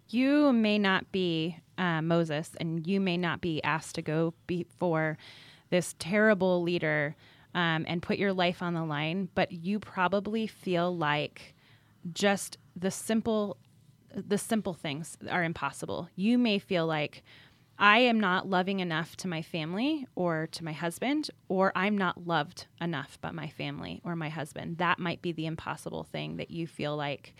You 0.09 0.53
may 0.53 0.79
not 0.79 1.11
be 1.13 1.59
uh, 1.79 2.03
Moses, 2.03 2.51
and 2.61 2.87
you 2.87 3.01
may 3.01 3.17
not 3.17 3.41
be 3.41 3.63
asked 3.63 3.95
to 3.97 4.03
go 4.03 4.35
before 4.47 5.19
this 5.71 5.95
terrible 5.99 6.63
leader 6.63 7.17
um, 7.55 7.85
and 7.89 8.03
put 8.03 8.19
your 8.19 8.33
life 8.33 8.63
on 8.63 8.75
the 8.75 8.85
line, 8.85 9.29
but 9.35 9.53
you 9.53 9.79
probably 9.79 10.47
feel 10.47 10.97
like 10.97 11.55
just 12.13 12.59
the 12.77 12.91
simple 12.91 13.57
the 14.15 14.39
simple 14.39 14.75
things 14.75 15.19
are 15.29 15.43
impossible. 15.43 16.09
You 16.15 16.39
may 16.39 16.61
feel 16.61 16.87
like 16.87 17.25
I 17.79 17.99
am 17.99 18.21
not 18.21 18.49
loving 18.49 18.79
enough 18.79 19.17
to 19.17 19.29
my 19.29 19.43
family 19.43 20.07
or 20.15 20.47
to 20.53 20.63
my 20.65 20.73
husband, 20.73 21.31
or 21.49 21.73
I'm 21.75 21.99
not 21.99 22.25
loved 22.25 22.67
enough 22.81 23.21
by 23.21 23.33
my 23.33 23.49
family 23.49 24.01
or 24.05 24.15
my 24.15 24.29
husband. 24.29 24.79
That 24.79 25.01
might 25.01 25.21
be 25.21 25.33
the 25.33 25.47
impossible 25.47 26.05
thing 26.05 26.37
that 26.37 26.53
you 26.53 26.69
feel 26.69 26.97
like 26.97 27.35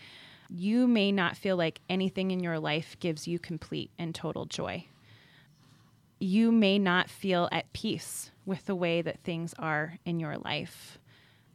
you 0.49 0.87
may 0.87 1.11
not 1.11 1.37
feel 1.37 1.57
like 1.57 1.81
anything 1.89 2.31
in 2.31 2.39
your 2.39 2.59
life 2.59 2.95
gives 2.99 3.27
you 3.27 3.39
complete 3.39 3.91
and 3.97 4.13
total 4.13 4.45
joy. 4.45 4.85
You 6.19 6.51
may 6.51 6.79
not 6.79 7.09
feel 7.09 7.49
at 7.51 7.71
peace 7.73 8.31
with 8.45 8.65
the 8.65 8.75
way 8.75 9.01
that 9.01 9.23
things 9.23 9.53
are 9.59 9.97
in 10.05 10.19
your 10.19 10.37
life. 10.37 10.97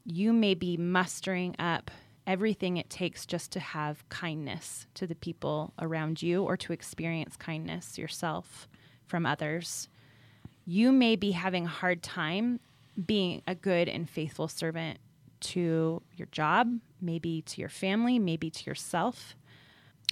You 0.04 0.32
may 0.32 0.54
be 0.54 0.76
mustering 0.76 1.54
up 1.58 1.90
everything 2.26 2.76
it 2.76 2.90
takes 2.90 3.26
just 3.26 3.50
to 3.52 3.60
have 3.60 4.08
kindness 4.08 4.86
to 4.94 5.06
the 5.06 5.14
people 5.14 5.72
around 5.78 6.22
you 6.22 6.42
or 6.42 6.56
to 6.56 6.72
experience 6.72 7.36
kindness 7.36 7.98
yourself 7.98 8.68
from 9.06 9.26
others. 9.26 9.88
You 10.66 10.92
may 10.92 11.16
be 11.16 11.32
having 11.32 11.64
a 11.66 11.70
hard 11.70 12.02
time 12.02 12.60
being 13.06 13.42
a 13.46 13.54
good 13.54 13.88
and 13.88 14.08
faithful 14.08 14.46
servant 14.46 14.98
to 15.40 16.02
your 16.16 16.28
job, 16.32 16.78
maybe 17.00 17.42
to 17.42 17.60
your 17.60 17.68
family, 17.68 18.18
maybe 18.18 18.50
to 18.50 18.64
yourself. 18.64 19.34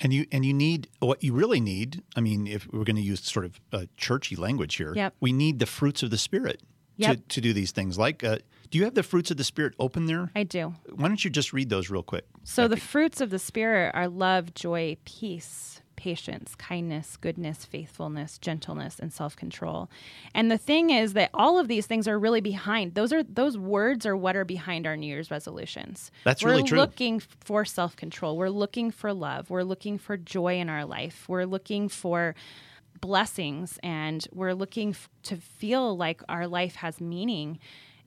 And 0.01 0.12
you 0.12 0.27
and 0.31 0.45
you 0.45 0.55
need 0.55 0.88
what 1.01 1.25
you 1.25 1.33
really 1.33 1.61
need. 1.61 2.03
I 2.17 2.21
mean, 2.21 2.47
if 2.47 2.69
we're 2.73 2.85
going 2.85 2.97
to 2.97 3.03
use 3.03 3.21
sort 3.21 3.45
of 3.45 3.61
a 3.73 3.88
churchy 3.97 4.37
language 4.37 4.77
here, 4.77 4.93
yep. 4.95 5.14
we 5.21 5.33
need 5.33 5.59
the 5.59 5.67
fruits 5.67 6.03
of 6.05 6.11
the 6.11 6.19
spirit 6.19 6.62
yep. 6.97 7.17
to, 7.17 7.23
to 7.23 7.41
do 7.41 7.53
these 7.53 7.73
things. 7.73 7.99
Like, 7.99 8.23
uh, 8.23 8.38
do 8.71 8.79
you 8.79 8.85
have 8.85 8.95
the 8.95 9.03
fruits 9.03 9.31
of 9.31 9.38
the 9.38 9.45
spirit 9.45 9.75
open 9.79 10.07
there? 10.07 10.31
I 10.37 10.45
do. 10.45 10.75
Why 10.95 11.09
don't 11.09 11.25
you 11.25 11.31
just 11.31 11.53
read 11.53 11.71
those 11.71 11.91
real 11.91 12.03
quick? 12.03 12.27
So 12.45 12.69
the 12.69 12.77
fruits 12.77 13.21
of 13.21 13.31
the 13.31 13.38
spirit 13.38 13.93
are 13.95 14.09
love, 14.09 14.55
joy, 14.55 14.97
peace, 15.05 15.81
patience, 15.99 16.55
kindness, 16.55 17.17
goodness, 17.17 17.65
faithfulness, 17.65 18.39
gentleness, 18.39 19.01
and 19.01 19.13
self-control. 19.13 19.91
And 20.33 20.49
the 20.49 20.57
thing 20.57 20.91
is 20.91 21.15
that 21.15 21.31
all 21.35 21.59
of 21.59 21.67
these 21.67 21.87
things 21.87 22.07
are 22.07 22.19
really 22.19 22.41
behind. 22.41 22.95
Those 22.95 23.13
are 23.13 23.25
those 23.25 23.59
words 23.59 24.07
are 24.07 24.17
what 24.17 24.37
are 24.37 24.45
behind 24.45 24.87
our 24.87 24.97
New 24.97 25.09
Year's 25.09 25.31
resolutions. 25.31 26.13
That's 26.23 26.45
We're 26.45 26.51
really 26.51 26.63
true. 26.63 26.79
We're 26.79 26.85
looking 26.85 27.19
for 27.19 27.65
self-control. 27.65 28.37
We're 28.37 28.49
looking 28.49 28.93
for 28.93 29.13
love. 29.13 29.51
We're 29.51 29.65
looking 29.65 29.99
for 29.99 30.17
joy 30.17 30.61
in 30.61 30.69
our 30.69 30.85
life. 30.85 31.25
We're 31.29 31.47
looking 31.47 31.89
for 31.89 32.37
blessings 33.01 33.79
and 33.83 34.27
we're 34.33 34.55
looking 34.55 34.91
f- 34.91 35.09
to 35.25 35.37
feel 35.37 35.97
like 35.97 36.22
our 36.29 36.47
life 36.47 36.77
has 36.77 37.01
meaning 37.01 37.59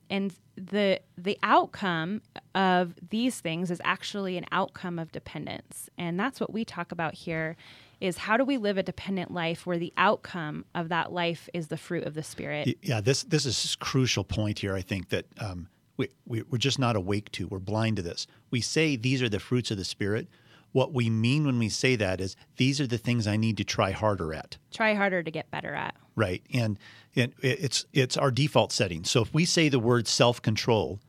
and 0.09 0.33
the 0.55 0.99
the 1.17 1.39
outcome 1.41 2.21
of 2.53 2.93
these 3.09 3.39
things 3.39 3.71
is 3.71 3.81
actually 3.83 4.37
an 4.37 4.45
outcome 4.51 4.99
of 4.99 5.11
dependence 5.11 5.89
and 5.97 6.19
that's 6.19 6.39
what 6.39 6.51
we 6.51 6.65
talk 6.65 6.91
about 6.91 7.13
here 7.13 7.55
is 8.01 8.17
how 8.17 8.35
do 8.35 8.43
we 8.43 8.57
live 8.57 8.77
a 8.77 8.83
dependent 8.83 9.31
life 9.31 9.65
where 9.65 9.77
the 9.77 9.93
outcome 9.97 10.65
of 10.75 10.89
that 10.89 11.11
life 11.11 11.47
is 11.53 11.67
the 11.67 11.77
fruit 11.77 12.03
of 12.03 12.13
the 12.13 12.23
spirit 12.23 12.77
yeah 12.81 12.99
this 12.99 13.23
this 13.23 13.45
is 13.45 13.75
a 13.75 13.83
crucial 13.83 14.23
point 14.23 14.59
here 14.59 14.75
i 14.75 14.81
think 14.81 15.09
that 15.09 15.25
um, 15.39 15.69
we, 15.97 16.09
we, 16.25 16.41
we're 16.43 16.57
just 16.57 16.79
not 16.79 16.95
awake 16.95 17.31
to 17.31 17.47
we're 17.47 17.59
blind 17.59 17.95
to 17.95 18.01
this 18.01 18.27
we 18.49 18.59
say 18.59 18.95
these 18.95 19.21
are 19.21 19.29
the 19.29 19.39
fruits 19.39 19.71
of 19.71 19.77
the 19.77 19.85
spirit 19.85 20.27
what 20.71 20.93
we 20.93 21.09
mean 21.09 21.45
when 21.45 21.59
we 21.59 21.69
say 21.69 21.95
that 21.95 22.21
is 22.21 22.35
these 22.57 22.79
are 22.79 22.87
the 22.87 22.97
things 22.97 23.27
I 23.27 23.37
need 23.37 23.57
to 23.57 23.63
try 23.63 23.91
harder 23.91 24.33
at. 24.33 24.57
Try 24.71 24.93
harder 24.93 25.21
to 25.21 25.31
get 25.31 25.51
better 25.51 25.73
at. 25.73 25.95
Right. 26.15 26.41
And 26.53 26.77
it, 27.13 27.33
it's 27.41 27.85
it's 27.93 28.17
our 28.17 28.31
default 28.31 28.71
setting. 28.71 29.03
So 29.03 29.21
if 29.21 29.33
we 29.33 29.45
say 29.45 29.69
the 29.69 29.79
word 29.79 30.07
self-control, 30.07 30.99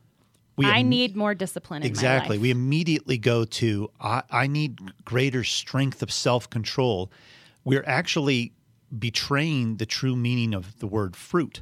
We 0.55 0.65
I 0.67 0.83
need 0.83 1.15
more 1.15 1.33
discipline 1.33 1.81
in 1.81 1.87
exactly. 1.87 2.37
We 2.37 2.51
immediately 2.51 3.17
go 3.17 3.43
to 3.45 3.89
I, 3.99 4.23
I 4.29 4.47
need 4.47 4.79
greater 5.03 5.43
strength 5.43 6.03
of 6.03 6.11
self 6.11 6.49
control. 6.49 7.11
We're 7.63 7.83
actually 7.87 8.53
betraying 8.97 9.77
the 9.77 9.85
true 9.85 10.15
meaning 10.15 10.53
of 10.53 10.79
the 10.79 10.87
word 10.87 11.15
fruit, 11.15 11.61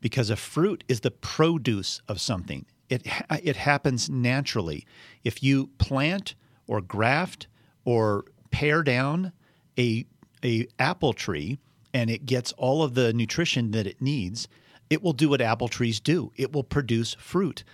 because 0.00 0.30
a 0.30 0.36
fruit 0.36 0.84
is 0.88 1.00
the 1.00 1.10
produce 1.10 2.00
of 2.08 2.20
something. 2.20 2.66
It 2.88 3.06
it 3.42 3.56
happens 3.56 4.08
naturally. 4.08 4.86
If 5.24 5.42
you 5.42 5.70
plant 5.78 6.34
or 6.66 6.80
graft 6.80 7.48
or 7.84 8.24
pare 8.50 8.82
down 8.82 9.32
a 9.78 10.06
a 10.44 10.68
apple 10.78 11.12
tree 11.12 11.58
and 11.92 12.10
it 12.10 12.26
gets 12.26 12.52
all 12.52 12.82
of 12.82 12.94
the 12.94 13.12
nutrition 13.12 13.72
that 13.72 13.86
it 13.86 14.00
needs, 14.00 14.46
it 14.90 15.02
will 15.02 15.12
do 15.12 15.28
what 15.28 15.40
apple 15.40 15.68
trees 15.68 15.98
do. 15.98 16.32
It 16.36 16.52
will 16.52 16.62
produce 16.62 17.14
fruit. 17.14 17.64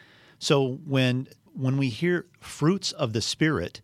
So 0.44 0.78
when 0.84 1.28
when 1.54 1.78
we 1.78 1.88
hear 1.88 2.26
fruits 2.38 2.92
of 2.92 3.14
the 3.14 3.22
spirit, 3.22 3.80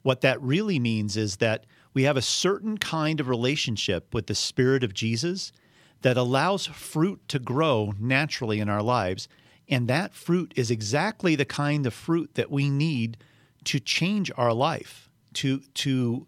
what 0.00 0.22
that 0.22 0.40
really 0.40 0.78
means 0.78 1.18
is 1.18 1.36
that 1.36 1.66
we 1.92 2.04
have 2.04 2.16
a 2.16 2.22
certain 2.22 2.78
kind 2.78 3.20
of 3.20 3.28
relationship 3.28 4.14
with 4.14 4.26
the 4.26 4.34
spirit 4.34 4.82
of 4.82 4.94
Jesus 4.94 5.52
that 6.00 6.16
allows 6.16 6.64
fruit 6.64 7.20
to 7.28 7.38
grow 7.38 7.92
naturally 8.00 8.58
in 8.58 8.70
our 8.70 8.82
lives, 8.82 9.28
and 9.68 9.86
that 9.88 10.14
fruit 10.14 10.54
is 10.56 10.70
exactly 10.70 11.34
the 11.34 11.44
kind 11.44 11.84
of 11.86 11.92
fruit 11.92 12.30
that 12.36 12.50
we 12.50 12.70
need 12.70 13.18
to 13.64 13.78
change 13.78 14.32
our 14.38 14.54
life, 14.54 15.10
to 15.34 15.60
to 15.74 16.26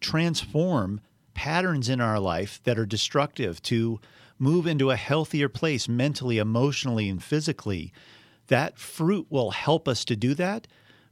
transform 0.00 1.00
patterns 1.32 1.88
in 1.88 2.02
our 2.02 2.20
life 2.20 2.60
that 2.64 2.78
are 2.78 2.84
destructive, 2.84 3.62
to 3.62 3.98
move 4.38 4.66
into 4.66 4.90
a 4.90 4.96
healthier 4.96 5.48
place 5.48 5.88
mentally, 5.88 6.36
emotionally, 6.36 7.08
and 7.08 7.22
physically. 7.24 7.94
That 8.52 8.78
fruit 8.78 9.28
will 9.30 9.50
help 9.52 9.88
us 9.88 10.04
to 10.04 10.14
do 10.14 10.34
that, 10.34 10.68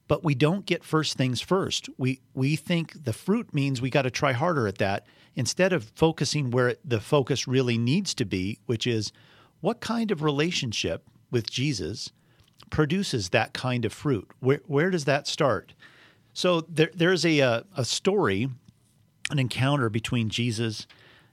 but 0.08 0.22
we 0.22 0.34
don't 0.34 0.66
get 0.66 0.84
first 0.84 1.16
things 1.16 1.40
first. 1.40 1.88
We 1.96 2.20
we 2.34 2.54
think 2.54 3.04
the 3.04 3.14
fruit 3.14 3.54
means 3.54 3.80
we 3.80 3.88
got 3.88 4.02
to 4.02 4.10
try 4.10 4.32
harder 4.32 4.68
at 4.68 4.76
that 4.76 5.06
instead 5.34 5.72
of 5.72 5.90
focusing 5.94 6.50
where 6.50 6.76
the 6.84 7.00
focus 7.00 7.48
really 7.48 7.78
needs 7.78 8.12
to 8.16 8.26
be, 8.26 8.58
which 8.66 8.86
is 8.86 9.10
what 9.62 9.80
kind 9.80 10.10
of 10.10 10.22
relationship 10.22 11.08
with 11.30 11.50
Jesus 11.50 12.12
produces 12.68 13.30
that 13.30 13.54
kind 13.54 13.86
of 13.86 13.92
fruit. 13.94 14.30
Where 14.40 14.60
where 14.66 14.90
does 14.90 15.06
that 15.06 15.26
start? 15.26 15.72
So 16.34 16.60
there 16.68 16.90
there's 16.92 17.24
a 17.24 17.38
a, 17.38 17.64
a 17.74 17.86
story 17.86 18.50
an 19.30 19.38
encounter 19.38 19.88
between 19.88 20.28
Jesus 20.28 20.86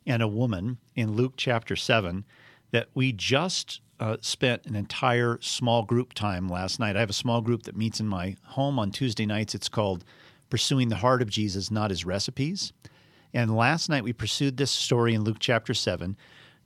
and 0.05 0.24
a 0.24 0.28
woman 0.30 0.78
in 0.95 1.18
Luke 1.18 1.34
chapter 1.36 1.76
7 1.76 2.24
that 2.72 2.88
we 2.93 3.12
just 3.12 3.82
uh, 4.00 4.18
spent 4.22 4.66
an 4.66 4.76
entire 4.76 5.39
small 5.41 5.84
group 5.84 6.14
time 6.14 6.48
last 6.48 6.80
night. 6.80 6.95
I 6.95 7.00
have 7.00 7.10
a 7.10 7.14
small 7.14 7.41
group 7.41 7.64
that 7.64 7.76
meets 7.76 8.00
in 8.00 8.08
my 8.08 8.36
home 8.43 8.80
on 8.80 8.91
Tuesday 8.91 9.26
nights. 9.26 9.56
It's 9.56 9.70
called 9.70 10.04
Pursuing 10.50 10.89
the 10.89 10.98
Heart 10.98 11.22
of 11.22 11.30
Jesus, 11.30 11.72
Not 11.72 11.89
His 11.89 12.06
Recipes. 12.06 12.74
And 13.34 13.56
last 13.56 13.89
night 13.89 14.04
we 14.04 14.14
pursued 14.14 14.58
this 14.58 14.72
story 14.72 15.14
in 15.14 15.24
Luke 15.24 15.38
chapter 15.39 15.74
7 15.74 16.16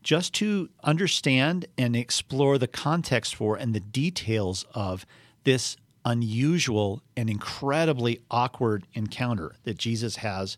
just 0.04 0.34
to 0.36 0.70
understand 0.84 1.66
and 1.78 1.96
explore 1.96 2.58
the 2.58 2.68
context 2.68 3.36
for 3.36 3.56
and 3.56 3.74
the 3.74 3.80
details 3.80 4.66
of 4.74 5.06
this 5.44 5.78
unusual 6.06 7.02
and 7.16 7.30
incredibly 7.30 8.20
awkward 8.32 8.88
encounter 8.94 9.54
that 9.64 9.78
Jesus 9.78 10.18
has 10.18 10.58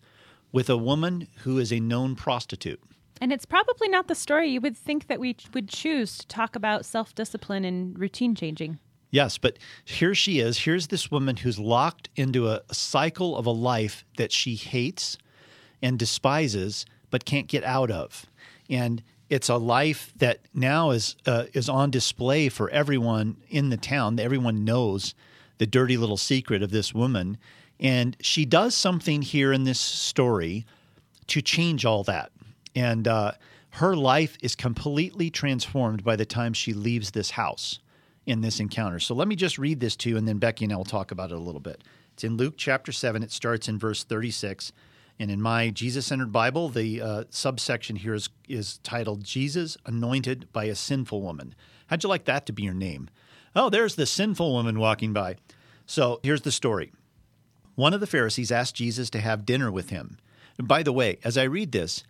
with 0.51 0.69
a 0.69 0.77
woman 0.77 1.27
who 1.39 1.57
is 1.57 1.73
a 1.73 1.79
known 1.79 2.15
prostitute. 2.15 2.81
And 3.23 3.31
it's 3.31 3.45
probably 3.45 3.87
not 3.87 4.09
the 4.09 4.15
story 4.15 4.49
you 4.49 4.59
would 4.59 4.75
think 4.75 5.07
that 5.07 5.17
we 5.17 5.37
would 5.53 5.69
choose 5.69 6.17
to 6.17 6.27
talk 6.27 6.57
about 6.57 6.83
self 6.83 7.15
discipline 7.15 7.63
and 7.63 7.97
routine 7.97 8.35
changing. 8.35 8.79
Yes, 9.11 9.37
but 9.37 9.57
here 9.85 10.13
she 10.13 10.39
is. 10.39 10.57
Here's 10.57 10.87
this 10.87 11.09
woman 11.09 11.37
who's 11.37 11.57
locked 11.57 12.09
into 12.17 12.49
a 12.49 12.63
cycle 12.73 13.37
of 13.37 13.45
a 13.45 13.51
life 13.51 14.03
that 14.17 14.33
she 14.33 14.55
hates 14.55 15.17
and 15.81 15.97
despises, 15.97 16.85
but 17.11 17.23
can't 17.23 17.47
get 17.47 17.63
out 17.63 17.89
of. 17.89 18.25
And 18.69 19.01
it's 19.29 19.47
a 19.47 19.55
life 19.55 20.11
that 20.17 20.39
now 20.53 20.89
is 20.89 21.15
uh, 21.25 21.45
is 21.53 21.69
on 21.69 21.91
display 21.91 22.49
for 22.49 22.69
everyone 22.71 23.37
in 23.47 23.69
the 23.69 23.77
town. 23.77 24.19
Everyone 24.19 24.65
knows 24.65 25.15
the 25.59 25.65
dirty 25.65 25.95
little 25.95 26.17
secret 26.17 26.61
of 26.61 26.71
this 26.71 26.93
woman, 26.93 27.37
and 27.79 28.17
she 28.19 28.43
does 28.43 28.75
something 28.75 29.21
here 29.21 29.53
in 29.53 29.63
this 29.63 29.79
story 29.79 30.65
to 31.27 31.41
change 31.41 31.85
all 31.85 32.03
that. 32.03 32.32
And 32.75 33.07
uh, 33.07 33.33
her 33.71 33.95
life 33.95 34.37
is 34.41 34.55
completely 34.55 35.29
transformed 35.29 36.03
by 36.03 36.15
the 36.15 36.25
time 36.25 36.53
she 36.53 36.73
leaves 36.73 37.11
this 37.11 37.31
house 37.31 37.79
in 38.25 38.41
this 38.41 38.59
encounter. 38.59 38.99
So 38.99 39.13
let 39.13 39.27
me 39.27 39.35
just 39.35 39.57
read 39.57 39.79
this 39.79 39.95
to 39.97 40.09
you, 40.09 40.17
and 40.17 40.27
then 40.27 40.37
Becky 40.37 40.65
and 40.65 40.73
I 40.73 40.77
will 40.77 40.85
talk 40.85 41.11
about 41.11 41.31
it 41.31 41.37
a 41.37 41.41
little 41.41 41.61
bit. 41.61 41.83
It's 42.13 42.23
in 42.23 42.37
Luke 42.37 42.55
chapter 42.57 42.91
7. 42.91 43.23
It 43.23 43.31
starts 43.31 43.67
in 43.67 43.79
verse 43.79 44.03
36. 44.03 44.71
And 45.19 45.29
in 45.29 45.41
my 45.41 45.69
Jesus 45.69 46.07
centered 46.07 46.31
Bible, 46.31 46.69
the 46.69 47.01
uh, 47.01 47.23
subsection 47.29 47.97
here 47.97 48.13
is, 48.13 48.29
is 48.47 48.79
titled 48.79 49.23
Jesus 49.23 49.77
Anointed 49.85 50.47
by 50.51 50.65
a 50.65 50.75
Sinful 50.75 51.21
Woman. 51.21 51.53
How'd 51.87 52.03
you 52.03 52.09
like 52.09 52.25
that 52.25 52.45
to 52.47 52.53
be 52.53 52.63
your 52.63 52.73
name? 52.73 53.09
Oh, 53.55 53.69
there's 53.69 53.95
the 53.95 54.05
sinful 54.05 54.51
woman 54.51 54.79
walking 54.79 55.13
by. 55.13 55.35
So 55.85 56.19
here's 56.23 56.41
the 56.41 56.51
story. 56.51 56.91
One 57.75 57.93
of 57.93 57.99
the 57.99 58.07
Pharisees 58.07 58.51
asked 58.51 58.75
Jesus 58.75 59.09
to 59.11 59.19
have 59.19 59.45
dinner 59.45 59.71
with 59.71 59.89
him. 59.89 60.17
And 60.57 60.67
by 60.67 60.83
the 60.83 60.93
way, 60.93 61.19
as 61.23 61.37
I 61.37 61.43
read 61.43 61.71
this, 61.71 62.03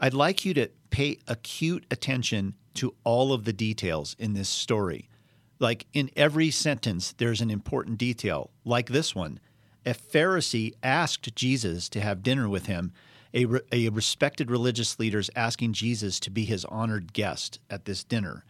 I'd 0.00 0.14
like 0.14 0.46
you 0.46 0.54
to 0.54 0.70
pay 0.88 1.18
acute 1.28 1.84
attention 1.90 2.54
to 2.74 2.94
all 3.04 3.34
of 3.34 3.44
the 3.44 3.52
details 3.52 4.16
in 4.18 4.32
this 4.32 4.48
story. 4.48 5.10
Like 5.58 5.86
in 5.92 6.10
every 6.16 6.50
sentence, 6.50 7.12
there's 7.12 7.42
an 7.42 7.50
important 7.50 7.98
detail, 7.98 8.50
like 8.64 8.88
this 8.88 9.14
one. 9.14 9.40
A 9.84 9.92
Pharisee 9.92 10.72
asked 10.82 11.34
Jesus 11.36 11.90
to 11.90 12.00
have 12.00 12.22
dinner 12.22 12.48
with 12.48 12.64
him. 12.66 12.92
A, 13.34 13.44
re- 13.44 13.60
a 13.70 13.88
respected 13.90 14.50
religious 14.50 14.98
leader 14.98 15.18
is 15.18 15.30
asking 15.36 15.74
Jesus 15.74 16.18
to 16.20 16.30
be 16.30 16.44
his 16.46 16.64
honored 16.64 17.12
guest 17.12 17.60
at 17.68 17.84
this 17.84 18.02
dinner. 18.02 18.44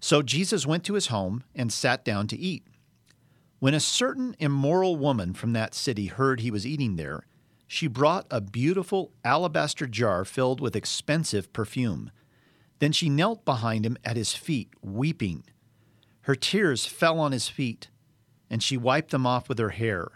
So 0.00 0.20
Jesus 0.20 0.66
went 0.66 0.84
to 0.84 0.94
his 0.94 1.06
home 1.06 1.44
and 1.54 1.72
sat 1.72 2.04
down 2.04 2.26
to 2.28 2.36
eat. 2.36 2.66
When 3.60 3.74
a 3.74 3.80
certain 3.80 4.36
immoral 4.38 4.96
woman 4.96 5.32
from 5.34 5.52
that 5.52 5.74
city 5.74 6.06
heard 6.06 6.40
he 6.40 6.50
was 6.50 6.66
eating 6.66 6.96
there, 6.96 7.24
she 7.70 7.86
brought 7.86 8.26
a 8.30 8.40
beautiful 8.40 9.12
alabaster 9.22 9.86
jar 9.86 10.24
filled 10.24 10.58
with 10.58 10.74
expensive 10.74 11.52
perfume. 11.52 12.10
Then 12.78 12.92
she 12.92 13.10
knelt 13.10 13.44
behind 13.44 13.84
him 13.84 13.98
at 14.04 14.16
his 14.16 14.32
feet, 14.32 14.70
weeping. 14.82 15.44
Her 16.22 16.34
tears 16.34 16.86
fell 16.86 17.20
on 17.20 17.32
his 17.32 17.48
feet, 17.48 17.88
and 18.48 18.62
she 18.62 18.78
wiped 18.78 19.10
them 19.10 19.26
off 19.26 19.50
with 19.50 19.58
her 19.58 19.68
hair. 19.68 20.08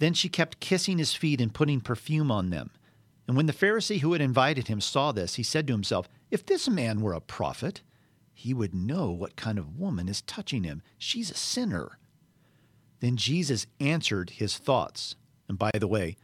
Then 0.00 0.12
she 0.12 0.28
kept 0.28 0.60
kissing 0.60 0.98
his 0.98 1.14
feet 1.14 1.40
and 1.40 1.54
putting 1.54 1.80
perfume 1.80 2.30
on 2.30 2.50
them. 2.50 2.70
And 3.26 3.34
when 3.34 3.46
the 3.46 3.52
Pharisee 3.54 4.00
who 4.00 4.12
had 4.12 4.20
invited 4.20 4.68
him 4.68 4.82
saw 4.82 5.12
this, 5.12 5.36
he 5.36 5.42
said 5.42 5.66
to 5.68 5.72
himself, 5.72 6.10
If 6.30 6.44
this 6.44 6.68
man 6.68 7.00
were 7.00 7.14
a 7.14 7.20
prophet, 7.20 7.80
he 8.34 8.52
would 8.52 8.74
know 8.74 9.10
what 9.10 9.36
kind 9.36 9.58
of 9.58 9.78
woman 9.78 10.08
is 10.08 10.20
touching 10.22 10.64
him. 10.64 10.82
She's 10.98 11.30
a 11.30 11.34
sinner. 11.34 11.98
Then 13.00 13.16
Jesus 13.16 13.66
answered 13.80 14.30
his 14.30 14.58
thoughts. 14.58 15.16
And 15.52 15.58
by 15.58 15.70
the 15.78 15.86
way, 15.86 16.16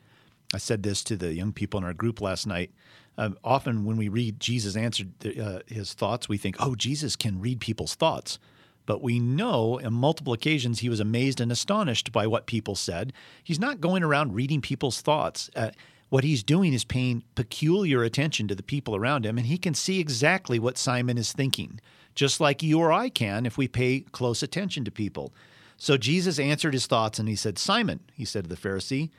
I 0.54 0.58
said 0.58 0.82
this 0.82 1.04
to 1.04 1.14
the 1.14 1.34
young 1.34 1.52
people 1.52 1.76
in 1.76 1.84
our 1.84 1.92
group 1.92 2.22
last 2.22 2.46
night. 2.46 2.70
Um, 3.18 3.36
often, 3.44 3.84
when 3.84 3.98
we 3.98 4.08
read 4.08 4.40
Jesus 4.40 4.74
answered 4.74 5.12
uh, 5.38 5.58
his 5.66 5.92
thoughts, 5.92 6.30
we 6.30 6.38
think, 6.38 6.56
oh, 6.60 6.74
Jesus 6.74 7.14
can 7.14 7.38
read 7.38 7.60
people's 7.60 7.94
thoughts. 7.94 8.38
But 8.86 9.02
we 9.02 9.18
know 9.18 9.80
on 9.84 9.92
multiple 9.92 10.32
occasions 10.32 10.78
he 10.78 10.88
was 10.88 10.98
amazed 10.98 11.42
and 11.42 11.52
astonished 11.52 12.10
by 12.10 12.26
what 12.26 12.46
people 12.46 12.74
said. 12.74 13.12
He's 13.44 13.60
not 13.60 13.82
going 13.82 14.02
around 14.02 14.32
reading 14.32 14.62
people's 14.62 15.02
thoughts. 15.02 15.50
Uh, 15.54 15.72
what 16.08 16.24
he's 16.24 16.42
doing 16.42 16.72
is 16.72 16.84
paying 16.84 17.22
peculiar 17.34 18.02
attention 18.04 18.48
to 18.48 18.54
the 18.54 18.62
people 18.62 18.96
around 18.96 19.26
him, 19.26 19.36
and 19.36 19.46
he 19.46 19.58
can 19.58 19.74
see 19.74 20.00
exactly 20.00 20.58
what 20.58 20.78
Simon 20.78 21.18
is 21.18 21.34
thinking, 21.34 21.80
just 22.14 22.40
like 22.40 22.62
you 22.62 22.78
or 22.78 22.92
I 22.92 23.10
can 23.10 23.44
if 23.44 23.58
we 23.58 23.68
pay 23.68 24.00
close 24.10 24.42
attention 24.42 24.86
to 24.86 24.90
people. 24.90 25.34
So 25.78 25.96
Jesus 25.96 26.40
answered 26.40 26.74
his 26.74 26.86
thoughts 26.86 27.20
and 27.20 27.28
he 27.28 27.36
said, 27.36 27.56
Simon, 27.56 28.00
he 28.12 28.24
said 28.24 28.44
to 28.44 28.50
the 28.50 28.56
Pharisee, 28.56 29.10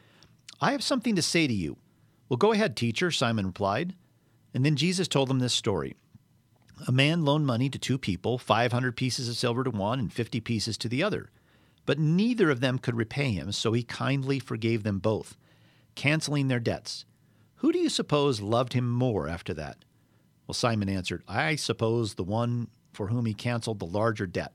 I 0.61 0.73
have 0.73 0.83
something 0.83 1.15
to 1.15 1.21
say 1.21 1.47
to 1.47 1.53
you. 1.53 1.77
Well, 2.27 2.37
go 2.37 2.51
ahead, 2.51 2.75
teacher, 2.75 3.09
Simon 3.09 3.47
replied. 3.47 3.95
And 4.53 4.65
then 4.65 4.75
Jesus 4.75 5.07
told 5.07 5.31
him 5.31 5.39
this 5.39 5.53
story. 5.53 5.95
A 6.85 6.91
man 6.91 7.23
loaned 7.23 7.45
money 7.45 7.69
to 7.69 7.79
two 7.79 7.97
people, 7.97 8.37
500 8.37 8.95
pieces 8.95 9.29
of 9.29 9.37
silver 9.37 9.63
to 9.63 9.69
one 9.69 9.99
and 9.99 10.11
50 10.11 10.41
pieces 10.41 10.77
to 10.77 10.89
the 10.89 11.01
other. 11.01 11.29
But 11.85 11.97
neither 11.97 12.49
of 12.49 12.59
them 12.59 12.77
could 12.77 12.95
repay 12.95 13.31
him, 13.31 13.51
so 13.51 13.71
he 13.71 13.83
kindly 13.83 14.39
forgave 14.39 14.83
them 14.83 14.99
both, 14.99 15.37
canceling 15.95 16.47
their 16.49 16.59
debts. 16.59 17.05
Who 17.55 17.71
do 17.71 17.79
you 17.79 17.89
suppose 17.89 18.41
loved 18.41 18.73
him 18.73 18.89
more 18.89 19.27
after 19.27 19.53
that? 19.55 19.77
Well, 20.45 20.53
Simon 20.53 20.89
answered, 20.89 21.23
I 21.27 21.55
suppose 21.55 22.13
the 22.13 22.23
one 22.23 22.67
for 22.93 23.07
whom 23.07 23.25
he 23.25 23.33
canceled 23.33 23.79
the 23.79 23.85
larger 23.85 24.25
debt. 24.27 24.53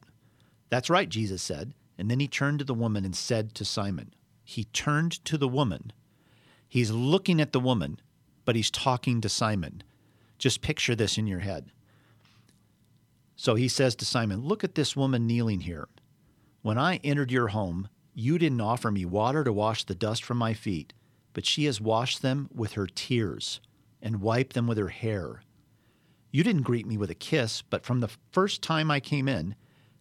That's 0.70 0.90
right, 0.90 1.08
Jesus 1.08 1.42
said. 1.42 1.72
And 1.96 2.10
then 2.10 2.20
he 2.20 2.28
turned 2.28 2.58
to 2.58 2.64
the 2.64 2.74
woman 2.74 3.04
and 3.04 3.14
said 3.14 3.54
to 3.54 3.64
Simon, 3.64 4.14
He 4.44 4.64
turned 4.64 5.24
to 5.24 5.38
the 5.38 5.48
woman. 5.48 5.92
He's 6.68 6.90
looking 6.90 7.40
at 7.40 7.52
the 7.52 7.60
woman, 7.60 8.00
but 8.44 8.56
he's 8.56 8.70
talking 8.70 9.20
to 9.20 9.28
Simon. 9.28 9.82
Just 10.38 10.60
picture 10.60 10.94
this 10.94 11.16
in 11.16 11.26
your 11.26 11.40
head. 11.40 11.70
So 13.36 13.54
he 13.54 13.68
says 13.68 13.94
to 13.96 14.04
Simon, 14.04 14.40
Look 14.40 14.64
at 14.64 14.74
this 14.74 14.96
woman 14.96 15.26
kneeling 15.26 15.60
here. 15.60 15.88
When 16.62 16.78
I 16.78 16.96
entered 17.04 17.30
your 17.30 17.48
home, 17.48 17.88
you 18.14 18.38
didn't 18.38 18.60
offer 18.60 18.90
me 18.90 19.04
water 19.04 19.44
to 19.44 19.52
wash 19.52 19.84
the 19.84 19.94
dust 19.94 20.24
from 20.24 20.38
my 20.38 20.54
feet, 20.54 20.92
but 21.32 21.44
she 21.44 21.64
has 21.64 21.80
washed 21.80 22.22
them 22.22 22.48
with 22.54 22.72
her 22.72 22.86
tears 22.86 23.60
and 24.00 24.20
wiped 24.20 24.54
them 24.54 24.66
with 24.66 24.78
her 24.78 24.88
hair. 24.88 25.42
You 26.30 26.42
didn't 26.42 26.62
greet 26.62 26.86
me 26.86 26.96
with 26.96 27.10
a 27.10 27.14
kiss, 27.14 27.62
but 27.62 27.84
from 27.84 28.00
the 28.00 28.10
first 28.32 28.62
time 28.62 28.90
I 28.90 29.00
came 29.00 29.28
in, 29.28 29.54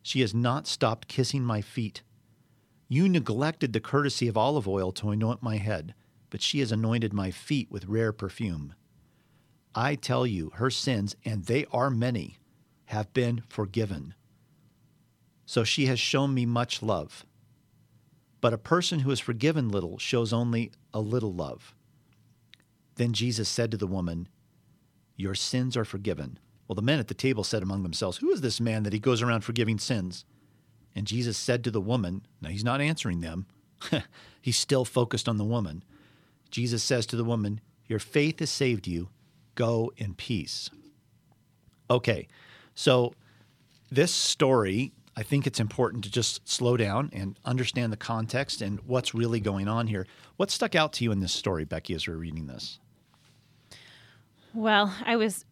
she 0.04 0.20
has 0.20 0.36
not 0.36 0.68
stopped 0.68 1.08
kissing 1.08 1.44
my 1.44 1.62
feet. 1.62 2.04
You 2.90 3.10
neglected 3.10 3.74
the 3.74 3.80
courtesy 3.80 4.28
of 4.28 4.38
olive 4.38 4.68
oil 4.68 4.92
to 4.92 5.10
anoint 5.10 5.42
my 5.42 5.58
head, 5.58 5.96
but 6.30 6.42
she 6.42 6.60
has 6.60 6.72
anointed 6.72 7.14
my 7.14 7.32
feet 7.32 7.72
with 7.72 7.86
rare 7.86 8.12
perfume. 8.12 8.76
I 9.74 9.96
tell 9.96 10.28
you, 10.28 10.52
her 10.56 10.70
sins, 10.70 11.16
and 11.26 11.46
they 11.46 11.66
are 11.72 11.90
many, 11.90 12.38
have 12.86 13.12
been 13.14 13.44
forgiven. 13.48 14.14
So 15.46 15.64
she 15.64 15.88
has 15.88 16.00
shown 16.00 16.34
me 16.34 16.46
much 16.46 16.84
love. 16.84 17.26
But 18.42 18.54
a 18.54 18.58
person 18.58 19.00
who 19.00 19.12
is 19.12 19.20
forgiven 19.20 19.70
little 19.70 19.98
shows 19.98 20.34
only 20.34 20.72
a 20.94 21.00
little 21.00 21.34
love. 21.34 21.74
Then 22.96 23.14
Jesus 23.14 23.48
said 23.50 23.72
to 23.72 23.78
the 23.78 23.88
woman, 23.88 24.28
Your 25.16 25.34
sins 25.34 25.78
are 25.78 25.86
forgiven. 25.86 26.38
Well, 26.74 26.82
the 26.82 26.82
men 26.82 26.98
at 26.98 27.08
the 27.08 27.14
table 27.14 27.44
said 27.44 27.62
among 27.62 27.84
themselves, 27.84 28.18
Who 28.18 28.32
is 28.32 28.42
this 28.42 28.60
man 28.60 28.82
that 28.82 28.94
he 28.94 29.00
goes 29.00 29.22
around 29.22 29.42
forgiving 29.42 29.78
sins? 29.78 30.26
And 30.96 31.06
Jesus 31.06 31.38
said 31.38 31.64
to 31.64 31.70
the 31.70 31.80
woman, 31.80 32.26
Now 32.42 32.50
he's 32.50 32.64
not 32.64 32.82
answering 32.82 33.22
them, 33.22 33.46
he's 34.42 34.58
still 34.58 34.84
focused 34.84 35.30
on 35.30 35.38
the 35.38 35.44
woman. 35.44 35.84
Jesus 36.50 36.82
says 36.82 37.06
to 37.06 37.16
the 37.16 37.24
woman, 37.24 37.62
Your 37.86 38.00
faith 38.00 38.40
has 38.40 38.50
saved 38.50 38.88
you. 38.88 39.10
Go 39.54 39.92
in 39.98 40.16
peace. 40.16 40.72
Okay, 41.92 42.28
so 42.74 43.14
this 43.92 44.12
story, 44.12 44.94
I 45.16 45.22
think 45.22 45.46
it's 45.46 45.60
important 45.60 46.04
to 46.06 46.10
just 46.10 46.50
slow 46.50 46.76
down 46.76 47.12
and 47.14 47.38
understand 47.46 47.94
the 47.94 47.98
context 47.98 48.64
and 48.64 48.80
what's 48.88 49.14
really 49.14 49.40
going 49.40 49.68
on 49.68 49.86
here. 49.86 50.08
What 50.38 50.50
stuck 50.50 50.74
out 50.74 50.92
to 50.94 51.04
you 51.04 51.12
in 51.12 51.20
this 51.20 51.34
story, 51.34 51.66
Becky, 51.66 51.94
as 51.94 52.08
we're 52.08 52.16
reading 52.16 52.48
this? 52.48 52.80
Well, 54.54 54.94
I 55.04 55.16
was, 55.16 55.46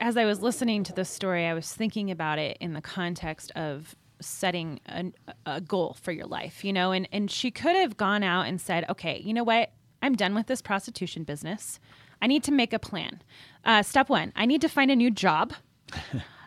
as 0.00 0.16
I 0.16 0.24
was 0.24 0.40
listening 0.40 0.82
to 0.84 0.92
this 0.92 1.08
story, 1.08 1.46
I 1.46 1.54
was 1.54 1.72
thinking 1.72 2.10
about 2.10 2.38
it 2.38 2.56
in 2.60 2.72
the 2.72 2.80
context 2.80 3.52
of 3.52 3.94
setting 4.20 4.80
a, 4.86 5.12
a 5.46 5.60
goal 5.60 5.96
for 6.00 6.12
your 6.12 6.26
life, 6.26 6.64
you 6.64 6.72
know, 6.72 6.92
and, 6.92 7.08
and 7.12 7.30
she 7.30 7.50
could 7.50 7.76
have 7.76 7.96
gone 7.96 8.22
out 8.22 8.46
and 8.46 8.60
said, 8.60 8.84
okay, 8.90 9.20
you 9.24 9.32
know 9.32 9.44
what? 9.44 9.72
I'm 10.02 10.14
done 10.14 10.34
with 10.34 10.46
this 10.46 10.62
prostitution 10.62 11.24
business. 11.24 11.78
I 12.20 12.26
need 12.26 12.42
to 12.44 12.52
make 12.52 12.72
a 12.72 12.78
plan. 12.78 13.22
Uh, 13.64 13.82
step 13.82 14.08
one, 14.08 14.32
I 14.34 14.46
need 14.46 14.60
to 14.62 14.68
find 14.68 14.90
a 14.90 14.96
new 14.96 15.10
job. 15.10 15.54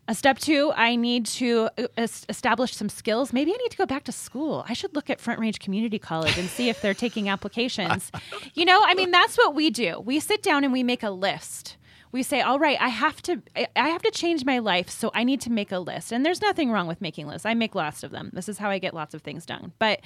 Uh, 0.05 0.13
step 0.13 0.37
two, 0.37 0.73
I 0.75 0.97
need 0.97 1.25
to 1.27 1.69
uh, 1.77 2.07
establish 2.27 2.75
some 2.75 2.89
skills. 2.89 3.31
Maybe 3.31 3.53
I 3.53 3.55
need 3.55 3.71
to 3.71 3.77
go 3.77 3.85
back 3.85 4.03
to 4.03 4.11
school. 4.11 4.65
I 4.67 4.73
should 4.73 4.93
look 4.93 5.09
at 5.09 5.21
Front 5.21 5.39
Range 5.39 5.57
Community 5.59 5.97
College 5.97 6.37
and 6.37 6.49
see 6.49 6.67
if 6.67 6.81
they're 6.81 6.93
taking 6.93 7.29
applications. 7.29 8.11
you 8.53 8.65
know, 8.65 8.81
I 8.83 8.95
mean, 8.95 9.11
that's 9.11 9.37
what 9.37 9.55
we 9.55 9.69
do. 9.69 10.01
We 10.01 10.19
sit 10.19 10.43
down 10.43 10.65
and 10.65 10.73
we 10.73 10.83
make 10.83 11.03
a 11.03 11.09
list 11.09 11.77
we 12.13 12.23
say, 12.23 12.41
all 12.41 12.59
right, 12.59 12.77
I 12.79 12.89
have 12.89 13.21
to, 13.23 13.41
I 13.75 13.89
have 13.89 14.03
to 14.03 14.11
change 14.11 14.45
my 14.45 14.59
life, 14.59 14.89
so 14.89 15.11
I 15.13 15.23
need 15.23 15.41
to 15.41 15.51
make 15.51 15.71
a 15.71 15.79
list. 15.79 16.11
And 16.11 16.23
there's 16.23 16.41
nothing 16.41 16.71
wrong 16.71 16.87
with 16.87 17.01
making 17.01 17.27
lists. 17.27 17.45
I 17.45 17.55
make 17.55 17.73
lots 17.75 18.03
of 18.03 18.11
them. 18.11 18.29
This 18.31 18.47
is 18.47 18.59
how 18.59 18.69
I 18.69 18.77
get 18.77 18.93
lots 18.93 19.15
of 19.15 19.23
things 19.23 19.45
done. 19.45 19.73
But 19.79 19.99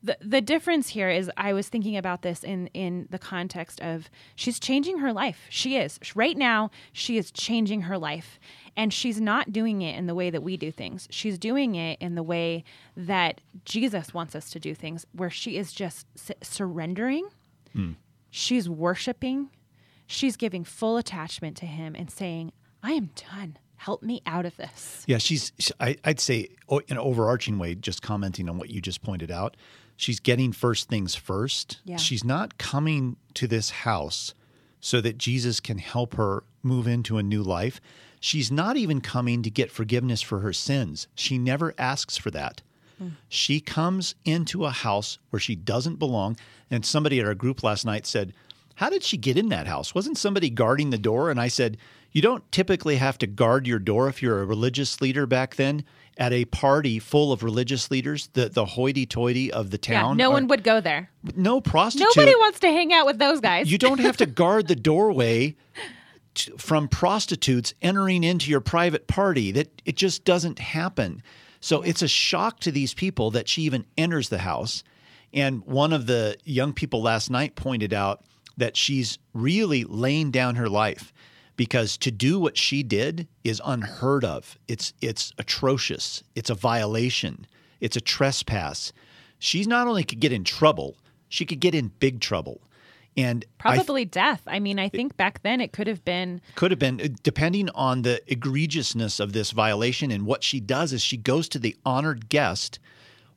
the 0.00 0.16
the 0.20 0.40
difference 0.40 0.90
here 0.90 1.08
is 1.08 1.28
I 1.36 1.52
was 1.52 1.68
thinking 1.68 1.96
about 1.96 2.22
this 2.22 2.44
in 2.44 2.68
in 2.68 3.08
the 3.10 3.18
context 3.18 3.80
of 3.80 4.08
she's 4.36 4.60
changing 4.60 4.98
her 4.98 5.12
life. 5.12 5.46
She 5.48 5.76
is 5.76 5.98
right 6.14 6.36
now. 6.36 6.70
She 6.92 7.18
is 7.18 7.32
changing 7.32 7.82
her 7.82 7.98
life, 7.98 8.38
and 8.76 8.92
she's 8.92 9.20
not 9.20 9.52
doing 9.52 9.82
it 9.82 9.96
in 9.96 10.06
the 10.06 10.14
way 10.14 10.30
that 10.30 10.42
we 10.42 10.56
do 10.56 10.70
things. 10.70 11.08
She's 11.10 11.38
doing 11.38 11.74
it 11.74 11.98
in 12.00 12.14
the 12.14 12.22
way 12.22 12.62
that 12.96 13.40
Jesus 13.64 14.14
wants 14.14 14.36
us 14.36 14.50
to 14.50 14.60
do 14.60 14.74
things, 14.74 15.04
where 15.12 15.30
she 15.30 15.56
is 15.56 15.72
just 15.72 16.06
surrendering. 16.42 17.28
Mm. 17.74 17.96
She's 18.30 18.68
worshiping 18.68 19.50
she's 20.08 20.36
giving 20.36 20.64
full 20.64 20.96
attachment 20.96 21.56
to 21.58 21.66
him 21.66 21.94
and 21.94 22.10
saying, 22.10 22.50
I 22.82 22.92
am 22.92 23.10
done. 23.30 23.58
Help 23.76 24.02
me 24.02 24.22
out 24.26 24.44
of 24.44 24.56
this. 24.56 25.04
Yeah, 25.06 25.18
she's, 25.18 25.52
I, 25.78 25.96
would 26.04 26.18
say, 26.18 26.48
in 26.68 26.82
an 26.88 26.98
overarching 26.98 27.58
way, 27.60 27.76
just 27.76 28.02
commenting 28.02 28.48
on 28.48 28.58
what 28.58 28.70
you 28.70 28.80
just 28.80 29.02
pointed 29.02 29.30
out, 29.30 29.56
she's 29.96 30.18
getting 30.18 30.50
first 30.50 30.88
things 30.88 31.14
first. 31.14 31.78
Yeah. 31.84 31.96
She's 31.96 32.24
not 32.24 32.58
coming 32.58 33.16
to 33.34 33.46
this 33.46 33.70
house 33.70 34.34
so 34.80 35.00
that 35.02 35.18
Jesus 35.18 35.60
can 35.60 35.78
help 35.78 36.14
her 36.14 36.42
move 36.62 36.88
into 36.88 37.18
a 37.18 37.22
new 37.22 37.42
life. 37.42 37.80
She's 38.18 38.50
not 38.50 38.76
even 38.76 39.00
coming 39.00 39.42
to 39.42 39.50
get 39.50 39.70
forgiveness 39.70 40.22
for 40.22 40.40
her 40.40 40.52
sins. 40.52 41.06
She 41.14 41.38
never 41.38 41.72
asks 41.78 42.16
for 42.16 42.32
that. 42.32 42.62
Hmm. 42.98 43.10
She 43.28 43.60
comes 43.60 44.16
into 44.24 44.64
a 44.64 44.70
house 44.70 45.18
where 45.30 45.38
she 45.38 45.54
doesn't 45.54 45.96
belong. 45.96 46.36
And 46.68 46.84
somebody 46.84 47.20
at 47.20 47.26
our 47.26 47.34
group 47.34 47.62
last 47.62 47.84
night 47.84 48.06
said, 48.06 48.32
how 48.78 48.88
did 48.88 49.02
she 49.02 49.16
get 49.16 49.36
in 49.36 49.48
that 49.48 49.66
house? 49.66 49.92
Wasn't 49.92 50.16
somebody 50.16 50.50
guarding 50.50 50.90
the 50.90 50.98
door? 50.98 51.32
And 51.32 51.40
I 51.40 51.48
said, 51.48 51.78
You 52.12 52.22
don't 52.22 52.50
typically 52.52 52.94
have 52.94 53.18
to 53.18 53.26
guard 53.26 53.66
your 53.66 53.80
door 53.80 54.08
if 54.08 54.22
you're 54.22 54.40
a 54.40 54.44
religious 54.44 55.00
leader 55.00 55.26
back 55.26 55.56
then 55.56 55.84
at 56.16 56.32
a 56.32 56.44
party 56.44 57.00
full 57.00 57.32
of 57.32 57.42
religious 57.42 57.90
leaders, 57.90 58.28
the, 58.34 58.48
the 58.48 58.64
hoity 58.64 59.04
toity 59.04 59.50
of 59.52 59.72
the 59.72 59.78
town. 59.78 60.16
Yeah, 60.16 60.26
no 60.26 60.30
are, 60.30 60.34
one 60.34 60.46
would 60.46 60.62
go 60.62 60.80
there. 60.80 61.10
No 61.34 61.60
prostitute. 61.60 62.06
Nobody 62.16 62.36
wants 62.36 62.60
to 62.60 62.68
hang 62.68 62.92
out 62.92 63.04
with 63.04 63.18
those 63.18 63.40
guys. 63.40 63.68
You 63.68 63.78
don't 63.78 63.98
have 63.98 64.16
to 64.18 64.26
guard 64.42 64.68
the 64.68 64.76
doorway 64.76 65.56
to, 66.34 66.56
from 66.56 66.86
prostitutes 66.86 67.74
entering 67.82 68.22
into 68.22 68.48
your 68.48 68.60
private 68.60 69.08
party. 69.08 69.50
That 69.50 69.82
it 69.86 69.96
just 69.96 70.24
doesn't 70.24 70.60
happen. 70.60 71.20
So 71.58 71.82
it's 71.82 72.02
a 72.02 72.08
shock 72.08 72.60
to 72.60 72.70
these 72.70 72.94
people 72.94 73.32
that 73.32 73.48
she 73.48 73.62
even 73.62 73.86
enters 73.96 74.28
the 74.28 74.38
house. 74.38 74.84
And 75.34 75.64
one 75.64 75.92
of 75.92 76.06
the 76.06 76.36
young 76.44 76.72
people 76.72 77.02
last 77.02 77.28
night 77.28 77.56
pointed 77.56 77.92
out 77.92 78.22
that 78.58 78.76
she's 78.76 79.18
really 79.32 79.84
laying 79.84 80.30
down 80.30 80.56
her 80.56 80.68
life 80.68 81.12
because 81.56 81.96
to 81.98 82.10
do 82.10 82.38
what 82.38 82.56
she 82.56 82.82
did 82.82 83.26
is 83.42 83.60
unheard 83.64 84.24
of. 84.24 84.58
It's 84.68 84.92
it's 85.00 85.32
atrocious. 85.38 86.22
It's 86.34 86.50
a 86.50 86.54
violation. 86.54 87.46
It's 87.80 87.96
a 87.96 88.00
trespass. 88.00 88.92
She's 89.38 89.66
not 89.66 89.86
only 89.86 90.04
could 90.04 90.20
get 90.20 90.32
in 90.32 90.44
trouble, 90.44 90.96
she 91.28 91.46
could 91.46 91.60
get 91.60 91.74
in 91.74 91.92
big 92.00 92.20
trouble. 92.20 92.60
And 93.16 93.44
probably 93.58 94.04
th- 94.04 94.12
death. 94.12 94.42
I 94.46 94.60
mean, 94.60 94.78
I 94.78 94.88
think 94.88 95.16
back 95.16 95.42
then 95.42 95.60
it 95.60 95.72
could 95.72 95.88
have 95.88 96.04
been 96.04 96.40
could 96.54 96.70
have 96.70 96.78
been 96.78 97.00
uh, 97.00 97.08
depending 97.24 97.68
on 97.70 98.02
the 98.02 98.22
egregiousness 98.28 99.18
of 99.18 99.32
this 99.32 99.50
violation 99.50 100.12
and 100.12 100.24
what 100.24 100.44
she 100.44 100.60
does 100.60 100.92
is 100.92 101.02
she 101.02 101.16
goes 101.16 101.48
to 101.48 101.58
the 101.58 101.76
honored 101.84 102.28
guest 102.28 102.78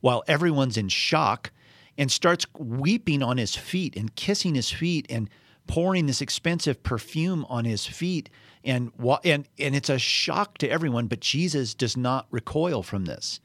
while 0.00 0.22
everyone's 0.28 0.76
in 0.76 0.88
shock 0.88 1.50
and 1.98 2.10
starts 2.10 2.46
weeping 2.58 3.22
on 3.22 3.38
his 3.38 3.54
feet 3.54 3.96
and 3.96 4.14
kissing 4.14 4.54
his 4.54 4.70
feet 4.70 5.06
and 5.10 5.28
pouring 5.66 6.06
this 6.06 6.20
expensive 6.20 6.82
perfume 6.82 7.46
on 7.48 7.64
his 7.64 7.86
feet. 7.86 8.28
And 8.64 8.92
and 9.24 9.48
and 9.58 9.76
it's 9.76 9.90
a 9.90 9.98
shock 9.98 10.58
to 10.58 10.68
everyone 10.68 11.06
but 11.06 11.20
Jesus 11.20 11.74
does 11.74 11.96
not 11.96 12.26
recoil 12.30 12.82
from 12.82 13.04
this. 13.04 13.40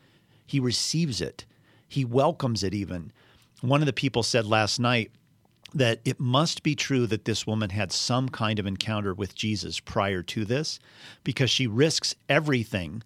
He 0.45 0.59
receives 0.59 1.21
it. 1.21 1.45
He 1.87 2.05
welcomes 2.05 2.63
it 2.63 2.73
even. 2.73 3.11
One 3.61 3.81
of 3.81 3.85
the 3.85 3.93
people 3.93 4.23
said 4.23 4.45
last 4.45 4.79
night 4.79 5.11
that 5.73 5.99
it 6.05 6.19
must 6.19 6.63
be 6.63 6.75
true 6.75 7.07
that 7.07 7.25
this 7.25 7.45
woman 7.45 7.71
had 7.71 7.91
some 7.91 8.29
kind 8.29 8.59
of 8.59 8.65
encounter 8.65 9.13
with 9.13 9.35
Jesus 9.35 9.79
prior 9.79 10.23
to 10.23 10.45
this 10.45 10.79
because 11.23 11.49
she 11.49 11.67
risks 11.67 12.15
everything 12.29 13.03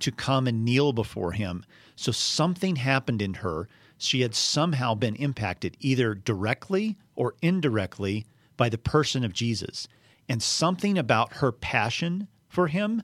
to 0.00 0.12
come 0.12 0.46
and 0.46 0.64
kneel 0.64 0.92
before 0.92 1.32
him. 1.32 1.64
So 1.96 2.12
something 2.12 2.76
happened 2.76 3.20
in 3.20 3.34
her 3.34 3.68
she 4.04 4.20
had 4.20 4.34
somehow 4.34 4.94
been 4.94 5.16
impacted 5.16 5.76
either 5.80 6.14
directly 6.14 6.96
or 7.14 7.34
indirectly 7.42 8.26
by 8.56 8.68
the 8.68 8.78
person 8.78 9.24
of 9.24 9.32
Jesus. 9.32 9.88
And 10.28 10.42
something 10.42 10.96
about 10.96 11.34
her 11.34 11.52
passion 11.52 12.28
for 12.48 12.68
him, 12.68 13.02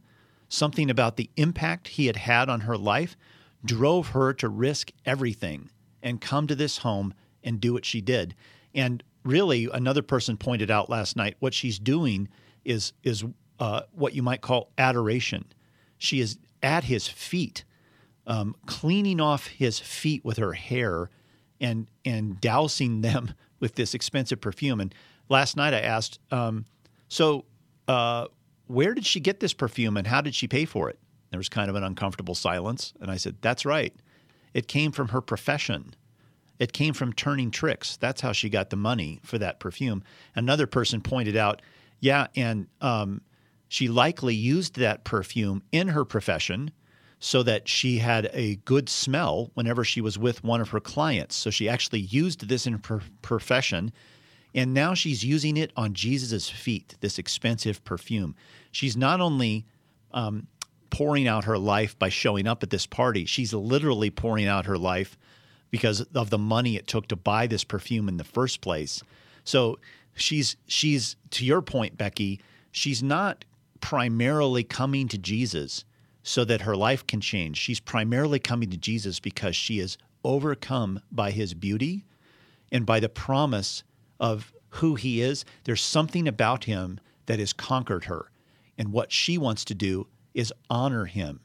something 0.48 0.90
about 0.90 1.16
the 1.16 1.30
impact 1.36 1.88
he 1.88 2.06
had 2.06 2.16
had 2.16 2.48
on 2.48 2.60
her 2.60 2.78
life, 2.78 3.16
drove 3.64 4.08
her 4.08 4.32
to 4.34 4.48
risk 4.48 4.90
everything 5.04 5.70
and 6.02 6.20
come 6.20 6.46
to 6.46 6.54
this 6.54 6.78
home 6.78 7.12
and 7.42 7.60
do 7.60 7.72
what 7.72 7.84
she 7.84 8.00
did. 8.00 8.34
And 8.74 9.02
really, 9.24 9.68
another 9.72 10.02
person 10.02 10.36
pointed 10.36 10.70
out 10.70 10.88
last 10.88 11.16
night 11.16 11.36
what 11.40 11.54
she's 11.54 11.78
doing 11.78 12.28
is 12.64 12.92
is 13.02 13.24
uh, 13.58 13.82
what 13.92 14.14
you 14.14 14.22
might 14.22 14.40
call 14.40 14.70
adoration. 14.78 15.44
She 15.98 16.20
is 16.20 16.38
at 16.62 16.84
his 16.84 17.08
feet 17.08 17.64
um, 18.30 18.54
cleaning 18.64 19.20
off 19.20 19.48
his 19.48 19.80
feet 19.80 20.24
with 20.24 20.38
her 20.38 20.52
hair 20.52 21.10
and 21.60 21.88
and 22.04 22.40
dousing 22.40 23.02
them 23.02 23.34
with 23.60 23.74
this 23.74 23.92
expensive 23.92 24.40
perfume. 24.40 24.80
And 24.80 24.94
last 25.28 25.56
night 25.56 25.74
I 25.74 25.80
asked, 25.80 26.18
um, 26.30 26.64
so 27.08 27.44
uh, 27.88 28.28
where 28.68 28.94
did 28.94 29.04
she 29.04 29.20
get 29.20 29.40
this 29.40 29.52
perfume 29.52 29.96
and 29.96 30.06
how 30.06 30.20
did 30.20 30.34
she 30.34 30.46
pay 30.46 30.64
for 30.64 30.88
it? 30.88 30.98
There 31.30 31.38
was 31.38 31.48
kind 31.48 31.68
of 31.68 31.76
an 31.76 31.82
uncomfortable 31.82 32.34
silence, 32.34 32.94
and 33.00 33.10
I 33.10 33.16
said, 33.16 33.36
"That's 33.40 33.64
right. 33.66 33.94
It 34.54 34.68
came 34.68 34.90
from 34.92 35.08
her 35.08 35.20
profession. 35.20 35.94
It 36.58 36.72
came 36.72 36.92
from 36.92 37.12
turning 37.12 37.50
tricks. 37.50 37.96
That's 37.96 38.20
how 38.20 38.32
she 38.32 38.48
got 38.48 38.70
the 38.70 38.76
money 38.76 39.20
for 39.22 39.38
that 39.38 39.60
perfume." 39.60 40.02
Another 40.34 40.66
person 40.66 41.00
pointed 41.00 41.36
out, 41.36 41.62
"Yeah, 42.00 42.28
and 42.34 42.66
um, 42.80 43.20
she 43.68 43.88
likely 43.88 44.34
used 44.34 44.76
that 44.76 45.04
perfume 45.04 45.62
in 45.72 45.88
her 45.88 46.04
profession." 46.04 46.72
So 47.20 47.42
that 47.42 47.68
she 47.68 47.98
had 47.98 48.30
a 48.32 48.56
good 48.64 48.88
smell 48.88 49.50
whenever 49.52 49.84
she 49.84 50.00
was 50.00 50.18
with 50.18 50.42
one 50.42 50.62
of 50.62 50.70
her 50.70 50.80
clients. 50.80 51.36
So 51.36 51.50
she 51.50 51.68
actually 51.68 52.00
used 52.00 52.48
this 52.48 52.66
in 52.66 52.80
her 52.86 53.02
profession. 53.20 53.92
And 54.54 54.72
now 54.72 54.94
she's 54.94 55.22
using 55.22 55.58
it 55.58 55.70
on 55.76 55.92
Jesus' 55.92 56.48
feet, 56.48 56.96
this 57.00 57.18
expensive 57.18 57.84
perfume. 57.84 58.34
She's 58.72 58.96
not 58.96 59.20
only 59.20 59.66
um, 60.12 60.46
pouring 60.88 61.28
out 61.28 61.44
her 61.44 61.58
life 61.58 61.96
by 61.98 62.08
showing 62.08 62.46
up 62.46 62.62
at 62.62 62.70
this 62.70 62.86
party, 62.86 63.26
she's 63.26 63.52
literally 63.52 64.08
pouring 64.08 64.46
out 64.46 64.64
her 64.64 64.78
life 64.78 65.18
because 65.70 66.00
of 66.14 66.30
the 66.30 66.38
money 66.38 66.76
it 66.76 66.86
took 66.86 67.06
to 67.08 67.16
buy 67.16 67.46
this 67.46 67.64
perfume 67.64 68.08
in 68.08 68.16
the 68.16 68.24
first 68.24 68.62
place. 68.62 69.02
So 69.44 69.78
she's 70.14 70.56
she's 70.66 71.16
to 71.32 71.44
your 71.44 71.60
point, 71.60 71.98
Becky, 71.98 72.40
she's 72.72 73.02
not 73.02 73.44
primarily 73.80 74.64
coming 74.64 75.06
to 75.08 75.18
Jesus 75.18 75.84
so 76.22 76.44
that 76.44 76.62
her 76.62 76.76
life 76.76 77.06
can 77.06 77.20
change. 77.20 77.56
She's 77.56 77.80
primarily 77.80 78.38
coming 78.38 78.70
to 78.70 78.76
Jesus 78.76 79.20
because 79.20 79.56
she 79.56 79.78
is 79.78 79.96
overcome 80.24 81.00
by 81.10 81.30
his 81.30 81.54
beauty 81.54 82.04
and 82.70 82.84
by 82.84 83.00
the 83.00 83.08
promise 83.08 83.82
of 84.18 84.52
who 84.74 84.94
he 84.94 85.20
is. 85.20 85.44
There's 85.64 85.82
something 85.82 86.28
about 86.28 86.64
him 86.64 87.00
that 87.26 87.38
has 87.38 87.52
conquered 87.52 88.04
her. 88.04 88.30
And 88.76 88.92
what 88.92 89.12
she 89.12 89.38
wants 89.38 89.64
to 89.66 89.74
do 89.74 90.06
is 90.34 90.52
honor 90.68 91.06
him 91.06 91.40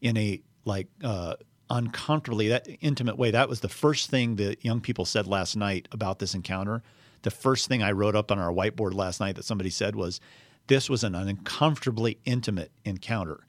in 0.00 0.16
a 0.16 0.42
like 0.64 0.88
uh, 1.02 1.34
uncomfortably 1.70 2.48
that 2.48 2.68
intimate 2.80 3.16
way. 3.16 3.30
That 3.30 3.48
was 3.48 3.60
the 3.60 3.68
first 3.68 4.10
thing 4.10 4.36
that 4.36 4.64
young 4.64 4.80
people 4.80 5.04
said 5.04 5.26
last 5.26 5.56
night 5.56 5.88
about 5.92 6.18
this 6.18 6.34
encounter. 6.34 6.82
The 7.22 7.30
first 7.30 7.68
thing 7.68 7.82
I 7.82 7.92
wrote 7.92 8.14
up 8.14 8.30
on 8.30 8.38
our 8.38 8.52
whiteboard 8.52 8.94
last 8.94 9.20
night 9.20 9.36
that 9.36 9.44
somebody 9.44 9.70
said 9.70 9.96
was, 9.96 10.20
"This 10.66 10.88
was 10.88 11.02
an 11.02 11.14
uncomfortably 11.14 12.18
intimate 12.24 12.70
encounter." 12.84 13.46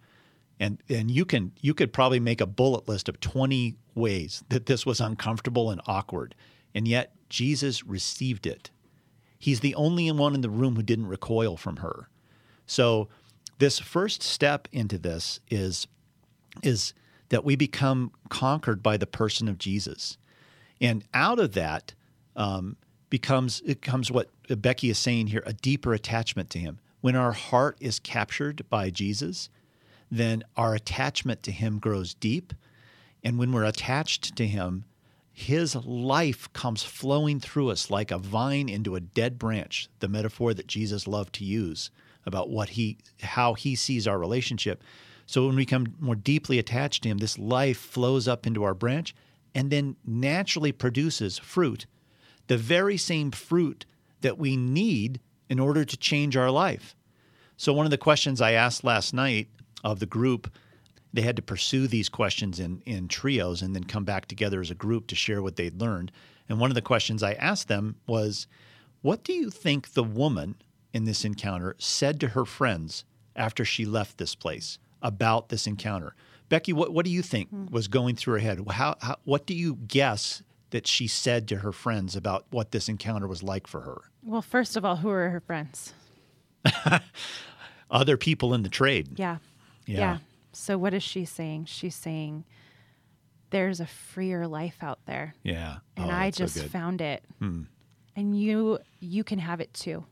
And 0.60 0.82
and 0.90 1.10
you 1.10 1.26
can 1.26 1.54
you 1.62 1.74
could 1.74 1.94
probably 1.94 2.20
make 2.20 2.42
a 2.42 2.46
bullet 2.46 2.88
list 2.88 3.08
of 3.08 3.20
20 3.20 3.76
ways 3.96 4.44
that 4.50 4.66
this 4.66 4.86
was 4.86 5.00
uncomfortable 5.00 5.72
and 5.72 5.82
awkward. 5.88 6.36
And 6.76 6.88
yet 6.88 7.14
Jesus 7.30 7.86
received 7.86 8.46
it. 8.46 8.70
He's 9.38 9.62
the 9.62 9.76
only 9.76 10.12
one 10.12 10.36
in 10.36 10.42
the 10.42 10.50
room 10.50 10.76
who 10.76 10.84
didn't 10.84 11.08
recoil 11.08 11.56
from 11.56 11.78
her. 11.78 12.10
So 12.66 13.08
this 13.58 13.80
first 13.80 14.22
step 14.22 14.68
into 14.72 14.98
this 14.98 15.40
is 15.50 15.88
is 16.62 16.94
that 17.30 17.46
we 17.46 17.56
become 17.56 18.12
conquered 18.30 18.84
by 18.84 18.98
the 18.98 19.08
person 19.08 19.48
of 19.48 19.58
Jesus. 19.58 20.18
And 20.82 21.04
out 21.14 21.40
of 21.40 21.54
that 21.54 21.94
um, 22.36 22.76
becomes 23.10 23.62
it 23.66 23.82
comes 23.82 24.12
what 24.12 24.30
Becky 24.50 24.90
is 24.90 24.98
saying 24.98 25.28
here 25.28 25.44
a 25.46 25.54
deeper 25.54 25.94
attachment 25.94 26.50
to 26.52 26.60
him. 26.60 26.80
When 27.02 27.16
our 27.16 27.32
heart 27.32 27.78
is 27.80 27.98
captured 28.00 28.68
by 28.70 28.90
Jesus 28.90 29.50
then 30.12 30.44
our 30.58 30.76
attachment 30.76 31.44
to 31.44 31.52
Him 31.52 31.80
grows 31.80 32.14
deep. 32.14 32.54
And 33.24 33.38
when 33.38 33.52
we're 33.52 33.66
attached 33.66 34.36
to 34.36 34.48
Him, 34.48 34.86
His 35.32 35.76
life 35.76 36.52
comes 36.54 36.84
flowing 36.84 37.40
through 37.40 37.70
us 37.70 37.92
like 37.92 38.12
a 38.12 38.18
vine 38.18 38.70
into 38.70 38.96
a 38.96 39.02
dead 39.02 39.38
branch, 39.38 39.88
the 40.00 40.08
metaphor 40.08 40.54
that 40.54 40.68
Jesus 40.68 41.08
loved 41.08 41.34
to 41.36 41.46
use 41.46 41.92
about 42.26 42.50
what 42.50 42.70
he 42.70 42.98
how 43.22 43.54
he 43.54 43.76
sees 43.76 44.08
our 44.08 44.18
relationship. 44.18 44.84
So 45.26 45.46
when 45.46 45.56
we 45.56 45.64
become 45.64 45.96
more 46.00 46.16
deeply 46.16 46.58
attached 46.58 47.04
to 47.04 47.10
him, 47.10 47.18
this 47.18 47.38
life 47.38 47.78
flows 47.78 48.28
up 48.28 48.48
into 48.48 48.64
our 48.64 48.74
branch 48.74 49.14
and 49.54 49.70
then 49.70 49.96
naturally 50.06 50.72
produces 50.72 51.38
fruit, 51.38 51.86
the 52.48 52.58
very 52.58 52.98
same 52.98 53.32
fruit 53.32 53.86
that 54.22 54.38
we 54.38 54.58
need 54.58 55.20
in 55.50 55.60
order 55.60 55.86
to 55.86 55.98
change 55.98 56.36
our 56.36 56.52
life. 56.52 56.96
So 57.58 57.74
one 57.74 57.86
of 57.86 57.92
the 57.92 57.98
questions 57.98 58.42
I 58.42 58.54
asked 58.54 58.84
last 58.84 59.14
night 59.14 59.50
of 59.84 60.00
the 60.00 60.06
group, 60.06 60.52
they 61.14 61.22
had 61.22 61.36
to 61.36 61.42
pursue 61.42 61.88
these 61.88 62.10
questions 62.10 62.60
in, 62.60 62.82
in 62.86 63.08
trios 63.08 63.62
and 63.62 63.76
then 63.76 63.84
come 63.84 64.04
back 64.04 64.28
together 64.28 64.62
as 64.62 64.72
a 64.72 64.76
group 64.76 65.08
to 65.08 65.16
share 65.16 65.42
what 65.42 65.56
they'd 65.56 65.80
learned. 65.80 66.12
And 66.48 66.60
one 66.60 66.72
of 66.72 66.76
the 66.76 66.82
questions 66.82 67.24
I 67.24 67.34
asked 67.34 67.68
them 67.68 67.96
was, 68.08 68.48
What 69.02 69.24
do 69.24 69.34
you 69.34 69.50
think 69.50 69.94
the 69.94 70.04
woman 70.04 70.56
in 70.94 71.06
this 71.06 71.26
encounter 71.26 71.76
said 71.78 72.20
to 72.20 72.30
her 72.30 72.46
friends 72.46 73.06
after 73.36 73.64
she 73.64 73.86
left 73.86 74.18
this 74.18 74.36
place 74.36 74.78
about 75.02 75.50
this 75.50 75.68
encounter? 75.68 76.16
Becky, 76.50 76.74
what, 76.74 76.92
what 76.92 77.06
do 77.06 77.12
you 77.12 77.22
think 77.22 77.50
hmm. 77.50 77.68
was 77.72 77.88
going 77.88 78.16
through 78.16 78.34
her 78.34 78.40
head? 78.40 78.60
How, 78.70 78.96
how, 79.02 79.18
what 79.24 79.46
do 79.46 79.54
you 79.54 79.76
guess 79.76 80.42
that 80.72 80.88
she 80.88 81.08
said 81.08 81.48
to 81.48 81.58
her 81.58 81.72
friends 81.72 82.16
about 82.16 82.46
what 82.50 82.72
this 82.72 82.90
encounter 82.90 83.28
was 83.28 83.42
like 83.42 83.68
for 83.68 83.82
her? 83.82 84.02
Well, 84.24 84.42
first 84.42 84.76
of 84.76 84.86
all, 84.86 84.98
who 84.98 85.10
are 85.10 85.30
her 85.30 85.40
friends? 85.40 85.94
Other 87.92 88.18
people 88.18 88.54
in 88.54 88.64
the 88.64 88.70
trade. 88.70 89.18
Yeah. 89.18 89.38
Yeah. 89.90 90.00
yeah. 90.00 90.18
So 90.52 90.78
what 90.78 90.94
is 90.94 91.04
she 91.04 91.26
saying? 91.26 91.66
She's 91.66 91.96
saying 91.96 92.46
there's 93.50 93.80
a 93.80 93.88
freer 93.88 94.48
life 94.48 94.78
out 94.82 95.00
there. 95.06 95.34
Yeah. 95.44 95.78
And 95.98 96.12
oh, 96.12 96.14
I 96.14 96.32
just 96.32 96.56
so 96.56 96.64
found 96.64 97.02
it. 97.02 97.24
Hmm. 97.40 97.64
And 98.16 98.40
you 98.40 98.80
you 99.00 99.24
can 99.24 99.40
have 99.40 99.60
it 99.62 99.74
too. 99.74 100.06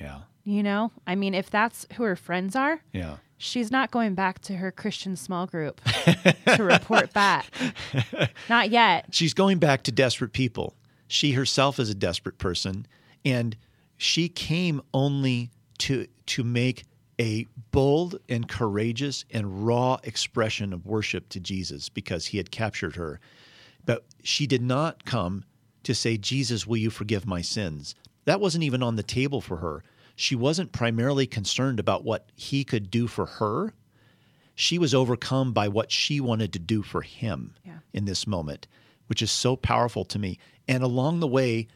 Yeah. 0.00 0.20
You 0.44 0.62
know? 0.62 0.90
I 1.06 1.14
mean, 1.14 1.34
if 1.34 1.50
that's 1.50 1.86
who 1.94 2.04
her 2.04 2.16
friends 2.16 2.56
are, 2.56 2.80
yeah. 2.92 3.16
She's 3.38 3.72
not 3.72 3.90
going 3.90 4.14
back 4.14 4.38
to 4.42 4.54
her 4.54 4.70
Christian 4.70 5.16
small 5.16 5.46
group 5.46 5.80
to 6.54 6.62
report 6.62 7.12
back. 7.12 7.46
Not 8.48 8.70
yet. 8.70 9.06
She's 9.10 9.34
going 9.34 9.58
back 9.58 9.82
to 9.82 9.90
desperate 9.90 10.32
people. 10.32 10.76
She 11.08 11.32
herself 11.32 11.80
is 11.80 11.90
a 11.90 11.94
desperate 11.96 12.38
person 12.38 12.86
and 13.24 13.56
she 13.96 14.28
came 14.28 14.80
only 14.94 15.50
to 15.78 16.06
to 16.26 16.44
make 16.44 16.84
a 17.20 17.46
bold 17.70 18.18
and 18.28 18.48
courageous 18.48 19.24
and 19.30 19.66
raw 19.66 19.98
expression 20.02 20.72
of 20.72 20.86
worship 20.86 21.28
to 21.30 21.40
Jesus 21.40 21.88
because 21.88 22.26
he 22.26 22.38
had 22.38 22.50
captured 22.50 22.96
her. 22.96 23.20
But 23.84 24.04
she 24.22 24.46
did 24.46 24.62
not 24.62 25.04
come 25.04 25.44
to 25.82 25.94
say, 25.94 26.16
Jesus, 26.16 26.66
will 26.66 26.76
you 26.76 26.90
forgive 26.90 27.26
my 27.26 27.42
sins? 27.42 27.94
That 28.24 28.40
wasn't 28.40 28.64
even 28.64 28.82
on 28.82 28.96
the 28.96 29.02
table 29.02 29.40
for 29.40 29.56
her. 29.56 29.82
She 30.14 30.36
wasn't 30.36 30.72
primarily 30.72 31.26
concerned 31.26 31.80
about 31.80 32.04
what 32.04 32.30
he 32.34 32.64
could 32.64 32.90
do 32.90 33.06
for 33.06 33.26
her. 33.26 33.74
She 34.54 34.78
was 34.78 34.94
overcome 34.94 35.52
by 35.52 35.68
what 35.68 35.90
she 35.90 36.20
wanted 36.20 36.52
to 36.52 36.58
do 36.58 36.82
for 36.82 37.02
him 37.02 37.54
yeah. 37.64 37.78
in 37.92 38.04
this 38.04 38.26
moment, 38.26 38.68
which 39.06 39.22
is 39.22 39.30
so 39.30 39.56
powerful 39.56 40.04
to 40.04 40.18
me. 40.18 40.38
And 40.68 40.82
along 40.82 41.20
the 41.20 41.26
way, 41.26 41.68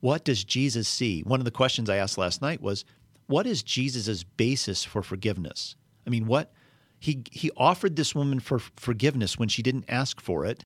what 0.00 0.24
does 0.24 0.44
Jesus 0.44 0.88
see? 0.88 1.22
One 1.22 1.40
of 1.40 1.44
the 1.44 1.50
questions 1.50 1.88
I 1.88 1.96
asked 1.96 2.18
last 2.18 2.42
night 2.42 2.60
was, 2.60 2.84
what 3.26 3.46
is 3.46 3.62
Jesus' 3.62 4.24
basis 4.24 4.84
for 4.84 5.02
forgiveness? 5.02 5.76
I 6.06 6.10
mean, 6.10 6.26
what 6.26 6.52
he 6.98 7.22
he 7.30 7.50
offered 7.56 7.96
this 7.96 8.14
woman 8.14 8.40
for 8.40 8.58
forgiveness 8.58 9.38
when 9.38 9.48
she 9.48 9.62
didn't 9.62 9.86
ask 9.88 10.20
for 10.20 10.44
it. 10.44 10.64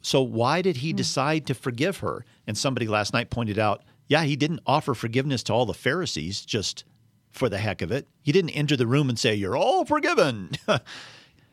So 0.00 0.22
why 0.22 0.62
did 0.62 0.78
he 0.78 0.92
mm. 0.92 0.96
decide 0.96 1.46
to 1.46 1.54
forgive 1.54 1.98
her? 1.98 2.24
And 2.46 2.56
somebody 2.56 2.86
last 2.86 3.12
night 3.12 3.30
pointed 3.30 3.58
out, 3.58 3.82
yeah, 4.06 4.24
he 4.24 4.36
didn't 4.36 4.60
offer 4.66 4.94
forgiveness 4.94 5.42
to 5.44 5.52
all 5.52 5.66
the 5.66 5.74
Pharisees 5.74 6.44
just 6.44 6.84
for 7.30 7.48
the 7.48 7.58
heck 7.58 7.82
of 7.82 7.92
it. 7.92 8.08
He 8.22 8.32
didn't 8.32 8.50
enter 8.50 8.76
the 8.76 8.86
room 8.86 9.08
and 9.08 9.18
say, 9.18 9.34
"You're 9.34 9.56
all 9.56 9.84
forgiven." 9.84 10.52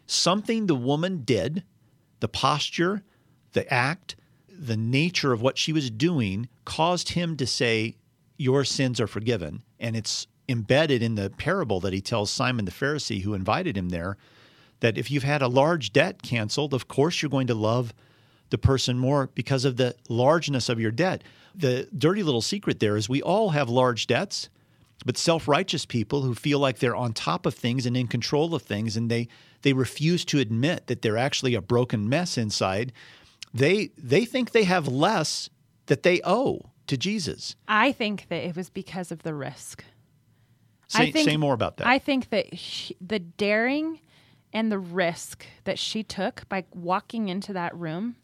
Something 0.07 0.67
the 0.67 0.75
woman 0.75 1.23
did, 1.23 1.63
the 2.19 2.27
posture, 2.27 3.03
the 3.53 3.71
act, 3.73 4.15
the 4.47 4.77
nature 4.77 5.33
of 5.33 5.41
what 5.41 5.57
she 5.57 5.73
was 5.73 5.89
doing 5.89 6.47
caused 6.63 7.09
him 7.09 7.36
to 7.38 7.47
say, 7.47 7.95
Your 8.38 8.63
sins 8.63 9.01
are 9.01 9.07
forgiven 9.07 9.63
and 9.80 9.95
it's 9.95 10.28
embedded 10.47 11.01
in 11.01 11.15
the 11.15 11.30
parable 11.30 11.80
that 11.80 11.93
he 11.93 12.01
tells 12.01 12.30
Simon 12.32 12.65
the 12.65 12.71
Pharisee 12.71 13.21
who 13.21 13.34
invited 13.34 13.76
him 13.78 13.89
there 13.89 14.17
that 14.80 14.97
if 14.97 15.09
you've 15.09 15.23
had 15.23 15.41
a 15.41 15.47
large 15.47 15.93
debt 15.93 16.21
canceled, 16.21 16.73
of 16.73 16.88
course 16.88 17.21
you're 17.21 17.30
going 17.30 17.47
to 17.47 17.55
love 17.55 17.93
the 18.49 18.57
person 18.57 18.99
more 18.99 19.30
because 19.34 19.65
of 19.65 19.78
the 19.78 19.95
largeness 20.09 20.69
of 20.69 20.80
your 20.80 20.91
debt. 20.91 21.23
The 21.55 21.88
dirty 21.97 22.23
little 22.23 22.41
secret 22.41 22.80
there 22.80 22.97
is 22.97 23.09
we 23.09 23.21
all 23.21 23.49
have 23.49 23.69
large 23.69 24.07
debts, 24.07 24.49
but 25.05 25.17
self-righteous 25.17 25.86
people 25.86 26.21
who 26.21 26.36
feel 26.36 26.59
like 26.59 26.80
they're 26.80 26.95
on 26.95 27.13
top 27.13 27.45
of 27.45 27.55
things 27.55 27.86
and 27.86 27.97
in 27.97 28.07
control 28.07 28.53
of 28.53 28.61
things 28.61 28.95
and 28.95 29.09
they 29.09 29.28
they 29.61 29.73
refuse 29.73 30.23
to 30.26 30.38
admit 30.38 30.86
that 30.88 31.01
they're 31.01 31.17
actually 31.17 31.55
a 31.55 31.61
broken 31.61 32.07
mess 32.07 32.38
inside, 32.38 32.93
they 33.53 33.89
they 33.97 34.26
think 34.26 34.51
they 34.51 34.65
have 34.65 34.88
less 34.88 35.49
that 35.88 36.03
they 36.03 36.21
owe 36.23 36.61
to 36.88 36.97
Jesus? 36.97 37.55
I 37.67 37.91
think 37.91 38.27
that 38.29 38.43
it 38.43 38.55
was 38.55 38.69
because 38.69 39.11
of 39.11 39.23
the 39.23 39.33
risk. 39.33 39.83
Say, 40.88 41.11
think, 41.11 41.29
say 41.29 41.38
more 41.38 41.53
about 41.53 41.77
that. 41.77 41.88
I 41.88 41.99
think 41.99 42.29
that 42.29 42.57
she, 42.57 42.95
the 43.01 43.19
daring 43.19 44.01
and 44.53 44.71
the 44.71 44.79
risk 44.79 45.45
that 45.63 45.79
she 45.79 46.03
took 46.03 46.47
by 46.47 46.65
walking 46.73 47.27
into 47.27 47.53
that 47.53 47.75
room 47.75 48.15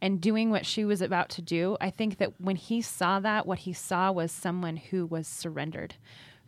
and 0.00 0.20
doing 0.20 0.50
what 0.50 0.64
she 0.64 0.84
was 0.84 1.02
about 1.02 1.28
to 1.30 1.42
do, 1.42 1.76
I 1.80 1.90
think 1.90 2.18
that 2.18 2.40
when 2.40 2.56
he 2.56 2.80
saw 2.80 3.18
that, 3.20 3.46
what 3.46 3.60
he 3.60 3.72
saw 3.72 4.12
was 4.12 4.30
someone 4.30 4.76
who 4.76 5.04
was 5.04 5.26
surrendered, 5.26 5.96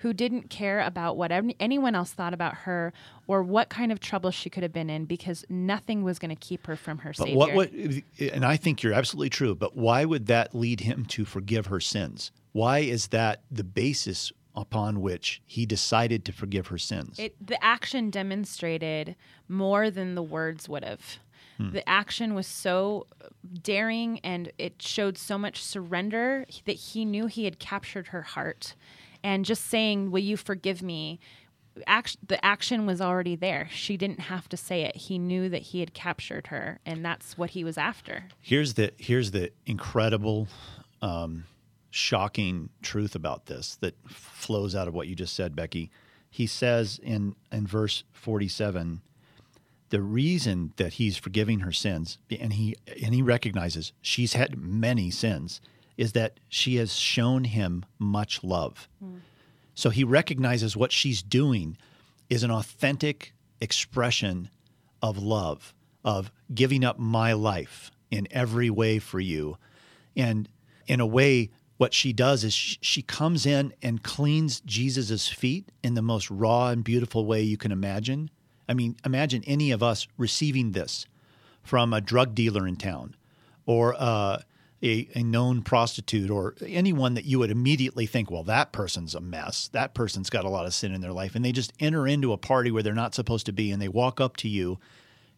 who 0.00 0.12
didn't 0.14 0.48
care 0.48 0.80
about 0.80 1.16
what 1.16 1.30
anyone 1.60 1.94
else 1.94 2.10
thought 2.12 2.32
about 2.32 2.54
her 2.54 2.92
or 3.26 3.42
what 3.42 3.68
kind 3.68 3.92
of 3.92 4.00
trouble 4.00 4.30
she 4.30 4.48
could 4.48 4.62
have 4.62 4.72
been 4.72 4.88
in 4.88 5.04
because 5.04 5.44
nothing 5.48 6.02
was 6.02 6.18
going 6.18 6.34
to 6.34 6.40
keep 6.40 6.66
her 6.66 6.74
from 6.74 6.98
her 6.98 7.12
but 7.16 7.26
savior. 7.26 7.36
What, 7.36 7.54
what, 7.54 7.70
and 8.18 8.44
I 8.44 8.56
think 8.56 8.82
you're 8.82 8.94
absolutely 8.94 9.30
true, 9.30 9.54
but 9.54 9.76
why 9.76 10.04
would 10.04 10.26
that 10.26 10.54
lead 10.54 10.80
him 10.80 11.04
to 11.06 11.24
forgive 11.24 11.66
her 11.66 11.80
sins? 11.80 12.32
Why 12.52 12.78
is 12.78 13.08
that 13.08 13.42
the 13.50 13.64
basis 13.64 14.32
upon 14.54 15.00
which 15.00 15.40
he 15.46 15.64
decided 15.64 16.24
to 16.24 16.32
forgive 16.32 16.68
her 16.68 16.78
sins. 16.78 17.18
It 17.18 17.34
the 17.44 17.62
action 17.64 18.10
demonstrated 18.10 19.14
more 19.48 19.90
than 19.90 20.14
the 20.16 20.22
words 20.22 20.68
would 20.68 20.84
have. 20.84 21.18
Hmm. 21.56 21.70
The 21.70 21.88
action 21.88 22.34
was 22.34 22.46
so 22.46 23.06
daring 23.62 24.18
and 24.20 24.50
it 24.58 24.82
showed 24.82 25.16
so 25.18 25.38
much 25.38 25.62
surrender 25.62 26.46
that 26.64 26.72
he 26.72 27.04
knew 27.04 27.26
he 27.26 27.44
had 27.44 27.58
captured 27.58 28.08
her 28.08 28.22
heart. 28.22 28.74
And 29.22 29.44
just 29.44 29.66
saying, 29.66 30.10
"Will 30.10 30.20
you 30.20 30.36
forgive 30.36 30.82
me?" 30.82 31.20
Act, 31.86 32.16
the 32.26 32.44
action 32.44 32.84
was 32.84 33.00
already 33.00 33.36
there. 33.36 33.68
She 33.70 33.96
didn't 33.96 34.20
have 34.20 34.48
to 34.48 34.56
say 34.56 34.82
it. 34.82 34.96
He 34.96 35.18
knew 35.18 35.48
that 35.48 35.62
he 35.62 35.80
had 35.80 35.94
captured 35.94 36.48
her, 36.48 36.80
and 36.84 37.04
that's 37.04 37.38
what 37.38 37.50
he 37.50 37.64
was 37.64 37.78
after. 37.78 38.24
Here's 38.40 38.74
the 38.74 38.92
here's 38.98 39.30
the 39.30 39.52
incredible, 39.66 40.48
um, 41.00 41.44
shocking 41.90 42.70
truth 42.82 43.14
about 43.14 43.46
this 43.46 43.76
that 43.76 43.94
flows 44.08 44.74
out 44.74 44.88
of 44.88 44.94
what 44.94 45.06
you 45.06 45.14
just 45.14 45.34
said, 45.34 45.54
Becky. 45.56 45.90
He 46.28 46.46
says 46.46 47.00
in 47.02 47.34
in 47.50 47.66
verse 47.66 48.04
forty 48.12 48.48
seven, 48.48 49.00
the 49.90 50.02
reason 50.02 50.72
that 50.76 50.94
he's 50.94 51.16
forgiving 51.16 51.60
her 51.60 51.72
sins, 51.72 52.18
and 52.30 52.52
he 52.54 52.76
and 53.02 53.14
he 53.14 53.22
recognizes 53.22 53.92
she's 54.02 54.34
had 54.34 54.58
many 54.58 55.10
sins, 55.10 55.60
is 56.00 56.12
that 56.12 56.40
she 56.48 56.76
has 56.76 56.94
shown 56.94 57.44
him 57.44 57.84
much 57.98 58.42
love. 58.42 58.88
So 59.74 59.90
he 59.90 60.02
recognizes 60.02 60.74
what 60.74 60.92
she's 60.92 61.22
doing 61.22 61.76
is 62.30 62.42
an 62.42 62.50
authentic 62.50 63.34
expression 63.60 64.48
of 65.02 65.18
love, 65.18 65.74
of 66.02 66.32
giving 66.54 66.84
up 66.84 66.98
my 66.98 67.34
life 67.34 67.90
in 68.10 68.26
every 68.30 68.70
way 68.70 68.98
for 68.98 69.20
you. 69.20 69.58
And 70.16 70.48
in 70.86 71.00
a 71.00 71.06
way, 71.06 71.50
what 71.76 71.92
she 71.92 72.14
does 72.14 72.44
is 72.44 72.54
she, 72.54 73.02
comes 73.02 73.44
in 73.44 73.74
and 73.82 74.02
cleans 74.02 74.62
Jesus's 74.62 75.28
feet 75.28 75.68
in 75.82 75.92
the 75.92 76.02
most 76.02 76.30
raw 76.30 76.68
and 76.68 76.82
beautiful 76.82 77.26
way 77.26 77.42
you 77.42 77.58
can 77.58 77.72
imagine. 77.72 78.30
I 78.66 78.72
mean, 78.72 78.96
imagine 79.04 79.44
any 79.46 79.70
of 79.70 79.82
us 79.82 80.08
receiving 80.16 80.72
this 80.72 81.04
from 81.62 81.92
a 81.92 82.00
drug 82.00 82.34
dealer 82.34 82.66
in 82.66 82.76
town 82.76 83.16
or 83.66 83.94
uh, 83.98 84.40
a, 84.82 85.08
a 85.14 85.22
known 85.22 85.62
prostitute 85.62 86.30
or 86.30 86.54
anyone 86.66 87.14
that 87.14 87.24
you 87.24 87.38
would 87.38 87.50
immediately 87.50 88.06
think, 88.06 88.30
well, 88.30 88.44
that 88.44 88.72
person's 88.72 89.14
a 89.14 89.20
mess. 89.20 89.68
That 89.72 89.94
person's 89.94 90.30
got 90.30 90.44
a 90.44 90.48
lot 90.48 90.66
of 90.66 90.74
sin 90.74 90.94
in 90.94 91.00
their 91.00 91.12
life. 91.12 91.34
And 91.34 91.44
they 91.44 91.52
just 91.52 91.72
enter 91.80 92.06
into 92.06 92.32
a 92.32 92.38
party 92.38 92.70
where 92.70 92.82
they're 92.82 92.94
not 92.94 93.14
supposed 93.14 93.46
to 93.46 93.52
be 93.52 93.70
and 93.70 93.80
they 93.80 93.88
walk 93.88 94.20
up 94.20 94.36
to 94.38 94.48
you 94.48 94.78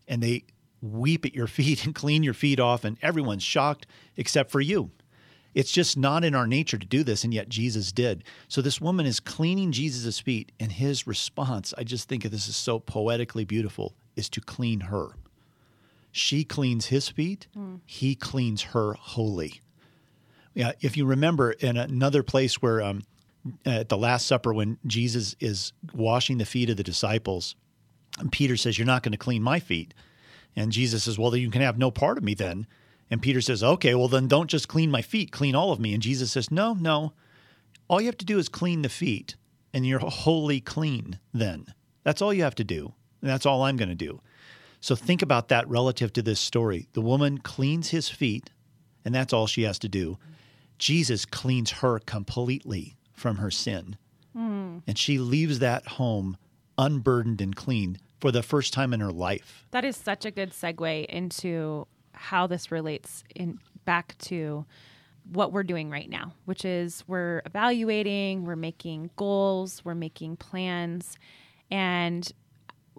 and 0.07 0.23
they 0.23 0.45
weep 0.83 1.25
at 1.25 1.35
your 1.35 1.47
feet 1.49 1.85
and 1.85 1.95
clean 1.95 2.23
your 2.23 2.35
feet 2.35 2.61
off, 2.61 2.85
and 2.85 2.99
everyone's 3.03 3.43
shocked 3.43 3.87
except 4.17 4.51
for 4.51 4.61
you. 4.61 4.91
It's 5.55 5.73
just 5.73 5.99
not 5.99 6.25
in 6.25 6.35
our 6.35 6.47
nature 6.47 6.79
to 6.79 6.87
do 6.87 7.05
this, 7.05 7.25
and 7.25 7.35
yet 7.35 7.49
Jesus 7.49 7.93
did. 7.93 8.25
So 8.49 8.63
this 8.63 8.81
woman 8.81 9.05
is 9.05 9.21
cleaning 9.21 9.71
Jesus' 9.71 10.19
feet, 10.19 10.51
and 10.59 10.73
his 10.73 11.07
response, 11.07 11.75
I 11.77 11.85
just 11.85 12.09
think 12.09 12.23
this 12.23 12.49
is 12.49 12.57
so 12.57 12.79
poetically 12.79 13.45
beautiful, 13.45 13.95
is 14.17 14.31
to 14.31 14.41
clean 14.41 14.81
her. 14.81 15.11
She 16.13 16.45
cleans 16.45 16.87
his 16.87 17.09
feet, 17.09 17.47
he 17.87 18.15
cleans 18.15 18.63
her 18.63 18.93
holy. 18.93 19.61
Yeah, 20.55 20.73
if 20.83 20.97
you 20.97 21.07
remember 21.07 21.53
in 21.53 21.79
another 21.79 22.23
place 22.23 22.61
where 22.61 22.83
um, 22.83 23.03
at 23.65 23.89
the 23.89 23.97
Last 23.97 24.27
Supper, 24.27 24.53
when 24.53 24.79
Jesus 24.87 25.35
is 25.41 25.73
washing 25.95 26.37
the 26.39 26.45
feet 26.45 26.69
of 26.69 26.77
the 26.77 26.83
disciples, 26.83 27.57
and 28.19 28.31
Peter 28.31 28.57
says, 28.57 28.79
You're 28.79 28.87
not 28.87 29.03
going 29.03 29.13
to 29.13 29.19
clean 29.19 29.43
my 29.43 29.59
feet. 29.59 29.95
And 30.55 30.71
Jesus 30.71 31.05
says, 31.05 31.19
Well, 31.19 31.31
then 31.31 31.41
you 31.41 31.51
can 31.51 31.63
have 31.63 31.79
no 31.79 31.91
part 31.91 32.19
of 32.19 32.25
me 32.25 32.35
then. 32.35 32.67
And 33.11 33.23
Peter 33.23 33.41
says, 33.41 33.63
Okay, 33.63 33.95
well, 33.95 34.09
then 34.09 34.29
don't 34.29 34.51
just 34.51 34.69
clean 34.69 34.91
my 34.91 35.03
feet, 35.03 35.33
clean 35.33 35.55
all 35.55 35.73
of 35.73 35.81
me. 35.81 35.95
And 35.95 36.03
Jesus 36.03 36.33
says, 36.33 36.51
No, 36.51 36.75
no. 36.75 37.15
All 37.89 38.01
you 38.01 38.07
have 38.07 38.19
to 38.19 38.27
do 38.27 38.39
is 38.39 38.49
clean 38.49 38.83
the 38.83 38.89
feet, 38.89 39.37
and 39.73 39.87
you're 39.87 39.99
wholly 39.99 40.61
clean 40.61 41.19
then. 41.33 41.67
That's 42.05 42.23
all 42.23 42.33
you 42.33 42.43
have 42.43 42.55
to 42.57 42.65
do. 42.65 42.93
And 43.21 43.31
that's 43.31 43.47
all 43.47 43.63
I'm 43.63 43.77
going 43.77 43.89
to 43.89 43.95
do. 43.95 44.21
So 44.83 44.97
think 44.97 45.23
about 45.23 45.49
that 45.49 45.69
relative 45.69 46.13
to 46.15 46.23
this 46.23 46.41
story. 46.41 46.89
The 46.93 47.01
woman 47.01 47.39
cleans 47.39 47.91
his 47.91 48.09
feet, 48.09 48.51
and 49.05 49.15
that's 49.15 49.33
all 49.33 49.47
she 49.47 49.63
has 49.63 49.79
to 49.79 49.89
do. 49.89 50.19
Jesus 50.77 51.25
cleans 51.25 51.71
her 51.71 52.01
completely 52.01 52.97
from 53.13 53.37
her 53.37 53.51
sin. 53.51 53.97
Hmm. 54.33 54.79
And 54.89 54.99
she 54.99 55.19
leaves 55.19 55.61
that 55.61 55.87
home 55.87 56.37
unburdened 56.77 57.41
and 57.41 57.55
clean 57.55 57.99
for 58.21 58.33
the 58.33 58.43
first 58.43 58.73
time 58.73 58.93
in 58.93 58.99
her 58.99 59.13
life. 59.13 59.65
That 59.71 59.85
is 59.85 59.97
such 59.97 60.25
a 60.25 60.33
good 60.33 60.51
segue 60.51 61.07
into 61.07 61.87
how 62.13 62.49
this 62.49 62.73
relates 62.73 63.23
in 63.37 63.61
back 63.85 64.19
to 64.19 64.67
what 65.33 65.53
we're 65.53 65.63
doing 65.63 65.91
right 65.91 66.11
now, 66.11 66.33
which 66.47 66.65
is 66.65 67.05
we're 67.07 67.43
evaluating, 67.47 68.45
we're 68.45 68.57
making 68.57 69.11
goals, 69.15 69.85
we're 69.85 69.95
making 69.95 70.39
plans, 70.39 71.17
and 71.71 72.33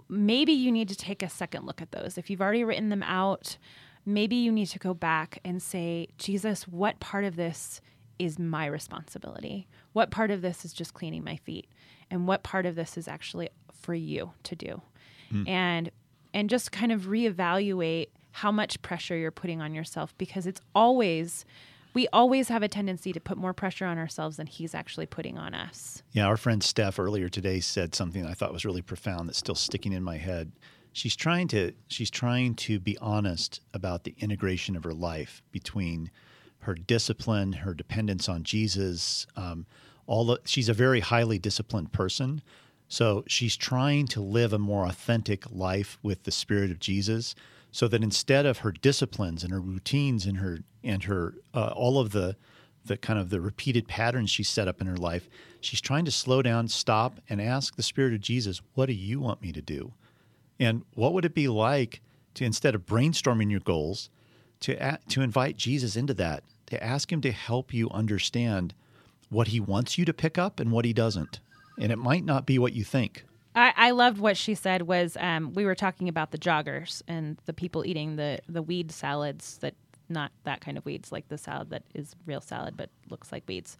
maybe 0.10 0.52
you 0.52 0.72
need 0.72 0.90
to 0.90 0.96
take 0.96 1.24
a 1.24 1.30
second 1.30 1.66
look 1.66 1.82
at 1.82 1.92
those. 1.92 2.18
If 2.18 2.30
you've 2.30 2.42
already 2.42 2.64
written 2.64 2.90
them 2.90 3.04
out, 3.04 3.58
maybe 4.06 4.36
you 4.36 4.52
need 4.52 4.68
to 4.68 4.80
go 4.80 4.94
back 4.94 5.40
and 5.44 5.62
say, 5.62 6.08
Jesus, 6.18 6.68
what 6.68 7.00
part 7.00 7.24
of 7.24 7.36
this 7.36 7.82
is 8.20 8.38
my 8.40 8.66
responsibility? 8.66 9.68
What 9.94 10.12
part 10.12 10.32
of 10.32 10.42
this 10.42 10.66
is 10.66 10.74
just 10.74 10.94
cleaning 10.94 11.24
my 11.24 11.38
feet? 11.38 11.68
And 12.10 12.28
what 12.28 12.44
part 12.44 12.66
of 12.66 12.76
this 12.76 12.98
is 12.98 13.08
actually 13.08 13.50
for 13.74 13.94
you 13.94 14.32
to 14.44 14.56
do? 14.56 14.82
Hmm. 15.30 15.48
And 15.48 15.92
and 16.34 16.50
just 16.50 16.72
kind 16.72 16.92
of 16.92 17.04
reevaluate 17.04 18.08
how 18.32 18.52
much 18.52 18.82
pressure 18.82 19.16
you're 19.16 19.32
putting 19.32 19.62
on 19.62 19.76
yourself 19.76 20.18
because 20.18 20.48
it's 20.48 20.62
always 20.74 21.46
we 21.94 22.08
always 22.12 22.50
have 22.50 22.64
a 22.64 22.68
tendency 22.68 23.14
to 23.14 23.20
put 23.20 23.38
more 23.38 23.54
pressure 23.54 23.86
on 23.86 23.98
ourselves 23.98 24.38
than 24.38 24.48
he's 24.48 24.74
actually 24.74 25.06
putting 25.06 25.38
on 25.38 25.54
us. 25.54 26.04
Yeah, 26.12 26.26
our 26.26 26.38
friend 26.38 26.64
Steph 26.64 27.00
earlier 27.00 27.30
today 27.30 27.60
said 27.60 27.96
something 27.96 28.26
I 28.26 28.34
thought 28.34 28.54
was 28.54 28.66
really 28.66 28.82
profound 28.82 29.30
that's 29.30 29.38
still 29.38 29.56
sticking 29.56 29.94
in 29.94 30.04
my 30.04 30.18
head. 30.18 30.52
She's 30.92 31.16
trying 31.16 31.48
to 31.50 31.74
she's 31.88 32.12
trying 32.12 32.56
to 32.56 32.80
be 32.80 32.98
honest 33.00 33.62
about 33.74 34.04
the 34.04 34.16
integration 34.20 34.76
of 34.76 34.84
her 34.84 34.94
life 34.94 35.42
between 35.52 36.12
her 36.60 36.76
discipline, 36.76 37.54
her 37.54 37.74
dependence 37.74 38.30
on 38.30 38.44
Jesus. 38.44 39.26
Um, 39.36 39.66
all 40.06 40.26
the, 40.26 40.40
she's 40.46 40.70
a 40.70 40.74
very 40.74 41.00
highly 41.00 41.40
disciplined 41.40 41.92
person, 41.92 42.42
so 42.88 43.24
she's 43.28 43.56
trying 43.56 44.08
to 44.08 44.22
live 44.22 44.54
a 44.54 44.60
more 44.60 44.86
authentic 44.86 45.50
life 45.50 45.98
with 46.04 46.24
the 46.24 46.32
Spirit 46.32 46.70
of 46.70 46.80
Jesus, 46.80 47.34
so 47.74 47.88
that 47.88 48.04
instead 48.04 48.46
of 48.46 48.60
her 48.60 48.72
disciplines 48.72 49.44
and 49.44 49.52
her 49.52 49.60
routines 49.60 50.28
and 50.28 50.38
her 50.38 50.60
and 50.84 51.06
her 51.06 51.34
uh, 51.56 51.74
all 51.76 52.00
of 52.00 52.12
the 52.12 52.38
the 52.86 52.96
kind 52.96 53.18
of 53.18 53.30
the 53.30 53.42
repeated 53.42 53.88
patterns 53.88 54.30
she 54.30 54.44
set 54.44 54.68
up 54.68 54.80
in 54.80 54.88
her 54.88 54.98
life, 54.98 55.28
she's 55.60 55.82
trying 55.82 56.06
to 56.06 56.12
slow 56.12 56.42
down, 56.42 56.68
stop, 56.68 57.20
and 57.30 57.42
ask 57.42 57.76
the 57.76 57.84
Spirit 57.84 58.14
of 58.14 58.22
Jesus, 58.22 58.62
"What 58.76 58.86
do 58.86 58.94
you 58.94 59.20
want 59.20 59.42
me 59.42 59.52
to 59.52 59.62
do?" 59.62 59.94
And 60.60 60.84
what 60.94 61.14
would 61.14 61.26
it 61.26 61.34
be 61.34 61.48
like 61.48 62.02
to 62.36 62.46
instead 62.46 62.76
of 62.76 62.86
brainstorming 62.86 63.50
your 63.50 63.60
goals, 63.60 64.10
to 64.62 64.74
a- 64.74 65.00
to 65.10 65.22
invite 65.22 65.58
Jesus 65.58 65.96
into 65.96 66.14
that, 66.14 66.44
to 66.68 66.82
ask 66.82 67.12
him 67.12 67.22
to 67.22 67.32
help 67.32 67.74
you 67.74 67.90
understand 67.90 68.76
what 69.30 69.48
he 69.48 69.60
wants 69.60 69.98
you 69.98 70.06
to 70.06 70.14
pick 70.14 70.38
up 70.38 70.60
and 70.60 70.72
what 70.72 70.86
he 70.86 70.94
doesn't. 70.94 71.40
And 71.80 71.92
it 71.92 71.98
might 71.98 72.24
not 72.24 72.46
be 72.46 72.60
what 72.60 72.74
you 72.74 72.84
think. 72.84 73.26
I, 73.56 73.74
I 73.76 73.92
loved 73.92 74.20
what 74.20 74.38
she 74.38 74.56
said 74.56 74.84
was 74.84 75.18
um, 75.20 75.54
we 75.54 75.66
were 75.66 75.76
talking 75.76 76.08
about 76.10 76.32
the 76.32 76.38
joggers 76.38 77.02
and 77.08 77.38
the 77.46 77.54
people 77.54 77.86
eating 77.86 78.16
the 78.16 78.40
the 78.48 78.62
weed 78.62 78.92
salads 78.92 79.58
that 79.60 79.76
not 80.10 80.32
that 80.44 80.62
kind 80.62 80.78
of 80.78 80.86
weeds 80.86 81.12
like 81.12 81.28
the 81.30 81.38
salad 81.38 81.70
that 81.70 81.84
is 81.94 82.16
real 82.26 82.42
salad 82.42 82.76
but 82.76 82.90
looks 83.10 83.32
like 83.32 83.44
weeds. 83.48 83.78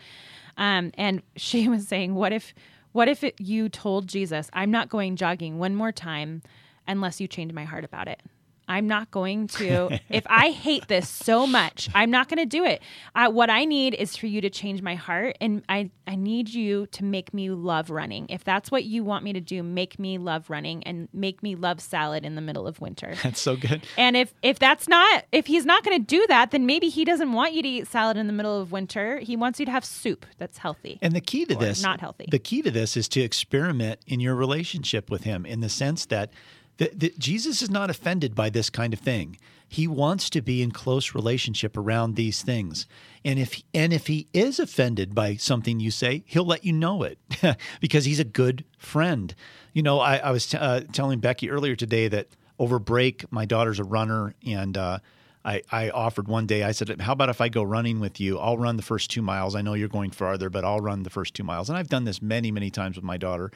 Um, 0.58 0.92
and 0.96 1.22
she 1.36 1.68
was 1.68 1.88
saying 1.88 2.16
what 2.16 2.32
if 2.32 2.54
what 2.92 3.08
if 3.08 3.24
it, 3.24 3.34
you 3.40 3.70
told 3.70 4.08
jesus 4.08 4.50
i'm 4.54 4.70
not 4.70 4.88
going 4.88 5.16
jogging 5.16 5.58
one 5.58 5.76
more 5.76 5.92
time 5.92 6.44
unless 6.88 7.20
you 7.20 7.28
change 7.28 7.52
my 7.52 7.64
heart 7.64 7.84
about 7.84 8.08
it 8.08 8.22
i'm 8.68 8.88
not 8.88 9.12
going 9.12 9.48
to 9.48 10.00
if 10.10 10.26
i 10.28 10.50
hate 10.50 10.88
this 10.88 11.10
so 11.10 11.46
much 11.46 11.90
i'm 11.94 12.12
not 12.12 12.30
going 12.30 12.38
to 12.38 12.46
do 12.46 12.64
it. 12.64 12.82
I, 13.16 13.28
what 13.28 13.50
i 13.50 13.66
need 13.66 13.94
is 13.94 14.16
for 14.16 14.28
you 14.28 14.42
to 14.42 14.50
change 14.50 14.82
my 14.82 14.96
heart 14.96 15.38
and 15.42 15.64
I, 15.70 15.90
I 16.08 16.16
need 16.16 16.50
you 16.50 16.88
to 16.88 17.04
make 17.04 17.34
me 17.34 17.50
love 17.50 17.90
running. 17.90 18.28
If 18.30 18.44
that's 18.44 18.70
what 18.70 18.84
you 18.84 19.04
want 19.04 19.24
me 19.24 19.34
to 19.34 19.42
do 19.42 19.64
make 19.64 19.98
me 19.98 20.18
love 20.18 20.50
running 20.50 20.84
and 20.84 21.08
make 21.14 21.42
me 21.42 21.56
love 21.56 21.80
salad 21.80 22.26
in 22.26 22.36
the 22.36 22.42
middle 22.42 22.68
of 22.68 22.80
winter. 22.80 23.16
That's 23.24 23.40
so 23.40 23.56
good. 23.56 23.86
and 23.98 24.16
if 24.16 24.34
if 24.42 24.60
that's 24.60 24.88
not 24.88 25.26
if 25.32 25.48
he's 25.48 25.66
not 25.66 25.84
going 25.84 25.98
to 26.00 26.06
do 26.06 26.26
that 26.28 26.52
then 26.52 26.66
maybe 26.66 26.90
he 26.90 27.06
doesn't 27.06 27.32
want 27.34 27.54
you 27.54 27.62
to 27.62 27.68
eat 27.68 27.88
salad 27.88 28.18
in 28.18 28.28
the 28.28 28.34
middle 28.34 28.60
of 28.60 28.72
winter. 28.72 29.20
He 29.20 29.36
wants 29.36 29.60
you 29.60 29.66
to 29.66 29.72
have 29.72 29.86
soup 29.86 30.26
that's 30.38 30.58
healthy. 30.58 31.00
And 31.02 31.16
the 31.16 31.22
key 31.22 31.46
to 31.46 31.56
this, 31.56 31.82
not 31.82 32.00
healthy. 32.00 32.28
The 32.30 32.40
key 32.40 32.62
to 32.62 32.72
this 32.72 32.96
is 32.98 33.08
to 33.10 33.22
experiment 33.22 34.00
in 34.08 34.20
your 34.20 34.36
relationship 34.36 35.10
with 35.10 35.24
Him, 35.24 35.46
in 35.46 35.62
the 35.62 35.70
sense 35.70 36.06
that 36.08 36.32
that, 36.78 37.00
that 37.00 37.20
Jesus 37.20 37.62
is 37.62 37.70
not 37.70 37.90
offended 37.90 38.36
by 38.36 38.50
this 38.50 38.70
kind 38.70 38.94
of 38.94 39.00
thing. 39.00 39.38
He 39.68 39.88
wants 39.88 40.30
to 40.32 40.42
be 40.42 40.62
in 40.62 40.72
close 40.72 41.16
relationship 41.16 41.78
around 41.78 42.16
these 42.16 42.44
things, 42.44 42.86
and 43.26 43.40
if 43.40 43.64
and 43.74 43.92
if 43.92 44.06
he 44.08 44.28
is 44.34 44.60
offended 44.60 45.16
by 45.16 45.36
something 45.36 45.80
you 45.80 45.90
say, 45.90 46.24
he'll 46.28 46.46
let 46.46 46.64
you 46.64 46.74
know 46.74 47.02
it 47.02 47.18
because 47.82 48.06
he's 48.06 48.20
a 48.20 48.26
good 48.26 48.66
friend. 48.78 49.34
You 49.74 49.82
know, 49.82 50.00
I, 50.00 50.18
I 50.18 50.32
was 50.32 50.46
t- 50.48 50.58
uh, 50.58 50.82
telling 50.92 51.20
Becky 51.20 51.50
earlier 51.50 51.76
today 51.76 52.08
that 52.08 52.28
over 52.60 52.78
break, 52.78 53.32
my 53.32 53.46
daughter's 53.46 53.80
a 53.80 53.84
runner, 53.84 54.36
and 54.46 54.78
uh, 54.78 55.00
I, 55.46 55.62
I 55.72 55.90
offered 55.90 56.28
one 56.28 56.46
day, 56.46 56.64
I 56.64 56.72
said, 56.72 57.02
How 57.02 57.14
about 57.14 57.30
if 57.30 57.42
I 57.42 57.50
go 57.50 57.64
running 57.64 58.00
with 58.00 58.20
you? 58.20 58.40
I'll 58.40 58.58
run 58.58 58.78
the 58.78 58.84
first 58.84 59.12
two 59.12 59.22
miles. 59.22 59.56
I 59.56 59.62
know 59.62 59.74
you're 59.74 59.90
going 59.90 60.12
farther, 60.12 60.50
but 60.50 60.64
I'll 60.64 60.80
run 60.80 61.04
the 61.04 61.10
first 61.10 61.34
two 61.34 61.44
miles. 61.44 61.70
And 61.70 61.78
I've 61.78 61.90
done 61.90 62.06
this 62.06 62.22
many, 62.22 62.52
many 62.52 62.70
times 62.70 62.96
with 62.96 63.04
my 63.04 63.18
daughter. 63.18 63.52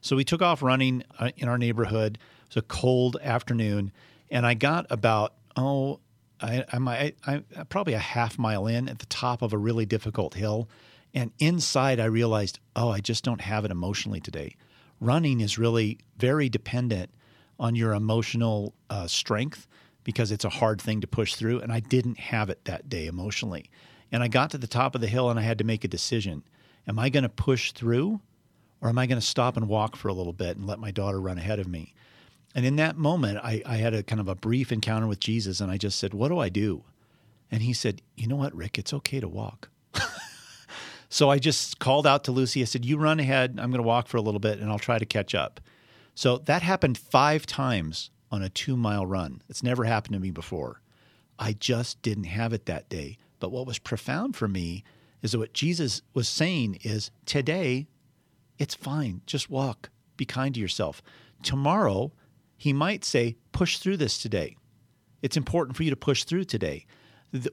So 0.00 0.16
we 0.16 0.24
took 0.24 0.42
off 0.42 0.62
running 0.62 1.02
uh, 1.18 1.30
in 1.36 1.48
our 1.48 1.58
neighborhood. 1.58 2.18
It 2.52 2.56
was 2.56 2.64
a 2.64 2.66
cold 2.66 3.16
afternoon. 3.22 3.92
And 4.30 4.46
I 4.46 4.52
got 4.52 4.86
about, 4.90 5.32
oh, 5.56 6.00
I, 6.38 6.64
I'm 6.70 6.86
I, 6.86 7.14
I, 7.26 7.42
probably 7.70 7.94
a 7.94 7.98
half 7.98 8.38
mile 8.38 8.66
in 8.66 8.90
at 8.90 8.98
the 8.98 9.06
top 9.06 9.40
of 9.40 9.54
a 9.54 9.58
really 9.58 9.86
difficult 9.86 10.34
hill. 10.34 10.68
And 11.14 11.32
inside, 11.38 11.98
I 11.98 12.06
realized, 12.06 12.58
oh, 12.76 12.90
I 12.90 13.00
just 13.00 13.24
don't 13.24 13.40
have 13.40 13.64
it 13.64 13.70
emotionally 13.70 14.20
today. 14.20 14.56
Running 15.00 15.40
is 15.40 15.58
really 15.58 15.98
very 16.18 16.50
dependent 16.50 17.10
on 17.58 17.74
your 17.74 17.94
emotional 17.94 18.74
uh, 18.90 19.06
strength 19.06 19.66
because 20.04 20.30
it's 20.30 20.44
a 20.44 20.50
hard 20.50 20.80
thing 20.80 21.00
to 21.00 21.06
push 21.06 21.36
through. 21.36 21.60
And 21.60 21.72
I 21.72 21.80
didn't 21.80 22.18
have 22.18 22.50
it 22.50 22.66
that 22.66 22.90
day 22.90 23.06
emotionally. 23.06 23.70
And 24.10 24.22
I 24.22 24.28
got 24.28 24.50
to 24.50 24.58
the 24.58 24.66
top 24.66 24.94
of 24.94 25.00
the 25.00 25.06
hill 25.06 25.30
and 25.30 25.38
I 25.38 25.42
had 25.42 25.58
to 25.58 25.64
make 25.64 25.84
a 25.84 25.88
decision. 25.88 26.42
Am 26.86 26.98
I 26.98 27.08
going 27.08 27.22
to 27.22 27.30
push 27.30 27.72
through 27.72 28.20
or 28.82 28.90
am 28.90 28.98
I 28.98 29.06
going 29.06 29.20
to 29.20 29.26
stop 29.26 29.56
and 29.56 29.68
walk 29.68 29.96
for 29.96 30.08
a 30.08 30.12
little 30.12 30.34
bit 30.34 30.58
and 30.58 30.66
let 30.66 30.78
my 30.78 30.90
daughter 30.90 31.18
run 31.18 31.38
ahead 31.38 31.58
of 31.58 31.66
me? 31.66 31.94
And 32.54 32.66
in 32.66 32.76
that 32.76 32.96
moment, 32.96 33.38
I, 33.38 33.62
I 33.64 33.76
had 33.76 33.94
a 33.94 34.02
kind 34.02 34.20
of 34.20 34.28
a 34.28 34.34
brief 34.34 34.72
encounter 34.72 35.06
with 35.06 35.20
Jesus 35.20 35.60
and 35.60 35.70
I 35.70 35.76
just 35.76 35.98
said, 35.98 36.14
What 36.14 36.28
do 36.28 36.38
I 36.38 36.48
do? 36.48 36.84
And 37.50 37.62
he 37.62 37.72
said, 37.72 38.02
You 38.16 38.26
know 38.26 38.36
what, 38.36 38.54
Rick? 38.54 38.78
It's 38.78 38.92
okay 38.92 39.20
to 39.20 39.28
walk. 39.28 39.68
so 41.08 41.30
I 41.30 41.38
just 41.38 41.78
called 41.78 42.06
out 42.06 42.24
to 42.24 42.32
Lucy. 42.32 42.60
I 42.62 42.64
said, 42.64 42.84
You 42.84 42.98
run 42.98 43.20
ahead. 43.20 43.58
I'm 43.58 43.70
going 43.70 43.82
to 43.82 43.88
walk 43.88 44.08
for 44.08 44.16
a 44.16 44.22
little 44.22 44.40
bit 44.40 44.58
and 44.58 44.70
I'll 44.70 44.78
try 44.78 44.98
to 44.98 45.06
catch 45.06 45.34
up. 45.34 45.60
So 46.14 46.38
that 46.38 46.62
happened 46.62 46.98
five 46.98 47.46
times 47.46 48.10
on 48.30 48.42
a 48.42 48.48
two 48.48 48.76
mile 48.76 49.06
run. 49.06 49.42
It's 49.48 49.62
never 49.62 49.84
happened 49.84 50.14
to 50.14 50.20
me 50.20 50.30
before. 50.30 50.80
I 51.38 51.52
just 51.54 52.02
didn't 52.02 52.24
have 52.24 52.52
it 52.52 52.66
that 52.66 52.88
day. 52.88 53.18
But 53.40 53.50
what 53.50 53.66
was 53.66 53.78
profound 53.78 54.36
for 54.36 54.46
me 54.46 54.84
is 55.22 55.32
that 55.32 55.38
what 55.38 55.52
Jesus 55.52 56.02
was 56.14 56.28
saying 56.28 56.78
is 56.82 57.10
today, 57.26 57.88
it's 58.58 58.74
fine. 58.74 59.22
Just 59.26 59.50
walk. 59.50 59.90
Be 60.16 60.24
kind 60.24 60.54
to 60.54 60.60
yourself. 60.60 61.02
Tomorrow, 61.42 62.12
he 62.62 62.72
might 62.72 63.04
say, 63.04 63.34
push 63.50 63.78
through 63.78 63.96
this 63.96 64.18
today. 64.18 64.56
It's 65.20 65.36
important 65.36 65.76
for 65.76 65.82
you 65.82 65.90
to 65.90 65.96
push 65.96 66.22
through 66.22 66.44
today. 66.44 66.86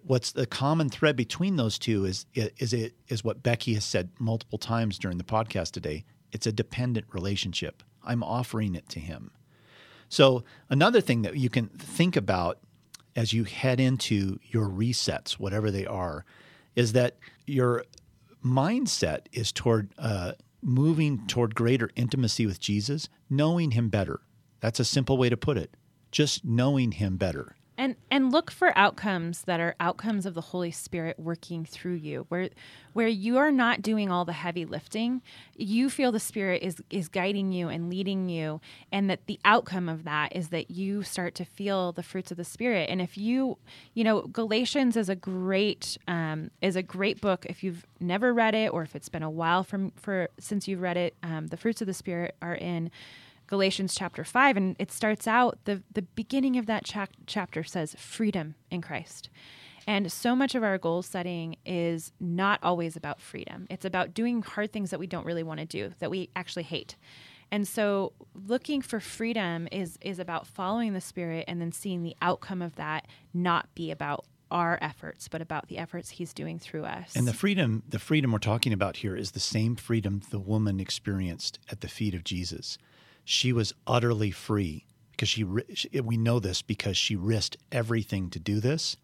What's 0.03 0.33
the 0.33 0.45
common 0.45 0.87
thread 0.87 1.15
between 1.15 1.55
those 1.55 1.79
two 1.79 2.05
is 2.05 2.27
is 2.35 2.73
it 2.73 2.93
is 3.07 3.23
what 3.23 3.41
Becky 3.41 3.73
has 3.73 3.83
said 3.83 4.11
multiple 4.19 4.59
times 4.59 4.99
during 4.99 5.17
the 5.17 5.23
podcast 5.23 5.71
today. 5.71 6.05
It's 6.31 6.45
a 6.45 6.51
dependent 6.51 7.07
relationship. 7.11 7.81
I'm 8.03 8.21
offering 8.21 8.75
it 8.75 8.87
to 8.89 8.99
him. 8.99 9.31
So, 10.09 10.43
another 10.69 11.01
thing 11.01 11.23
that 11.23 11.35
you 11.37 11.49
can 11.49 11.69
think 11.69 12.15
about 12.15 12.59
as 13.15 13.33
you 13.33 13.45
head 13.45 13.79
into 13.79 14.37
your 14.43 14.69
resets, 14.69 15.39
whatever 15.39 15.71
they 15.71 15.87
are, 15.87 16.23
is 16.75 16.93
that 16.93 17.17
your 17.47 17.83
mindset 18.45 19.21
is 19.31 19.51
toward 19.51 19.89
uh, 19.97 20.33
moving 20.61 21.25
toward 21.25 21.55
greater 21.55 21.89
intimacy 21.95 22.45
with 22.45 22.59
Jesus, 22.59 23.09
knowing 23.27 23.71
Him 23.71 23.89
better. 23.89 24.21
That's 24.59 24.79
a 24.79 24.85
simple 24.85 25.17
way 25.17 25.29
to 25.29 25.37
put 25.37 25.57
it. 25.57 25.71
Just 26.11 26.43
knowing 26.43 26.93
Him 26.93 27.17
better. 27.17 27.55
And 27.79 27.95
and 28.11 28.29
look 28.29 28.51
for 28.51 28.77
outcomes 28.77 29.43
that 29.43 29.61
are 29.61 29.73
outcomes 29.79 30.25
of 30.25 30.33
the 30.33 30.41
holy 30.41 30.69
spirit 30.69 31.17
working 31.17 31.63
through 31.63 31.93
you. 31.93 32.25
Where 32.27 32.49
where 32.91 33.07
you 33.07 33.37
are 33.37 33.51
not 33.51 33.81
doing 33.81 34.11
all 34.11 34.25
the 34.25 34.33
heavy 34.33 34.65
lifting 34.65 35.21
you 35.55 35.89
feel 35.89 36.11
the 36.11 36.19
spirit 36.19 36.61
is 36.61 36.83
is 36.89 37.07
guiding 37.07 37.53
you 37.53 37.69
and 37.69 37.89
leading 37.89 38.27
you 38.27 38.59
and 38.91 39.09
that 39.09 39.27
the 39.27 39.39
outcome 39.45 39.87
of 39.87 40.03
that 40.03 40.35
is 40.35 40.49
that 40.49 40.69
you 40.69 41.03
start 41.03 41.35
to 41.35 41.45
feel 41.45 41.93
the 41.93 42.03
fruits 42.03 42.31
of 42.31 42.37
the 42.37 42.43
spirit. 42.43 42.89
And 42.89 43.01
if 43.01 43.17
you 43.17 43.57
you 43.93 44.03
know 44.03 44.23
galatians 44.23 44.97
is 44.97 45.07
a 45.07 45.15
great 45.15 45.97
um, 46.05 46.51
is 46.61 46.75
a 46.75 46.83
great 46.83 47.21
book. 47.21 47.45
If 47.45 47.63
you've 47.63 47.85
never 48.01 48.33
read 48.33 48.55
it 48.55 48.73
or 48.73 48.83
if 48.83 48.93
it's 48.93 49.07
been 49.07 49.23
a 49.23 49.29
while 49.29 49.63
from 49.63 49.91
for 49.91 50.27
since 50.37 50.67
you've 50.67 50.81
read 50.81 50.97
it 50.97 51.15
um, 51.23 51.47
the 51.47 51.55
fruits 51.55 51.79
of 51.79 51.87
the 51.87 51.93
spirit 51.93 52.35
are 52.41 52.55
in 52.55 52.91
Galatians 53.49 53.95
chapter 53.95 54.23
5 54.23 54.57
and 54.57 54.75
it 54.77 54.91
starts 54.91 55.27
out 55.27 55.57
the 55.65 55.81
the 55.91 56.03
beginning 56.03 56.55
of 56.57 56.67
that 56.67 56.85
cha- 56.85 57.07
chapter 57.25 57.63
says 57.63 57.95
freedom 57.95 58.53
in 58.69 58.79
Christ. 58.79 59.27
And 59.87 60.11
so 60.11 60.35
much 60.35 60.53
of 60.53 60.61
our 60.61 60.77
goal 60.77 61.01
setting 61.01 61.55
is 61.65 62.11
not 62.19 62.59
always 62.61 62.95
about 62.95 63.19
freedom. 63.19 63.65
It's 63.71 63.85
about 63.85 64.13
doing 64.13 64.43
hard 64.43 64.71
things 64.71 64.91
that 64.91 64.99
we 64.99 65.07
don't 65.07 65.25
really 65.25 65.41
want 65.41 65.61
to 65.61 65.65
do, 65.65 65.95
that 65.97 66.11
we 66.11 66.29
actually 66.35 66.61
hate. 66.61 66.95
And 67.51 67.67
so 67.67 68.13
looking 68.35 68.83
for 68.83 68.99
freedom 68.99 69.67
is 69.71 69.97
is 69.99 70.19
about 70.19 70.45
following 70.45 70.93
the 70.93 71.01
spirit 71.01 71.45
and 71.47 71.59
then 71.59 71.71
seeing 71.71 72.03
the 72.03 72.15
outcome 72.21 72.61
of 72.61 72.75
that 72.75 73.07
not 73.33 73.73
be 73.73 73.89
about 73.89 74.25
our 74.51 74.77
efforts 74.79 75.27
but 75.27 75.41
about 75.41 75.69
the 75.69 75.79
efforts 75.79 76.11
he's 76.11 76.35
doing 76.35 76.59
through 76.59 76.85
us. 76.85 77.15
And 77.15 77.27
the 77.27 77.33
freedom 77.33 77.81
the 77.89 77.97
freedom 77.97 78.31
we're 78.31 78.37
talking 78.37 78.73
about 78.73 78.97
here 78.97 79.15
is 79.15 79.31
the 79.31 79.39
same 79.39 79.75
freedom 79.75 80.21
the 80.29 80.39
woman 80.39 80.79
experienced 80.79 81.57
at 81.71 81.81
the 81.81 81.87
feet 81.87 82.13
of 82.13 82.23
Jesus 82.23 82.77
she 83.29 83.53
was 83.53 83.75
utterly 83.85 84.31
free 84.31 84.85
because 85.11 85.29
she 85.29 85.43
we 85.43 86.17
know 86.17 86.39
this 86.39 86.63
because 86.63 86.97
she 86.97 87.15
risked 87.15 87.57
everything 87.71 88.27
to 88.31 88.39
do 88.39 88.59
this 88.59 88.97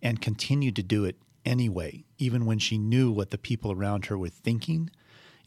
and 0.00 0.22
continued 0.22 0.76
to 0.76 0.82
do 0.84 1.04
it 1.04 1.16
anyway 1.44 2.04
even 2.16 2.46
when 2.46 2.60
she 2.60 2.78
knew 2.78 3.10
what 3.10 3.30
the 3.30 3.38
people 3.38 3.72
around 3.72 4.06
her 4.06 4.16
were 4.16 4.28
thinking 4.28 4.88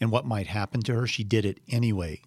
and 0.01 0.11
what 0.11 0.25
might 0.25 0.47
happen 0.47 0.81
to 0.81 0.93
her 0.93 1.07
she 1.07 1.23
did 1.23 1.45
it 1.45 1.61
anyway. 1.69 2.21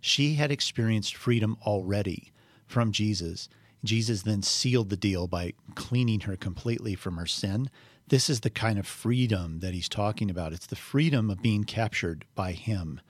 She 0.00 0.34
had 0.34 0.50
experienced 0.50 1.14
freedom 1.14 1.56
already 1.62 2.32
from 2.66 2.90
Jesus. 2.90 3.48
Jesus 3.84 4.22
then 4.22 4.42
sealed 4.42 4.90
the 4.90 4.96
deal 4.96 5.28
by 5.28 5.52
cleaning 5.76 6.20
her 6.20 6.36
completely 6.36 6.96
from 6.96 7.18
her 7.18 7.26
sin. 7.26 7.70
This 8.08 8.28
is 8.28 8.40
the 8.40 8.50
kind 8.50 8.80
of 8.80 8.86
freedom 8.86 9.60
that 9.60 9.74
he's 9.74 9.88
talking 9.88 10.28
about. 10.28 10.52
It's 10.52 10.66
the 10.66 10.74
freedom 10.74 11.30
of 11.30 11.40
being 11.40 11.62
captured 11.62 12.24
by 12.34 12.50
him 12.50 13.00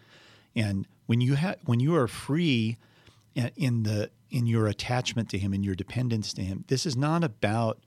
and 0.54 0.86
when 1.06 1.20
you 1.20 1.34
have 1.34 1.56
when 1.64 1.80
you 1.80 1.94
are 1.94 2.08
free 2.08 2.78
in 3.34 3.82
the 3.82 4.10
in 4.30 4.46
your 4.46 4.66
attachment 4.66 5.28
to 5.30 5.38
him 5.38 5.52
and 5.52 5.64
your 5.64 5.74
dependence 5.74 6.32
to 6.34 6.42
him, 6.42 6.64
this 6.68 6.86
is 6.86 6.96
not 6.96 7.22
about 7.24 7.78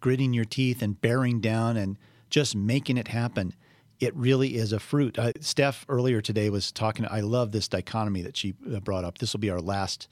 gritting 0.00 0.32
your 0.32 0.44
teeth 0.44 0.82
and 0.82 1.00
bearing 1.00 1.40
down 1.40 1.76
and 1.76 1.98
just 2.30 2.56
making 2.56 2.96
it 2.96 3.08
happen. 3.08 3.54
It 3.98 4.14
really 4.14 4.56
is 4.56 4.72
a 4.72 4.78
fruit. 4.78 5.18
Uh, 5.18 5.32
Steph 5.40 5.86
earlier 5.88 6.20
today 6.20 6.50
was 6.50 6.70
talking. 6.70 7.06
I 7.10 7.20
love 7.20 7.52
this 7.52 7.68
dichotomy 7.68 8.22
that 8.22 8.36
she 8.36 8.54
uh, 8.72 8.80
brought 8.80 9.04
up. 9.04 9.18
This 9.18 9.32
will 9.32 9.40
be 9.40 9.50
our 9.50 9.60
last 9.60 10.08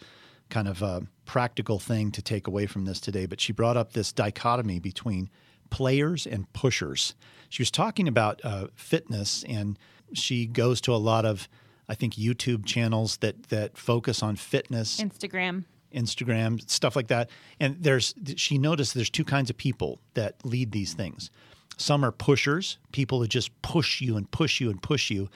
kind 0.48 0.68
of 0.68 0.82
uh, 0.82 1.00
practical 1.26 1.78
thing 1.78 2.10
to 2.12 2.22
take 2.22 2.46
away 2.46 2.66
from 2.66 2.84
this 2.84 3.00
today. 3.00 3.26
But 3.26 3.40
she 3.40 3.52
brought 3.52 3.76
up 3.76 3.92
this 3.92 4.12
dichotomy 4.12 4.78
between 4.78 5.28
players 5.70 6.26
and 6.26 6.50
pushers. 6.52 7.14
She 7.48 7.62
was 7.62 7.70
talking 7.70 8.08
about 8.08 8.40
uh, 8.44 8.68
fitness, 8.74 9.44
and 9.48 9.78
she 10.12 10.46
goes 10.46 10.80
to 10.82 10.94
a 10.94 10.96
lot 10.96 11.24
of 11.24 11.48
I 11.88 11.94
think 11.94 12.14
YouTube 12.14 12.64
channels 12.64 13.18
that 13.18 13.44
that 13.44 13.76
focus 13.76 14.22
on 14.22 14.36
fitness, 14.36 15.00
Instagram, 15.00 15.64
Instagram 15.92 16.68
stuff 16.70 16.96
like 16.96 17.08
that. 17.08 17.30
And 17.60 17.76
there's 17.80 18.14
she 18.36 18.58
noticed 18.58 18.94
there's 18.94 19.10
two 19.10 19.24
kinds 19.24 19.50
of 19.50 19.56
people 19.56 20.00
that 20.14 20.44
lead 20.44 20.72
these 20.72 20.94
things. 20.94 21.30
Some 21.76 22.04
are 22.04 22.12
pushers, 22.12 22.78
people 22.92 23.20
who 23.20 23.26
just 23.26 23.50
push 23.62 24.00
you 24.00 24.16
and 24.16 24.30
push 24.30 24.60
you 24.60 24.70
and 24.70 24.80
push 24.80 25.10
you, 25.10 25.28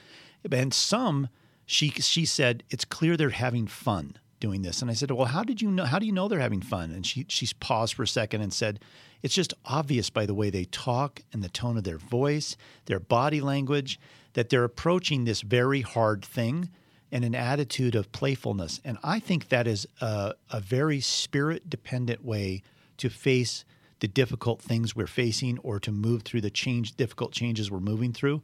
and 0.50 0.72
some 0.72 1.28
she 1.66 1.90
she 1.90 2.24
said 2.24 2.62
it's 2.70 2.84
clear 2.84 3.16
they're 3.16 3.30
having 3.30 3.66
fun 3.66 4.16
doing 4.40 4.62
this. 4.62 4.80
And 4.82 4.90
I 4.90 4.94
said, 4.94 5.10
well, 5.10 5.26
how 5.26 5.42
did 5.42 5.60
you 5.60 5.70
know? 5.70 5.84
How 5.84 5.98
do 5.98 6.06
you 6.06 6.12
know 6.12 6.28
they're 6.28 6.38
having 6.40 6.62
fun? 6.62 6.90
And 6.92 7.04
she 7.04 7.26
she's 7.28 7.52
paused 7.52 7.94
for 7.94 8.04
a 8.04 8.08
second 8.08 8.40
and 8.40 8.52
said, 8.52 8.80
it's 9.22 9.34
just 9.34 9.54
obvious 9.64 10.10
by 10.10 10.26
the 10.26 10.34
way 10.34 10.50
they 10.50 10.64
talk 10.64 11.22
and 11.32 11.42
the 11.42 11.48
tone 11.48 11.76
of 11.76 11.84
their 11.84 11.98
voice, 11.98 12.56
their 12.86 13.00
body 13.00 13.40
language 13.40 13.98
that 14.34 14.48
they're 14.48 14.64
approaching 14.64 15.24
this 15.24 15.40
very 15.40 15.80
hard 15.80 16.24
thing 16.24 16.70
in 17.10 17.24
an 17.24 17.34
attitude 17.34 17.94
of 17.94 18.12
playfulness. 18.12 18.80
And 18.84 18.98
I 19.02 19.18
think 19.18 19.48
that 19.48 19.66
is 19.66 19.86
a, 20.00 20.34
a 20.50 20.60
very 20.60 21.00
spirit 21.00 21.70
dependent 21.70 22.24
way 22.24 22.62
to 22.98 23.08
face 23.08 23.64
the 24.00 24.08
difficult 24.08 24.60
things 24.60 24.94
we're 24.94 25.06
facing 25.06 25.58
or 25.58 25.80
to 25.80 25.90
move 25.90 26.22
through 26.22 26.42
the 26.42 26.50
change 26.50 26.96
difficult 26.96 27.32
changes 27.32 27.70
we're 27.70 27.80
moving 27.80 28.12
through 28.12 28.42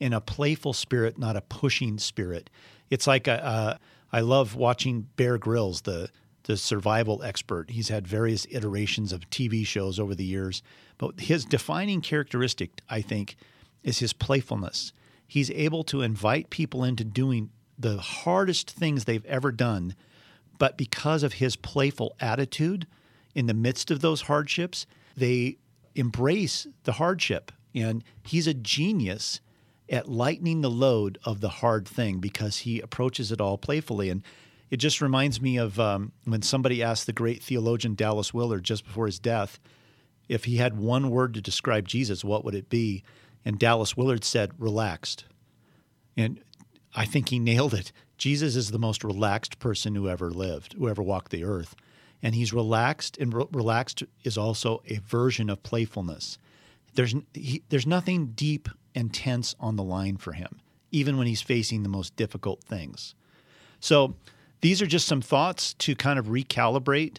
in 0.00 0.12
a 0.12 0.20
playful 0.20 0.72
spirit, 0.72 1.18
not 1.18 1.36
a 1.36 1.40
pushing 1.40 1.98
spirit. 1.98 2.50
It's 2.90 3.06
like 3.06 3.26
a, 3.26 3.78
a, 4.12 4.16
I 4.16 4.20
love 4.20 4.54
watching 4.54 5.08
Bear 5.16 5.38
Grylls, 5.38 5.82
the 5.82 6.10
the 6.44 6.56
survival 6.58 7.22
expert. 7.22 7.70
He's 7.70 7.88
had 7.88 8.06
various 8.06 8.46
iterations 8.50 9.14
of 9.14 9.30
TV 9.30 9.66
shows 9.66 9.98
over 9.98 10.14
the 10.14 10.24
years, 10.24 10.62
but 10.98 11.18
his 11.20 11.46
defining 11.46 12.02
characteristic, 12.02 12.82
I 12.88 13.00
think, 13.00 13.36
is 13.82 14.00
his 14.00 14.12
playfulness 14.12 14.92
he's 15.34 15.50
able 15.50 15.82
to 15.82 16.00
invite 16.00 16.48
people 16.48 16.84
into 16.84 17.02
doing 17.02 17.50
the 17.76 17.96
hardest 17.96 18.70
things 18.70 19.04
they've 19.04 19.26
ever 19.26 19.50
done. 19.50 19.96
But 20.58 20.78
because 20.78 21.24
of 21.24 21.32
his 21.32 21.56
playful 21.56 22.14
attitude 22.20 22.86
in 23.34 23.46
the 23.46 23.52
midst 23.52 23.90
of 23.90 23.98
those 23.98 24.20
hardships, 24.20 24.86
they 25.16 25.56
embrace 25.96 26.68
the 26.84 26.92
hardship. 26.92 27.50
And 27.74 28.04
he's 28.22 28.46
a 28.46 28.54
genius 28.54 29.40
at 29.88 30.08
lightening 30.08 30.60
the 30.60 30.70
load 30.70 31.18
of 31.24 31.40
the 31.40 31.48
hard 31.48 31.88
thing 31.88 32.20
because 32.20 32.58
he 32.58 32.78
approaches 32.78 33.32
it 33.32 33.40
all 33.40 33.58
playfully. 33.58 34.10
And 34.10 34.22
it 34.70 34.76
just 34.76 35.00
reminds 35.00 35.42
me 35.42 35.56
of 35.56 35.80
um, 35.80 36.12
when 36.22 36.42
somebody 36.42 36.80
asked 36.80 37.06
the 37.06 37.12
great 37.12 37.42
theologian 37.42 37.96
Dallas 37.96 38.32
Willard 38.32 38.62
just 38.62 38.84
before 38.84 39.06
his 39.06 39.18
death, 39.18 39.58
If 40.28 40.44
he 40.44 40.58
had 40.58 40.78
one 40.78 41.10
word 41.10 41.34
to 41.34 41.40
describe 41.40 41.88
Jesus, 41.88 42.24
what 42.24 42.44
would 42.44 42.54
it 42.54 42.68
be? 42.68 43.02
And 43.44 43.58
Dallas 43.58 43.96
Willard 43.96 44.24
said, 44.24 44.52
relaxed. 44.58 45.24
And 46.16 46.40
I 46.94 47.04
think 47.04 47.28
he 47.28 47.38
nailed 47.38 47.74
it. 47.74 47.92
Jesus 48.16 48.56
is 48.56 48.70
the 48.70 48.78
most 48.78 49.04
relaxed 49.04 49.58
person 49.58 49.94
who 49.94 50.08
ever 50.08 50.30
lived, 50.30 50.74
who 50.74 50.88
ever 50.88 51.02
walked 51.02 51.30
the 51.30 51.44
earth. 51.44 51.74
And 52.22 52.34
he's 52.34 52.52
relaxed, 52.52 53.18
and 53.18 53.34
re- 53.34 53.46
relaxed 53.52 54.02
is 54.22 54.38
also 54.38 54.82
a 54.86 54.98
version 54.98 55.50
of 55.50 55.62
playfulness. 55.62 56.38
There's, 56.94 57.14
he, 57.34 57.62
there's 57.68 57.86
nothing 57.86 58.28
deep 58.34 58.68
and 58.94 59.12
tense 59.12 59.54
on 59.58 59.76
the 59.76 59.82
line 59.82 60.16
for 60.16 60.32
him, 60.32 60.60
even 60.90 61.18
when 61.18 61.26
he's 61.26 61.42
facing 61.42 61.82
the 61.82 61.88
most 61.88 62.16
difficult 62.16 62.62
things. 62.62 63.14
So, 63.80 64.14
these 64.60 64.80
are 64.80 64.86
just 64.86 65.06
some 65.06 65.20
thoughts 65.20 65.74
to 65.74 65.94
kind 65.94 66.18
of 66.18 66.28
recalibrate 66.28 67.18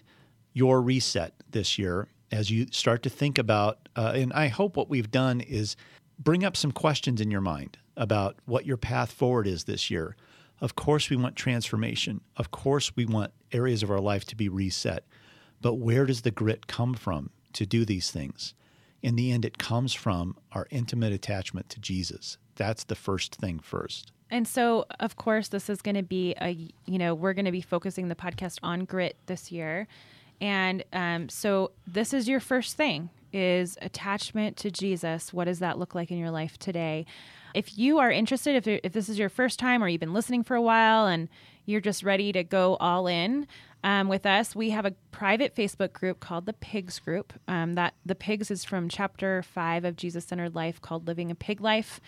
your 0.54 0.82
reset 0.82 1.34
this 1.52 1.78
year 1.78 2.08
as 2.32 2.50
you 2.50 2.66
start 2.72 3.04
to 3.04 3.10
think 3.10 3.38
about. 3.38 3.88
Uh, 3.96 4.14
and 4.16 4.34
I 4.34 4.48
hope 4.48 4.76
what 4.76 4.90
we've 4.90 5.12
done 5.12 5.42
is 5.42 5.76
bring 6.20 6.44
up 6.44 6.58
some 6.58 6.72
questions 6.72 7.22
in 7.22 7.32
your 7.32 7.42
mind 7.42 7.78
about 7.98 8.36
what 8.46 8.66
your 8.66 8.78
path 8.78 9.12
forward 9.12 9.48
is 9.48 9.64
this 9.66 9.90
year. 9.90 10.16
Of 10.62 10.76
course, 10.76 11.10
we 11.10 11.18
want 11.18 11.36
transformation. 11.36 12.22
Of 12.38 12.52
course, 12.52 12.96
we 12.96 13.06
want 13.06 13.34
areas 13.52 13.84
of 13.84 13.92
our 13.92 14.00
life 14.00 14.26
to 14.26 14.36
be 14.36 14.50
reset. 14.50 15.04
But 15.62 15.76
where 15.76 16.06
does 16.06 16.22
the 16.22 16.32
grit 16.32 16.68
come 16.68 16.94
from 16.94 17.30
to 17.54 17.66
do 17.66 17.86
these 17.86 18.12
things? 18.12 18.54
In 19.02 19.16
the 19.16 19.32
end, 19.32 19.46
it 19.46 19.58
comes 19.58 19.94
from 19.94 20.36
our 20.52 20.68
intimate 20.72 21.14
attachment 21.14 21.70
to 21.70 21.80
Jesus. 21.80 22.38
That's 22.56 22.86
the 22.86 22.96
first 22.96 23.36
thing 23.36 23.60
first. 23.60 24.12
And 24.32 24.48
so, 24.48 24.86
of 25.00 25.16
course, 25.16 25.50
this 25.50 25.70
is 25.70 25.82
going 25.82 25.96
to 25.96 26.04
be 26.04 26.34
a, 26.42 26.50
you 26.86 26.98
know, 26.98 27.14
we're 27.14 27.34
going 27.34 27.46
to 27.46 27.52
be 27.52 27.62
focusing 27.62 28.08
the 28.08 28.16
podcast 28.16 28.58
on 28.64 28.86
grit 28.86 29.18
this 29.28 29.52
year. 29.52 29.88
And 30.42 30.84
um, 30.94 31.30
so, 31.30 31.72
this 31.88 32.14
is 32.14 32.28
your 32.28 32.40
first 32.40 32.76
thing 32.76 33.10
is 33.36 33.78
attachment 33.82 34.56
to 34.56 34.72
Jesus. 34.72 35.34
What 35.34 35.46
does 35.46 35.60
that 35.60 35.78
look 35.78 35.94
like 35.94 36.10
in 36.10 36.18
your 36.18 36.32
life 36.32 36.58
today? 36.58 37.06
If 37.54 37.78
you 37.78 38.00
are 38.00 38.10
interested, 38.10 38.56
if, 38.56 38.82
if 38.84 38.94
this 38.94 39.10
is 39.10 39.20
your 39.20 39.30
first 39.30 39.60
time 39.60 39.84
or 39.84 39.88
you've 39.88 40.00
been 40.00 40.14
listening 40.14 40.44
for 40.44 40.56
a 40.56 40.62
while 40.62 41.08
and 41.08 41.28
you're 41.66 41.82
just 41.82 42.04
ready 42.04 42.32
to 42.32 42.44
go 42.44 42.78
all 42.78 43.08
in 43.08 43.48
um, 43.84 44.08
with 44.08 44.26
us, 44.26 44.56
we 44.56 44.70
have 44.70 44.86
a 44.86 44.92
private 45.12 45.54
Facebook 45.54 45.92
group 45.92 46.20
called 46.20 46.46
the 46.46 46.54
Pigs 46.54 47.00
Group. 47.00 47.34
Um, 47.48 47.74
that 47.74 47.94
the 48.06 48.16
Pigs 48.16 48.52
is 48.52 48.64
from 48.64 48.88
chapter 48.88 49.44
five 49.44 49.84
of 49.84 49.98
Jesus 49.98 50.26
Centered 50.26 50.56
Life 50.56 50.82
called 50.82 51.08
Living 51.08 51.30
a 51.30 51.36
Pig 51.36 51.60
Life. 51.60 52.00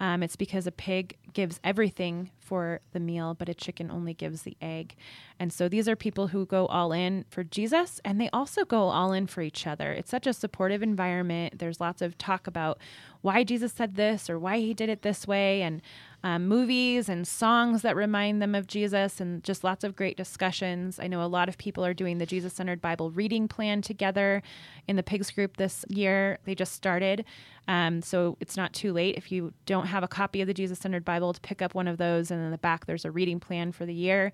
Um, 0.00 0.22
it's 0.22 0.36
because 0.36 0.66
a 0.66 0.72
pig 0.72 1.18
gives 1.34 1.60
everything 1.62 2.30
for 2.38 2.80
the 2.92 3.00
meal, 3.00 3.34
but 3.34 3.50
a 3.50 3.54
chicken 3.54 3.90
only 3.90 4.14
gives 4.14 4.42
the 4.42 4.56
egg. 4.62 4.96
And 5.40 5.50
so 5.54 5.70
these 5.70 5.88
are 5.88 5.96
people 5.96 6.28
who 6.28 6.44
go 6.44 6.66
all 6.66 6.92
in 6.92 7.24
for 7.30 7.42
Jesus 7.42 7.98
and 8.04 8.20
they 8.20 8.28
also 8.30 8.66
go 8.66 8.90
all 8.90 9.14
in 9.14 9.26
for 9.26 9.40
each 9.40 9.66
other. 9.66 9.90
It's 9.90 10.10
such 10.10 10.26
a 10.26 10.34
supportive 10.34 10.82
environment. 10.82 11.58
There's 11.58 11.80
lots 11.80 12.02
of 12.02 12.18
talk 12.18 12.46
about 12.46 12.78
why 13.22 13.44
Jesus 13.44 13.72
said 13.72 13.96
this 13.96 14.28
or 14.28 14.38
why 14.38 14.58
he 14.58 14.74
did 14.74 14.88
it 14.88 15.02
this 15.02 15.26
way, 15.26 15.62
and 15.62 15.82
um, 16.22 16.46
movies 16.46 17.08
and 17.08 17.26
songs 17.26 17.82
that 17.82 17.96
remind 17.96 18.40
them 18.40 18.54
of 18.54 18.66
Jesus, 18.66 19.20
and 19.20 19.42
just 19.42 19.64
lots 19.64 19.84
of 19.84 19.96
great 19.96 20.16
discussions. 20.16 20.98
I 20.98 21.06
know 21.06 21.22
a 21.22 21.26
lot 21.26 21.48
of 21.48 21.58
people 21.58 21.84
are 21.84 21.94
doing 21.94 22.18
the 22.18 22.26
Jesus 22.26 22.54
centered 22.54 22.80
Bible 22.80 23.10
reading 23.10 23.48
plan 23.48 23.82
together 23.82 24.42
in 24.86 24.96
the 24.96 25.02
Pigs 25.02 25.30
group 25.30 25.56
this 25.56 25.84
year. 25.88 26.38
They 26.44 26.54
just 26.54 26.72
started. 26.72 27.24
Um, 27.68 28.02
so 28.02 28.36
it's 28.40 28.56
not 28.56 28.72
too 28.72 28.92
late 28.92 29.16
if 29.16 29.30
you 29.30 29.52
don't 29.64 29.86
have 29.86 30.02
a 30.02 30.08
copy 30.08 30.40
of 30.40 30.46
the 30.46 30.54
Jesus 30.54 30.78
centered 30.78 31.04
Bible 31.04 31.32
to 31.32 31.40
pick 31.40 31.62
up 31.62 31.74
one 31.74 31.88
of 31.88 31.98
those. 31.98 32.30
And 32.30 32.42
in 32.42 32.50
the 32.50 32.58
back, 32.58 32.86
there's 32.86 33.04
a 33.04 33.10
reading 33.10 33.38
plan 33.38 33.72
for 33.72 33.86
the 33.86 33.94
year 33.94 34.32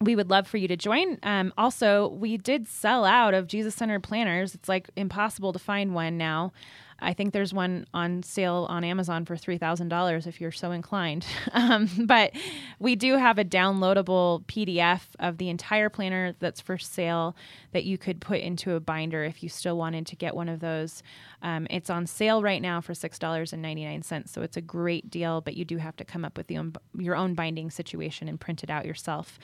we 0.00 0.14
would 0.14 0.30
love 0.30 0.46
for 0.46 0.58
you 0.58 0.68
to 0.68 0.76
join. 0.76 1.18
Um, 1.22 1.52
also, 1.58 2.08
we 2.08 2.36
did 2.36 2.68
sell 2.68 3.04
out 3.04 3.34
of 3.34 3.46
Jesus 3.46 3.74
centered 3.74 4.02
planners. 4.02 4.54
It's 4.54 4.68
like 4.68 4.90
impossible 4.96 5.52
to 5.52 5.58
find 5.58 5.94
one 5.94 6.16
now. 6.16 6.52
I 7.00 7.12
think 7.12 7.32
there's 7.32 7.54
one 7.54 7.86
on 7.94 8.24
sale 8.24 8.66
on 8.68 8.82
Amazon 8.82 9.24
for 9.24 9.36
$3,000 9.36 10.26
if 10.26 10.40
you're 10.40 10.52
so 10.52 10.72
inclined. 10.72 11.26
Um, 11.52 11.88
but 12.06 12.32
we 12.78 12.94
do 12.94 13.16
have 13.16 13.36
a 13.38 13.44
downloadable 13.44 14.44
PDF 14.44 15.02
of 15.18 15.38
the 15.38 15.48
entire 15.48 15.88
planner 15.88 16.34
that's 16.38 16.60
for 16.60 16.78
sale 16.78 17.34
that 17.72 17.84
you 17.84 17.98
could 17.98 18.20
put 18.20 18.40
into 18.40 18.74
a 18.74 18.80
binder 18.80 19.24
if 19.24 19.42
you 19.42 19.48
still 19.48 19.76
wanted 19.76 20.06
to 20.06 20.16
get 20.16 20.36
one 20.36 20.48
of 20.48 20.60
those. 20.60 21.02
Um, 21.42 21.66
it's 21.68 21.90
on 21.90 22.06
sale 22.06 22.42
right 22.42 22.62
now 22.62 22.80
for 22.80 22.92
$6.99. 22.92 24.28
So 24.28 24.42
it's 24.42 24.56
a 24.56 24.60
great 24.60 25.10
deal, 25.10 25.40
but 25.40 25.56
you 25.56 25.64
do 25.64 25.78
have 25.78 25.96
to 25.96 26.04
come 26.04 26.24
up 26.24 26.36
with 26.36 26.50
your 26.50 27.16
own 27.16 27.34
binding 27.34 27.70
situation 27.70 28.28
and 28.28 28.38
print 28.38 28.62
it 28.62 28.70
out 28.70 28.86
yourself. 28.86 29.38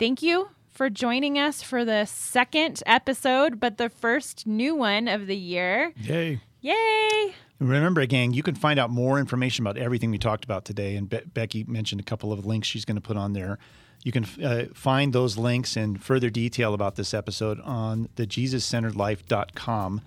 Thank 0.00 0.22
you 0.22 0.48
for 0.70 0.88
joining 0.88 1.38
us 1.38 1.60
for 1.60 1.84
the 1.84 2.06
second 2.06 2.82
episode, 2.86 3.60
but 3.60 3.76
the 3.76 3.90
first 3.90 4.46
new 4.46 4.74
one 4.74 5.08
of 5.08 5.26
the 5.26 5.36
year. 5.36 5.92
Yay. 5.98 6.40
Yay! 6.62 7.34
Remember, 7.58 8.06
gang, 8.06 8.32
you 8.32 8.42
can 8.42 8.54
find 8.54 8.80
out 8.80 8.88
more 8.88 9.18
information 9.18 9.66
about 9.66 9.76
everything 9.76 10.10
we 10.10 10.16
talked 10.16 10.42
about 10.42 10.64
today. 10.64 10.96
And 10.96 11.06
Be- 11.06 11.20
Becky 11.34 11.64
mentioned 11.64 12.00
a 12.00 12.04
couple 12.04 12.32
of 12.32 12.46
links 12.46 12.66
she's 12.66 12.86
going 12.86 12.94
to 12.94 13.02
put 13.02 13.18
on 13.18 13.34
there. 13.34 13.58
You 14.02 14.10
can 14.10 14.24
uh, 14.42 14.64
find 14.72 15.12
those 15.12 15.36
links 15.36 15.76
and 15.76 16.02
further 16.02 16.30
detail 16.30 16.72
about 16.72 16.96
this 16.96 17.12
episode 17.12 17.60
on 17.60 18.08
the 18.16 18.26
JesusCenteredLife.com 18.26 20.00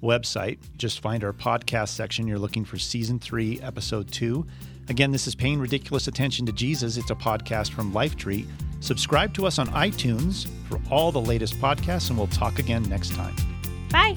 website. 0.00 0.58
Just 0.76 1.00
find 1.00 1.24
our 1.24 1.32
podcast 1.32 1.88
section. 1.88 2.28
You're 2.28 2.38
looking 2.38 2.64
for 2.64 2.78
season 2.78 3.18
three, 3.18 3.60
episode 3.60 4.12
two. 4.12 4.46
Again, 4.88 5.10
this 5.10 5.26
is 5.26 5.34
Paying 5.34 5.58
Ridiculous 5.58 6.06
Attention 6.06 6.46
to 6.46 6.52
Jesus. 6.52 6.96
It's 6.96 7.10
a 7.10 7.16
podcast 7.16 7.72
from 7.72 7.92
Lifetree. 7.92 8.46
Subscribe 8.80 9.32
to 9.34 9.46
us 9.46 9.58
on 9.58 9.68
iTunes 9.68 10.48
for 10.68 10.80
all 10.90 11.12
the 11.12 11.20
latest 11.20 11.54
podcasts, 11.60 12.08
and 12.08 12.18
we'll 12.18 12.26
talk 12.28 12.58
again 12.58 12.82
next 12.84 13.12
time. 13.12 13.36
Bye. 13.90 14.14